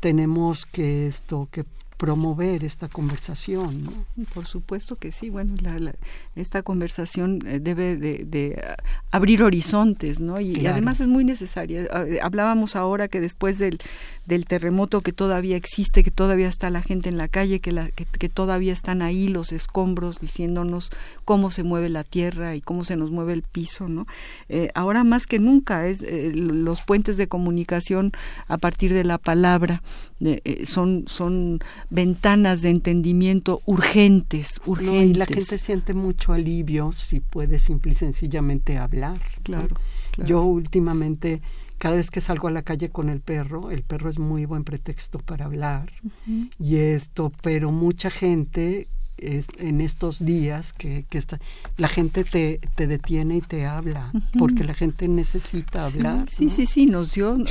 tenemos 0.00 0.66
que 0.66 1.06
esto 1.06 1.48
que 1.50 1.64
promover 1.96 2.64
esta 2.64 2.88
conversación. 2.88 3.84
¿no? 3.84 4.24
Por 4.34 4.46
supuesto 4.46 4.96
que 4.96 5.12
sí. 5.12 5.30
Bueno, 5.30 5.54
esta 6.36 6.62
conversación 6.62 7.40
eh, 7.46 7.60
debe 7.60 7.96
de, 7.96 8.62
abrir 9.10 9.42
horizontes, 9.42 10.20
¿no? 10.20 10.40
Y, 10.40 10.66
además 10.66 11.00
es 11.00 11.08
muy 11.08 11.24
necesaria. 11.24 11.86
Ah, 11.92 12.04
eh, 12.06 12.18
hablábamos 12.22 12.76
ahora 12.76 13.08
que 13.08 13.20
después 13.20 13.58
del, 13.58 13.78
del 14.26 14.46
terremoto 14.46 15.00
que 15.00 15.12
todavía 15.12 15.56
existe, 15.56 16.02
que 16.02 16.10
todavía 16.10 16.48
está 16.48 16.70
la 16.70 16.82
gente 16.82 17.08
en 17.08 17.16
la 17.16 17.28
calle, 17.28 17.60
que, 17.60 17.72
la, 17.72 17.88
que, 17.90 18.28
todavía 18.28 18.72
están 18.72 19.02
ahí 19.02 19.28
los 19.28 19.52
escombros 19.52 20.20
diciéndonos 20.20 20.90
cómo 21.24 21.50
se 21.50 21.62
mueve 21.62 21.88
la 21.88 22.04
tierra 22.04 22.56
y 22.56 22.60
cómo 22.60 22.84
se 22.84 22.96
nos 22.96 23.10
mueve 23.10 23.34
el 23.34 23.42
piso, 23.42 23.88
¿no? 23.88 24.06
Eh, 24.48 24.70
ahora 24.74 25.04
más 25.04 25.26
que 25.26 25.38
nunca 25.38 25.86
es 25.86 26.02
los 26.34 26.80
puentes 26.82 27.16
de 27.16 27.28
comunicación 27.28 28.12
a 28.48 28.58
partir 28.58 28.92
de 28.92 29.04
la 29.04 29.18
palabra 29.18 29.82
son 30.66 31.04
son 31.06 31.60
ventanas 31.90 32.62
de 32.62 32.70
entendimiento 32.70 33.60
urgentes, 33.66 34.60
urgentes. 34.66 35.10
y 35.10 35.14
la 35.14 35.26
gente 35.26 35.58
siente 35.58 35.94
mucho 35.94 36.32
alivio 36.32 36.92
si 36.92 37.20
puede 37.20 37.58
simple 37.58 37.92
y 37.92 37.94
sencillamente 37.94 38.78
hablar. 38.78 39.18
Claro, 39.42 39.76
Yo 40.24 40.42
últimamente, 40.42 41.42
cada 41.78 41.96
vez 41.96 42.10
que 42.10 42.20
salgo 42.20 42.48
a 42.48 42.50
la 42.50 42.62
calle 42.62 42.90
con 42.90 43.08
el 43.08 43.20
perro, 43.20 43.70
el 43.70 43.82
perro 43.82 44.08
es 44.08 44.18
muy 44.18 44.44
buen 44.44 44.64
pretexto 44.64 45.18
para 45.18 45.44
hablar. 45.46 45.92
Y 46.58 46.76
esto, 46.76 47.32
pero 47.42 47.70
mucha 47.70 48.10
gente 48.10 48.88
en 49.58 49.80
estos 49.80 50.24
días 50.24 50.72
que, 50.72 51.04
que 51.08 51.18
está, 51.18 51.38
la 51.76 51.88
gente 51.88 52.24
te, 52.24 52.60
te, 52.76 52.86
detiene 52.86 53.36
y 53.36 53.40
te 53.40 53.66
habla, 53.66 54.12
porque 54.38 54.64
la 54.64 54.74
gente 54.74 55.08
necesita 55.08 55.86
hablar. 55.86 56.30
Sí, 56.30 56.50
sí, 56.50 56.66
sí, 56.66 56.86
nos 56.86 57.14
dio 57.14 57.32
uh, 57.34 57.44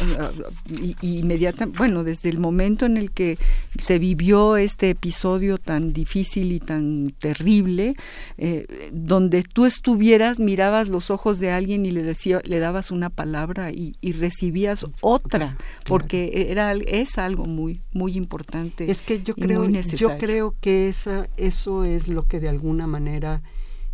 inmediatamente, 1.01 1.78
bueno, 1.78 2.03
desde 2.03 2.30
el 2.30 2.39
momento 2.39 2.86
en 2.86 2.97
el 2.97 3.11
que 3.11 3.38
se 3.82 3.99
vivió 3.99 4.57
este 4.57 4.91
episodio 4.91 5.57
tan 5.57 5.93
difícil 5.93 6.51
y 6.51 6.59
tan 6.59 7.13
terrible, 7.19 7.95
eh, 8.38 8.89
donde 8.91 9.43
tú 9.43 9.65
estuvieras, 9.65 10.39
mirabas 10.39 10.88
los 10.88 11.09
ojos 11.09 11.39
de 11.39 11.51
alguien 11.51 11.86
y 11.86 11.91
le 11.91 12.03
decía, 12.03 12.41
le 12.45 12.59
dabas 12.59 12.91
una 12.91 13.09
palabra 13.09 13.71
y, 13.71 13.93
recibías 14.13 14.86
otra, 15.01 15.57
porque 15.86 16.47
era 16.49 16.74
es 16.74 17.17
algo 17.17 17.45
muy 17.45 17.82
muy 17.93 18.15
importante. 18.15 18.89
Es 18.89 19.01
que 19.01 19.24
yo 19.24 19.36
creo, 19.36 19.67
yo 19.67 20.17
creo 20.17 20.55
que 20.61 20.88
esa 20.88 21.28
eso 21.64 21.86
es 21.86 22.09
lo 22.09 22.28
que 22.28 22.41
de 22.41 22.49
alguna 22.49 22.88
manera 22.88 23.41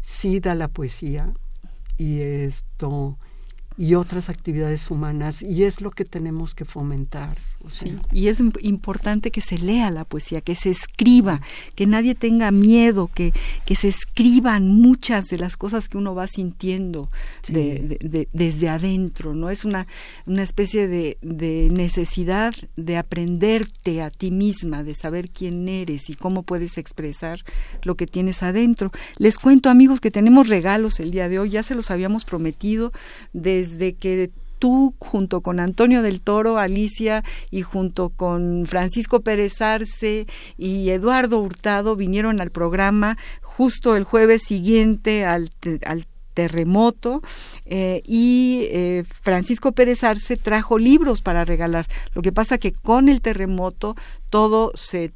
sí 0.01 0.39
da 0.39 0.55
la 0.55 0.69
poesía 0.69 1.35
y 1.97 2.21
esto 2.21 3.19
y 3.79 3.95
otras 3.95 4.27
actividades 4.27 4.91
humanas 4.91 5.41
y 5.41 5.63
es 5.63 5.79
lo 5.79 5.91
que 5.91 6.03
tenemos 6.03 6.53
que 6.53 6.65
fomentar. 6.65 7.37
y 8.11 8.27
es 8.27 8.41
importante 8.61 9.31
que 9.31 9.39
se 9.39 9.57
lea 9.57 9.89
la 9.89 10.03
poesía, 10.03 10.41
que 10.41 10.53
se 10.55 10.69
escriba, 10.69 11.39
que 11.75 11.87
nadie 11.87 12.13
tenga 12.13 12.51
miedo, 12.51 13.09
que, 13.13 13.31
que 13.65 13.75
se 13.75 13.87
escriban 13.87 14.67
muchas 14.67 15.27
de 15.27 15.37
las 15.37 15.55
cosas 15.55 15.87
que 15.87 15.97
uno 15.97 16.13
va 16.13 16.27
sintiendo 16.27 17.09
desde 17.47 18.69
adentro, 18.69 19.33
¿no? 19.33 19.49
Es 19.49 19.63
una, 19.63 19.87
una 20.25 20.43
especie 20.43 20.89
de, 20.89 21.17
de 21.21 21.69
necesidad 21.71 22.53
de 22.75 22.97
aprenderte 22.97 24.01
a 24.01 24.09
ti 24.09 24.29
misma, 24.29 24.83
de 24.83 24.93
saber 24.93 25.29
quién 25.29 25.69
eres 25.69 26.09
y 26.09 26.15
cómo 26.15 26.43
puedes 26.43 26.77
expresar 26.77 27.45
lo 27.83 27.95
que 27.95 28.07
tienes 28.07 28.43
adentro. 28.43 28.91
Les 29.17 29.37
cuento, 29.37 29.69
amigos, 29.69 30.01
que 30.01 30.11
tenemos 30.11 30.49
regalos 30.49 30.99
el 30.99 31.11
día 31.11 31.29
de 31.29 31.39
hoy, 31.39 31.51
ya 31.51 31.63
se 31.63 31.75
los 31.75 31.91
habíamos 31.91 32.25
prometido 32.25 32.91
desde 33.31 33.68
de 33.77 33.93
que 33.93 34.31
tú 34.59 34.93
junto 34.99 35.41
con 35.41 35.59
Antonio 35.59 36.01
del 36.01 36.21
Toro, 36.21 36.57
Alicia 36.57 37.23
y 37.49 37.61
junto 37.61 38.09
con 38.09 38.65
Francisco 38.67 39.21
Pérez 39.21 39.61
Arce 39.61 40.27
y 40.57 40.89
Eduardo 40.89 41.39
Hurtado 41.39 41.95
vinieron 41.95 42.41
al 42.41 42.51
programa 42.51 43.17
justo 43.41 43.95
el 43.95 44.03
jueves 44.03 44.43
siguiente 44.43 45.25
al, 45.25 45.49
al 45.85 46.05
terremoto 46.33 47.21
eh, 47.65 48.01
y 48.05 48.67
eh, 48.71 49.03
Francisco 49.21 49.73
Pérez 49.73 50.05
Arce 50.05 50.37
trajo 50.37 50.77
libros 50.77 51.21
para 51.21 51.43
regalar. 51.43 51.87
Lo 52.13 52.21
que 52.21 52.31
pasa 52.31 52.57
que 52.57 52.71
con 52.71 53.09
el 53.09 53.19
terremoto 53.19 53.97
todo 54.29 54.71
se 54.75 55.11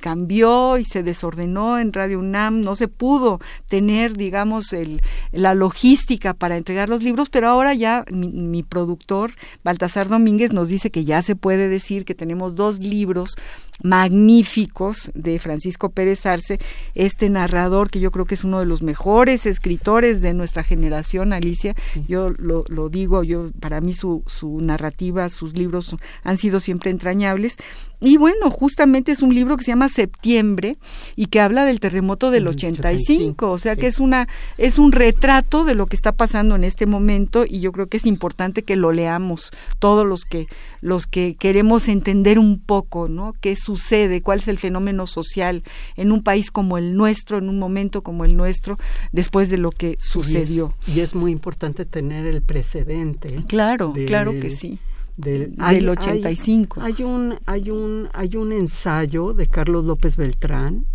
cambió 0.00 0.78
y 0.78 0.84
se 0.84 1.02
desordenó 1.02 1.78
en 1.78 1.92
Radio 1.92 2.18
UNAM, 2.18 2.60
no 2.60 2.74
se 2.74 2.88
pudo 2.88 3.40
tener, 3.68 4.16
digamos, 4.16 4.72
el, 4.72 5.00
la 5.32 5.54
logística 5.54 6.34
para 6.34 6.56
entregar 6.56 6.88
los 6.88 7.02
libros, 7.02 7.30
pero 7.30 7.48
ahora 7.48 7.74
ya 7.74 8.04
mi, 8.10 8.62
productor, 8.62 9.32
Baltasar 9.64 10.08
Domínguez, 10.08 10.52
nos 10.52 10.68
dice 10.68 10.90
que 10.90 11.04
ya 11.04 11.22
se 11.22 11.36
puede 11.36 11.68
decir 11.68 12.04
que 12.04 12.14
tenemos 12.14 12.56
dos 12.56 12.80
libros 12.80 13.36
magníficos 13.82 15.12
de 15.14 15.38
Francisco 15.38 15.90
Pérez 15.90 16.26
Arce, 16.26 16.58
este 16.94 17.30
narrador 17.30 17.90
que 17.90 18.00
yo 18.00 18.10
creo 18.10 18.24
que 18.24 18.34
es 18.34 18.42
uno 18.42 18.58
de 18.58 18.66
los 18.66 18.82
mejores 18.82 19.46
escritores 19.46 20.20
de 20.20 20.34
nuestra 20.34 20.64
generación, 20.64 21.32
Alicia, 21.32 21.74
yo 22.08 22.30
lo, 22.30 22.64
lo 22.68 22.88
digo, 22.88 23.22
yo 23.22 23.50
para 23.60 23.80
mí 23.80 23.94
su, 23.94 24.24
su 24.26 24.60
narrativa, 24.60 25.28
sus 25.28 25.56
libros 25.56 25.96
han 26.24 26.36
sido 26.36 26.58
siempre 26.58 26.90
entrañables, 26.90 27.56
y 28.00 28.16
bueno, 28.16 28.47
justamente 28.50 29.12
es 29.12 29.22
un 29.22 29.34
libro 29.34 29.56
que 29.56 29.64
se 29.64 29.70
llama 29.70 29.88
Septiembre 29.88 30.78
y 31.16 31.26
que 31.26 31.40
habla 31.40 31.64
del 31.64 31.80
terremoto 31.80 32.30
del 32.30 32.48
85, 32.48 33.50
o 33.50 33.58
sea 33.58 33.76
que 33.76 33.86
es 33.86 33.98
una 33.98 34.28
es 34.56 34.78
un 34.78 34.92
retrato 34.92 35.64
de 35.64 35.74
lo 35.74 35.86
que 35.86 35.96
está 35.96 36.12
pasando 36.12 36.54
en 36.54 36.64
este 36.64 36.86
momento 36.86 37.44
y 37.48 37.60
yo 37.60 37.72
creo 37.72 37.88
que 37.88 37.96
es 37.96 38.06
importante 38.06 38.62
que 38.62 38.76
lo 38.76 38.92
leamos 38.92 39.50
todos 39.78 40.06
los 40.06 40.24
que 40.24 40.46
los 40.80 41.06
que 41.06 41.36
queremos 41.36 41.88
entender 41.88 42.38
un 42.38 42.60
poco, 42.60 43.08
¿no? 43.08 43.34
qué 43.40 43.56
sucede, 43.56 44.22
cuál 44.22 44.40
es 44.40 44.48
el 44.48 44.58
fenómeno 44.58 45.06
social 45.06 45.62
en 45.96 46.12
un 46.12 46.22
país 46.22 46.50
como 46.50 46.78
el 46.78 46.94
nuestro, 46.94 47.38
en 47.38 47.48
un 47.48 47.58
momento 47.58 48.02
como 48.02 48.24
el 48.24 48.36
nuestro 48.36 48.78
después 49.12 49.50
de 49.50 49.58
lo 49.58 49.70
que 49.70 49.96
sucedió. 49.98 50.74
Y 50.86 51.00
es, 51.00 51.14
muy 51.14 51.32
importante 51.32 51.84
tener 51.84 52.26
el 52.26 52.42
precedente. 52.42 53.42
Claro, 53.48 53.92
claro 54.06 54.32
que 54.32 54.50
sí 54.50 54.78
del, 55.18 55.54
hay, 55.58 55.86
85. 55.86 56.80
Hay, 56.80 57.02
un, 57.02 57.38
hay, 57.44 57.70
un, 57.70 58.08
hay 58.14 58.36
un 58.36 58.52
ensayo 58.52 59.34
de 59.34 59.48
Carlos 59.48 59.84
López 59.84 60.16
Beltrán. 60.16 60.86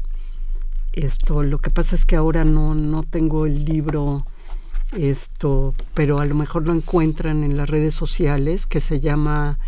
Esto, 0.93 1.43
lo 1.43 1.59
que 1.59 1.69
pasa 1.69 1.95
es 1.95 2.05
que 2.05 2.15
ahora 2.15 2.45
no, 2.45 2.73
no 2.73 3.03
tengo 3.03 3.45
el 3.45 3.65
libro, 3.65 4.25
esto, 4.93 5.75
pero 5.93 6.19
a 6.19 6.25
lo 6.25 6.35
mejor 6.35 6.65
lo 6.65 6.73
encuentran 6.73 7.43
en 7.43 7.57
las 7.57 7.69
redes 7.69 7.95
sociales, 7.95 8.65
que 8.65 8.79
se 8.79 9.01
llama 9.01 9.59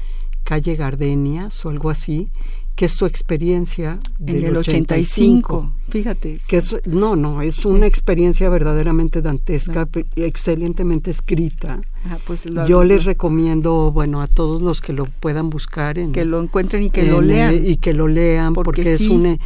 Calle 0.45 0.75
Gardenias 0.75 1.65
o 1.65 1.69
algo 1.69 1.89
así, 1.89 2.29
que 2.75 2.85
es 2.85 2.91
su 2.91 3.05
experiencia 3.05 3.99
del 4.19 4.43
en 4.43 4.45
el 4.49 4.57
85. 4.57 5.73
Fíjate. 5.89 6.37
Que 6.47 6.57
es, 6.57 6.75
no, 6.85 7.15
no, 7.15 7.41
es 7.41 7.65
una 7.65 7.87
experiencia 7.87 8.49
verdaderamente 8.49 9.21
dantesca, 9.21 9.87
excelentemente 10.15 11.09
escrita. 11.09 11.79
pues 12.25 12.43
Yo 12.67 12.83
les 12.83 13.05
recomiendo, 13.05 13.91
bueno, 13.91 14.21
a 14.21 14.27
todos 14.27 14.61
los 14.61 14.81
que 14.81 14.91
lo 14.91 15.05
puedan 15.05 15.49
buscar. 15.49 15.97
En, 15.97 16.11
que 16.11 16.25
lo 16.25 16.41
encuentren 16.41 16.83
y 16.83 16.89
que 16.89 17.03
lo 17.03 17.21
lean. 17.21 17.65
y 17.65 17.77
que 17.77 17.93
lo 17.93 18.07
lean, 18.07 18.53
porque, 18.53 18.93
es 18.93 19.07
un... 19.07 19.39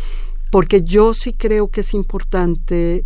Porque 0.50 0.82
yo 0.82 1.14
sí 1.14 1.34
creo 1.34 1.68
que 1.68 1.82
es 1.82 1.94
importante 1.94 3.06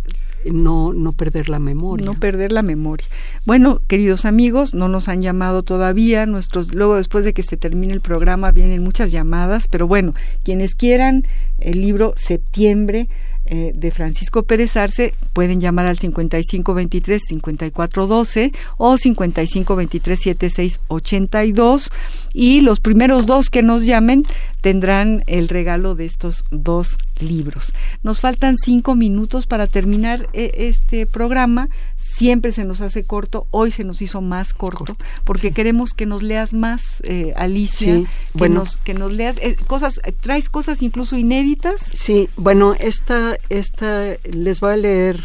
no, 0.52 0.92
no 0.92 1.12
perder 1.12 1.48
la 1.48 1.58
memoria. 1.58 2.06
No 2.06 2.14
perder 2.14 2.52
la 2.52 2.62
memoria. 2.62 3.06
Bueno, 3.44 3.80
queridos 3.86 4.24
amigos, 4.24 4.74
no 4.74 4.88
nos 4.88 5.08
han 5.08 5.22
llamado 5.22 5.62
todavía. 5.62 6.26
Nuestros, 6.26 6.74
luego, 6.74 6.96
después 6.96 7.24
de 7.24 7.32
que 7.32 7.42
se 7.42 7.56
termine 7.56 7.92
el 7.92 8.00
programa, 8.00 8.52
vienen 8.52 8.82
muchas 8.82 9.10
llamadas, 9.12 9.68
pero 9.68 9.86
bueno, 9.86 10.14
quienes 10.42 10.74
quieran 10.74 11.26
el 11.58 11.80
libro 11.80 12.14
Septiembre 12.16 13.08
eh, 13.46 13.72
de 13.74 13.90
Francisco 13.90 14.44
Pérez 14.44 14.74
Arce, 14.76 15.12
pueden 15.34 15.60
llamar 15.60 15.84
al 15.84 15.98
5523-5412 15.98 18.54
o 18.78 18.96
5523-7682 18.96 21.92
y 22.32 22.62
los 22.62 22.80
primeros 22.80 23.26
dos 23.26 23.50
que 23.50 23.62
nos 23.62 23.84
llamen 23.84 24.24
tendrán 24.62 25.24
el 25.26 25.48
regalo 25.48 25.94
de 25.94 26.06
estos 26.06 26.44
dos 26.50 26.96
libros. 27.20 27.74
Nos 28.02 28.20
faltan 28.20 28.56
cinco 28.56 28.94
minutos 28.94 29.46
para 29.46 29.66
terminar 29.66 30.26
eh, 30.32 30.52
este 30.54 31.04
programa. 31.06 31.68
Siempre 31.96 32.52
se 32.52 32.64
nos 32.64 32.80
hace 32.80 33.04
corto, 33.04 33.46
hoy 33.50 33.70
se 33.70 33.84
nos 33.84 34.00
hizo 34.00 34.22
más 34.22 34.54
corto, 34.54 34.96
porque 35.24 35.52
queremos 35.52 35.92
que 35.92 36.06
nos 36.06 36.22
leas 36.22 36.54
más, 36.54 37.02
eh, 37.02 37.34
Alicia, 37.36 38.00
que, 38.38 38.48
nos, 38.48 38.78
que 38.78 38.94
nos 38.94 39.12
leas 39.12 39.36
cosas, 39.66 40.00
traes 40.20 40.48
cosas 40.48 40.80
incluso 40.80 41.18
inéditas. 41.18 41.82
Sí, 41.92 42.30
bueno, 42.36 42.74
esta 42.78 43.33
esta, 43.48 44.14
les 44.24 44.60
voy 44.60 44.72
a 44.72 44.76
leer 44.76 45.24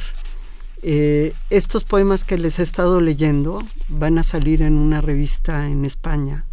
eh, 0.82 1.34
estos 1.49 1.84
poemas 1.84 2.24
que 2.24 2.38
les 2.38 2.60
he 2.60 2.64
estado 2.64 3.01
leyendo. 3.01 3.64
Van 3.88 4.18
a 4.18 4.24
salir 4.24 4.62
en 4.62 4.78
una 4.78 5.01
revista 5.01 5.68
en 5.68 5.86
España. 5.86 6.45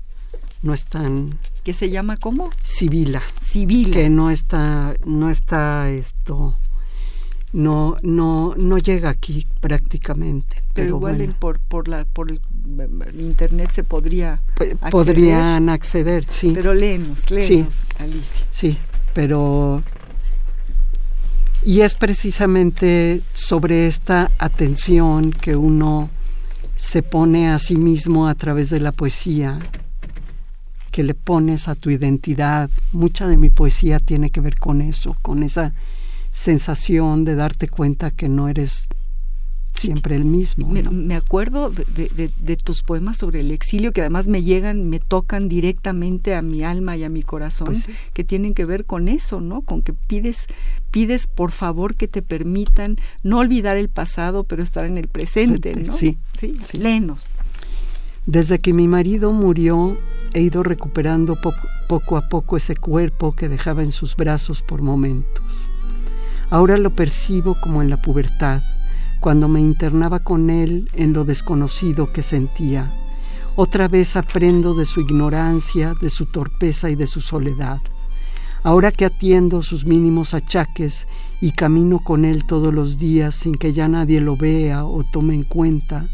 No 0.63 0.75
están. 0.75 1.39
¿Qué 1.63 1.73
se 1.73 1.91
llama 1.91 2.17
cómo? 2.17 2.51
Sibila. 2.63 3.23
Sibila. 3.41 3.93
Que 3.93 4.09
no 4.09 4.31
está, 4.31 4.95
no 5.05 5.31
está 5.31 5.91
esto. 5.91 6.57
No, 7.53 7.97
no, 8.03 8.55
no 8.57 8.79
llega 8.79 9.09
aquí 9.11 9.47
prácticamente. 9.61 10.63
Pero, 10.75 10.89
igual 10.89 11.37
por, 11.39 11.59
por 11.61 11.89
la, 11.89 12.05
por 12.05 12.31
el 12.31 12.41
internet 13.21 13.71
se 13.71 13.83
podría 13.83 14.43
acceder. 14.55 14.91
podrían 14.91 15.69
acceder, 15.69 16.25
sí. 16.25 16.53
Pero 16.55 16.75
leemos, 16.75 17.31
leemos, 17.31 17.79
Alicia. 17.99 18.47
Sí, 18.51 18.77
pero 19.15 19.83
y 21.67 21.81
es 21.81 21.97
precisamente 21.97 23.23
sobre 23.35 23.89
esta 23.89 24.31
atención 24.39 25.33
que 25.33 25.57
uno 25.57 26.11
se 26.77 27.03
pone 27.03 27.51
a 27.51 27.59
sí 27.59 27.77
mismo 27.77 28.29
a 28.29 28.37
través 28.37 28.71
de 28.71 28.79
la 28.79 28.93
poesía, 28.93 29.59
que 30.93 31.03
le 31.03 31.15
pones 31.15 31.67
a 31.67 31.75
tu 31.75 31.91
identidad. 31.91 32.71
Mucha 32.93 33.27
de 33.27 33.37
mi 33.37 33.51
poesía 33.51 33.99
tiene 33.99 34.31
que 34.31 34.41
ver 34.41 34.61
con 34.61 34.81
eso, 34.81 35.17
con 35.23 35.43
esa 35.43 35.73
sensación 36.31 37.25
de 37.25 37.35
darte 37.35 37.67
cuenta 37.67 38.13
que 38.13 38.29
no 38.29 38.47
eres 38.47 38.87
siempre 39.77 40.15
el 40.15 40.25
mismo. 40.25 40.69
Me, 40.69 41.15
acuerdo 41.15 41.71
de, 41.71 42.57
tus 42.57 42.83
poemas 42.83 43.17
sobre 43.17 43.41
el 43.41 43.51
exilio 43.51 43.93
que 43.93 44.01
además 44.01 44.29
me 44.29 44.43
llegan, 44.43 44.89
me 44.89 44.99
tocan 44.99 45.49
directamente 45.49 46.35
a 46.35 46.43
mi 46.43 46.65
alma 46.65 46.97
y 46.97 47.05
a 47.05 47.09
mi 47.09 47.23
corazón, 47.23 47.67
pues 47.67 47.87
que 48.13 48.25
tienen 48.25 48.55
que 48.55 48.65
ver 48.65 48.85
con 48.85 49.09
eso, 49.09 49.41
¿no? 49.41 49.61
Con 49.61 49.83
que 49.83 49.93
pides, 49.93 50.47
pides 50.91 51.27
por 51.27 51.51
favor 51.51 51.95
que 51.95 52.09
te 52.09 52.23
permitan 52.23 52.97
no 53.23 53.39
olvidar 53.39 53.77
el 53.77 53.89
pasado, 53.89 54.45
pero 54.45 54.63
estar 54.63 54.85
en 54.85 54.99
el 54.99 55.09
presente, 55.09 55.75
¿no? 55.75 55.93
Sí, 55.93 56.19
sí, 56.39 56.57
sí. 56.71 56.79
Léenos. 56.79 57.25
Desde 58.27 58.59
que 58.59 58.73
mi 58.73 58.89
marido 58.89 59.33
murió, 59.33 59.99
he 60.35 60.41
ido 60.41 60.63
recuperando 60.63 61.39
poco 61.89 62.17
a 62.17 62.29
poco 62.29 62.57
ese 62.57 62.77
cuerpo 62.77 63.37
que 63.37 63.49
dejaba 63.49 63.83
en 63.83 63.93
sus 63.93 64.17
brazos 64.17 64.63
por 64.63 64.83
momentos. 64.83 65.45
Ahora 66.51 66.77
lo 66.77 66.91
percibo 66.91 67.61
como 67.61 67.83
en 67.83 67.91
la 67.91 68.01
pubertad 68.01 68.63
cuando 69.21 69.49
me 69.49 69.61
internaba 69.61 70.21
con 70.21 70.51
él 70.51 70.91
en 70.95 71.13
lo 71.13 71.25
desconocido 71.25 72.13
que 72.13 72.23
sentía. 72.23 72.93
Otra 73.55 73.89
vez 73.89 74.17
aprendo 74.17 74.75
de 74.75 74.85
su 74.85 75.01
ignorancia, 75.01 75.95
de 76.01 76.11
su 76.11 76.27
torpeza 76.27 76.91
y 76.91 76.95
de 76.95 77.07
su 77.07 77.21
soledad. 77.21 77.81
Ahora 78.63 78.91
que 78.91 79.05
atiendo 79.05 79.63
sus 79.63 79.87
mínimos 79.87 80.35
achaques 80.35 81.07
y 81.41 81.53
camino 81.53 82.01
con 82.01 82.25
él 82.25 82.45
todos 82.45 82.75
los 82.75 82.99
días 82.99 83.35
sin 83.35 83.55
que 83.55 83.73
ya 83.73 83.89
nadie 83.89 84.21
lo 84.21 84.37
vea 84.37 84.85
o 84.85 85.05
tome 85.05 85.35
en 85.35 85.45
cuenta, 85.45 86.09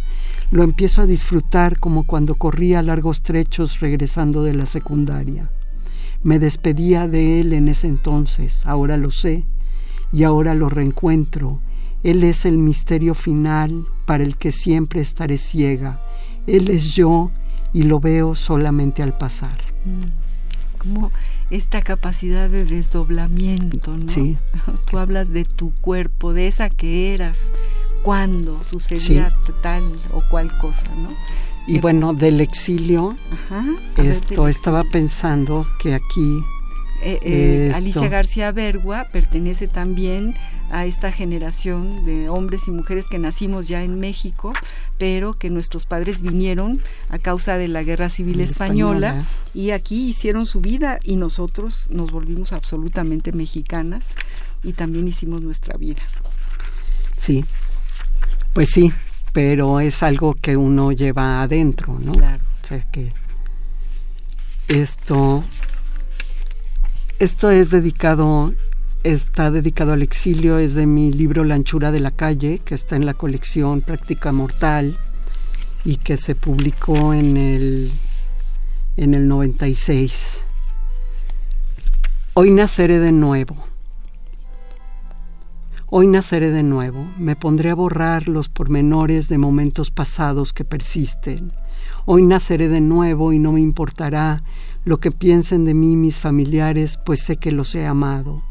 lo 0.51 0.63
empiezo 0.63 1.01
a 1.01 1.07
disfrutar 1.07 1.81
como 1.81 2.05
cuando 2.05 2.35
corría 2.35 2.83
largos 2.83 3.23
trechos 3.23 3.81
regresando 3.81 4.43
de 4.43 4.53
la 4.53 4.67
secundaria. 4.67 5.51
Me 6.23 6.39
despedía 6.39 7.09
de 7.09 7.41
él 7.41 7.55
en 7.55 7.69
ese 7.69 7.89
entonces, 7.89 8.65
ahora 8.67 8.97
lo 8.97 9.11
sé, 9.11 9.45
y 10.13 10.25
ahora 10.25 10.55
lo 10.55 10.69
reencuentro 10.69 11.61
él 12.03 12.25
es 12.25 12.45
el 12.45 12.59
misterio 12.59 13.15
final 13.15 13.87
para 14.07 14.25
el 14.25 14.37
que 14.37 14.53
siempre 14.53 15.01
estaré 15.01 15.39
ciega. 15.39 16.01
Él 16.47 16.69
es 16.69 16.95
yo 16.95 17.31
y 17.73 17.85
lo 17.85 18.01
veo 18.01 18.35
solamente 18.35 19.03
al 19.03 19.17
pasar. 19.17 19.59
Mm. 19.85 20.79
Como 20.79 21.13
esta 21.51 21.81
capacidad 21.83 22.51
de 22.51 22.65
desdoblamiento, 22.65 23.97
¿no? 23.97 24.09
Sí. 24.09 24.37
Tú 24.91 24.99
hablas 24.99 25.31
de 25.31 25.45
tu 25.45 25.73
cuerpo, 25.81 26.33
de 26.33 26.49
esa 26.49 26.71
que 26.71 27.15
eras, 27.15 27.39
cuando 28.03 28.65
sucedía 28.65 29.37
tal 29.63 29.85
o 30.13 30.23
cual 30.29 30.57
cosa, 30.59 30.89
¿no? 30.97 31.11
Y 31.69 31.79
bueno, 31.79 32.13
del 32.13 32.41
exilio, 32.41 33.17
esto 33.97 34.49
estaba 34.49 34.83
pensando 34.83 35.65
que 35.81 35.95
aquí 35.95 36.43
eh, 37.05 37.19
eh, 37.23 37.73
Alicia 37.75 38.09
García 38.09 38.53
Bergua 38.53 39.09
pertenece 39.11 39.67
también 39.67 40.35
a 40.73 40.87
esta 40.87 41.13
generación 41.13 42.05
de 42.05 42.29
hombres 42.29 42.67
y 42.67 42.71
mujeres 42.71 43.07
que 43.07 43.19
nacimos 43.19 43.69
ya 43.69 43.85
en 43.85 44.01
México, 44.01 44.55
pero 44.99 45.35
que 45.35 45.51
nuestros 45.51 45.87
padres 45.87 46.23
vinieron 46.23 46.81
a 47.11 47.19
causa 47.19 47.59
de 47.59 47.69
la 47.69 47.83
Guerra 47.83 48.09
Civil 48.09 48.41
española, 48.41 49.25
y 49.55 49.71
aquí 49.71 50.09
hicieron 50.09 50.47
su 50.47 50.61
vida 50.61 50.99
y 51.05 51.17
nosotros 51.17 51.87
nos 51.91 52.11
volvimos 52.11 52.53
absolutamente 52.53 53.33
mexicanas 53.33 54.15
y 54.63 54.73
también 54.73 55.07
hicimos 55.07 55.45
nuestra 55.45 55.77
vida. 55.77 56.03
Sí, 57.17 57.45
pues 58.55 58.71
sí, 58.71 58.93
pero 59.33 59.81
es 59.81 60.03
algo 60.03 60.35
que 60.35 60.57
uno 60.57 60.91
lleva 60.91 61.43
adentro, 61.43 61.99
¿no? 62.01 62.13
Claro. 62.13 62.43
O 62.63 62.67
sea 62.67 62.91
que 62.91 63.13
esto 64.69 65.45
esto 67.19 67.51
es 67.51 67.71
dedicado, 67.71 68.53
está 69.05 69.51
dedicado 69.51 69.93
al 69.93 70.03
exilio, 70.03 70.59
es 70.59 70.75
de 70.75 70.87
mi 70.87 71.13
libro 71.13 71.45
La 71.45 71.55
anchura 71.55 71.91
de 71.91 72.01
la 72.01 72.11
calle, 72.11 72.61
que 72.65 72.75
está 72.75 72.97
en 72.97 73.07
la 73.07 73.15
colección 73.15 73.81
Práctica 73.81 74.33
Mortal 74.33 74.97
y 75.85 75.97
que 75.97 76.17
se 76.17 76.35
publicó 76.35 77.13
en 77.13 77.37
el, 77.37 77.93
en 78.97 79.15
el 79.15 79.27
96. 79.27 80.45
Hoy 82.35 82.51
naceré 82.51 82.99
de 83.01 83.13
nuevo. 83.13 83.57
Hoy 85.95 86.07
naceré 86.07 86.51
de 86.51 86.63
nuevo, 86.63 87.07
me 87.19 87.37
pondré 87.37 87.69
a 87.71 87.75
borrar 87.75 88.27
los 88.27 88.49
pormenores 88.49 89.29
de 89.29 89.37
momentos 89.37 89.91
pasados 89.91 90.55
que 90.55 90.65
persisten. 90.65 91.53
Hoy 92.07 92.25
naceré 92.25 92.69
de 92.69 92.81
nuevo 92.81 93.35
y 93.35 93.39
no 93.39 93.53
me 93.53 93.61
importará 93.61 94.43
lo 94.85 95.01
que 95.01 95.11
piensen 95.11 95.67
de 95.67 95.75
mí 95.75 95.97
mis 95.97 96.19
familiares, 96.19 96.99
pues 97.05 97.21
sé 97.23 97.37
que 97.37 97.53
los 97.53 97.75
he 97.75 97.85
amado. 97.85 98.43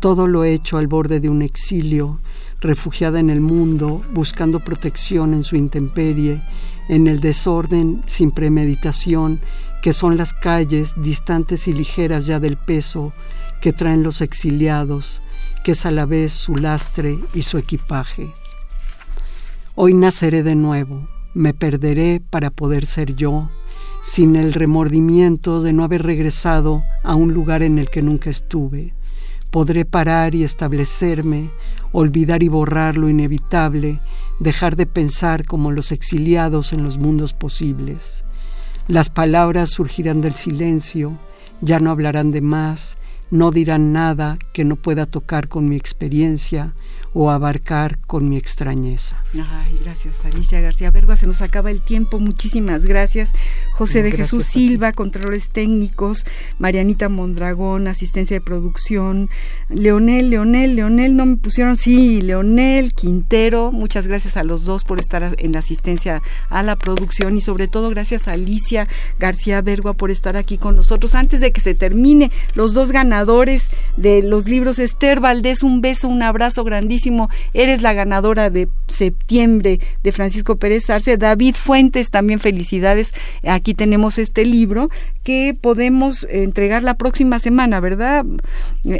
Todo 0.00 0.26
lo 0.26 0.44
he 0.44 0.54
hecho 0.54 0.78
al 0.78 0.86
borde 0.86 1.20
de 1.20 1.28
un 1.28 1.42
exilio, 1.42 2.20
refugiada 2.58 3.20
en 3.20 3.28
el 3.28 3.42
mundo, 3.42 4.02
buscando 4.14 4.60
protección 4.60 5.34
en 5.34 5.44
su 5.44 5.56
intemperie, 5.56 6.42
en 6.88 7.06
el 7.06 7.20
desorden 7.20 8.02
sin 8.06 8.30
premeditación, 8.30 9.40
que 9.82 9.92
son 9.92 10.16
las 10.16 10.32
calles 10.32 10.94
distantes 10.96 11.68
y 11.68 11.74
ligeras 11.74 12.24
ya 12.24 12.40
del 12.40 12.56
peso 12.56 13.12
que 13.60 13.74
traen 13.74 14.02
los 14.02 14.22
exiliados, 14.22 15.20
que 15.64 15.72
es 15.72 15.84
a 15.84 15.90
la 15.90 16.06
vez 16.06 16.32
su 16.32 16.56
lastre 16.56 17.18
y 17.34 17.42
su 17.42 17.58
equipaje. 17.58 18.32
Hoy 19.74 19.92
naceré 19.92 20.42
de 20.42 20.54
nuevo, 20.54 21.08
me 21.34 21.52
perderé 21.52 22.22
para 22.30 22.50
poder 22.50 22.86
ser 22.86 23.16
yo, 23.16 23.50
sin 24.02 24.36
el 24.36 24.54
remordimiento 24.54 25.60
de 25.60 25.74
no 25.74 25.84
haber 25.84 26.04
regresado 26.04 26.82
a 27.02 27.14
un 27.14 27.34
lugar 27.34 27.62
en 27.62 27.78
el 27.78 27.90
que 27.90 28.00
nunca 28.00 28.30
estuve. 28.30 28.94
Podré 29.50 29.84
parar 29.84 30.34
y 30.34 30.44
establecerme, 30.44 31.50
olvidar 31.92 32.42
y 32.42 32.48
borrar 32.48 32.96
lo 32.96 33.08
inevitable, 33.08 34.00
dejar 34.38 34.76
de 34.76 34.86
pensar 34.86 35.44
como 35.44 35.72
los 35.72 35.92
exiliados 35.92 36.72
en 36.72 36.82
los 36.82 36.98
mundos 36.98 37.32
posibles. 37.32 38.24
Las 38.86 39.10
palabras 39.10 39.70
surgirán 39.70 40.20
del 40.20 40.34
silencio, 40.34 41.18
ya 41.60 41.80
no 41.80 41.90
hablarán 41.90 42.30
de 42.30 42.40
más, 42.40 42.96
no 43.30 43.50
dirán 43.50 43.92
nada 43.92 44.38
que 44.52 44.64
no 44.64 44.76
pueda 44.76 45.06
tocar 45.06 45.48
con 45.48 45.68
mi 45.68 45.76
experiencia 45.76 46.74
o 47.12 47.30
abarcar 47.30 47.98
con 48.06 48.28
mi 48.28 48.36
extrañeza. 48.36 49.22
Ay, 49.34 49.78
gracias 49.82 50.14
Alicia 50.24 50.60
García 50.60 50.90
Verga, 50.90 51.16
se 51.16 51.26
nos 51.26 51.40
acaba 51.40 51.70
el 51.70 51.82
tiempo, 51.82 52.20
muchísimas 52.20 52.86
gracias. 52.86 53.32
José 53.72 54.02
de 54.02 54.12
Jesús 54.12 54.44
Silva, 54.44 54.92
controles 54.92 55.50
técnicos, 55.50 56.24
Marianita 56.58 57.08
Mondragón, 57.08 57.88
asistencia 57.88 58.36
de 58.36 58.40
producción, 58.40 59.28
Leonel, 59.68 60.30
Leonel, 60.30 60.76
Leonel, 60.76 61.16
no 61.16 61.26
me 61.26 61.36
pusieron, 61.36 61.76
sí, 61.76 62.22
Leonel, 62.22 62.92
Quintero, 62.94 63.72
muchas 63.72 64.06
gracias 64.06 64.36
a 64.36 64.44
los 64.44 64.64
dos 64.64 64.84
por 64.84 65.00
estar 65.00 65.34
en 65.38 65.52
la 65.52 65.58
asistencia 65.58 66.22
a 66.48 66.62
la 66.62 66.76
producción. 66.76 67.36
Y 67.36 67.40
sobre 67.40 67.66
todo 67.66 67.90
gracias 67.90 68.28
a 68.28 68.32
Alicia 68.32 68.86
García 69.18 69.62
Vergua 69.62 69.94
por 69.94 70.10
estar 70.10 70.36
aquí 70.36 70.58
con 70.58 70.76
nosotros. 70.76 71.14
Antes 71.14 71.40
de 71.40 71.52
que 71.52 71.60
se 71.60 71.74
termine, 71.74 72.30
los 72.54 72.72
dos 72.72 72.92
ganadores 72.92 73.19
de 73.96 74.22
los 74.22 74.48
libros, 74.48 74.78
Esther 74.78 75.20
Valdés, 75.20 75.62
un 75.62 75.80
beso, 75.80 76.08
un 76.08 76.22
abrazo 76.22 76.64
grandísimo 76.64 77.28
Eres 77.54 77.82
la 77.82 77.92
ganadora 77.92 78.50
de 78.50 78.68
septiembre 78.86 79.80
de 80.02 80.12
Francisco 80.12 80.56
Pérez 80.56 80.88
Arce. 80.90 81.16
David 81.16 81.54
Fuentes, 81.54 82.10
también 82.10 82.40
felicidades. 82.40 83.12
Aquí 83.44 83.74
tenemos 83.74 84.18
este 84.18 84.44
libro 84.44 84.88
que 85.22 85.56
podemos 85.60 86.24
entregar 86.30 86.82
la 86.82 86.94
próxima 86.94 87.38
semana, 87.38 87.80
¿verdad? 87.80 88.24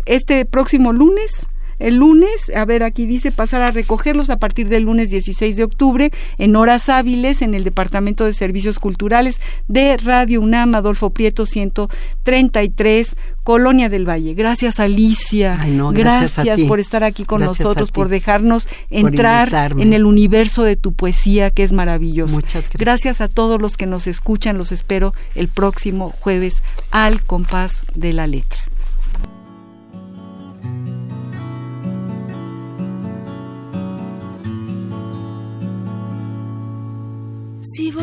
Este 0.07 0.45
próximo 0.45 0.93
lunes 0.93 1.47
el 1.81 1.97
lunes, 1.97 2.53
a 2.55 2.65
ver, 2.67 2.83
aquí 2.83 3.07
dice 3.07 3.33
pasar 3.33 3.63
a 3.63 3.71
recogerlos 3.71 4.31
a 4.31 4.39
partir 4.39 4.69
del 4.69 4.85
lunes 4.85 5.11
16 5.11 5.57
de 5.57 5.65
octubre 5.65 6.11
en 6.39 6.55
horas 6.55 6.89
hábiles 6.89 7.41
en 7.43 7.55
el 7.55 7.65
Departamento 7.65 8.27
de 8.27 8.35
Servicios 8.35 8.79
Culturales 8.79 9.41
de 9.67 9.97
Radio 9.97 10.43
UNAM, 10.43 10.75
Adolfo 10.75 11.11
Prieto 11.11 11.47
133, 11.47 13.17
Colonia 13.43 13.89
del 13.89 14.09
Valle. 14.09 14.35
Gracias 14.35 14.79
Alicia. 14.79 15.59
gracias, 15.93 16.61
por 16.69 16.81
estar 16.81 17.03
aquí 17.03 17.25
con 17.25 17.41
nosotros, 17.41 17.91
por 17.91 18.09
dejarnos 18.09 18.69
entrar 18.91 19.73
en 19.79 19.93
el 19.95 20.05
universo 20.05 20.63
de 20.63 20.77
tu 20.77 20.93
poesía 20.93 21.51
que 21.51 21.63
es 21.63 21.73
maravilloso. 21.73 22.35
Muchas 22.35 22.69
gracias. 22.69 22.81
Gracias 22.81 23.21
a 23.23 23.29
todos 23.29 23.61
los 23.61 23.77
que 23.77 23.87
nos 23.87 24.07
escuchan, 24.07 24.59
los 24.59 24.71
espero 24.71 25.15
el 25.35 25.49
próximo 25.49 26.13
jueves 26.21 26.63
al 26.91 27.23
compás 27.23 27.83
de 27.95 28.13
la 28.13 28.27
letra. 28.27 28.70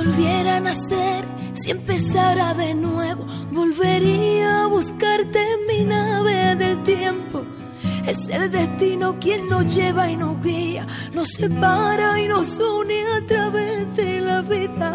Volviera 0.08 0.58
a 0.58 0.60
nacer, 0.60 1.26
si 1.54 1.72
empezara 1.72 2.54
de 2.54 2.74
nuevo, 2.74 3.26
volvería 3.52 4.64
a 4.64 4.68
buscarte 4.68 5.40
en 5.40 5.68
mi 5.68 5.86
nave 5.86 6.56
del 6.56 6.84
tiempo. 6.84 7.44
Es 8.08 8.30
el 8.30 8.50
destino 8.52 9.18
quien 9.20 9.50
nos 9.50 9.76
lleva 9.76 10.10
y 10.10 10.16
nos 10.16 10.42
guía, 10.42 10.88
nos 11.14 11.28
separa 11.30 12.20
y 12.22 12.28
nos 12.28 12.58
une 12.60 13.04
a 13.18 13.26
través 13.26 13.96
de 13.98 14.22
la 14.22 14.42
vida. 14.42 14.90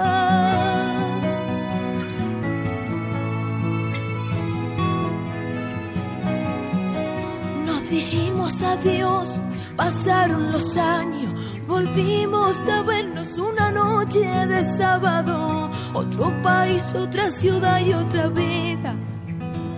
Nos 7.67 7.91
dijimos 7.91 8.63
adiós, 8.63 9.43
pasaron 9.77 10.53
los 10.53 10.77
años 10.79 11.32
Volvimos 11.73 12.69
a 12.69 12.83
vernos 12.83 13.39
una 13.39 13.71
noche 13.71 14.21
de 14.21 14.63
sábado, 14.63 15.71
otro 15.95 16.31
país, 16.43 16.95
otra 16.95 17.31
ciudad 17.31 17.81
y 17.81 17.95
otra 17.95 18.29
vida, 18.29 18.95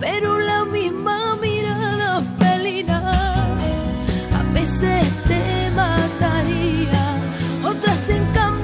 pero 0.00 0.36
la 0.40 0.64
misma 0.64 1.36
mirada 1.36 2.20
felina. 2.40 2.98
A 4.38 4.42
veces 4.52 5.04
te 5.28 5.70
mataría, 5.70 7.04
otras 7.64 8.08
en 8.08 8.26
cambio 8.32 8.63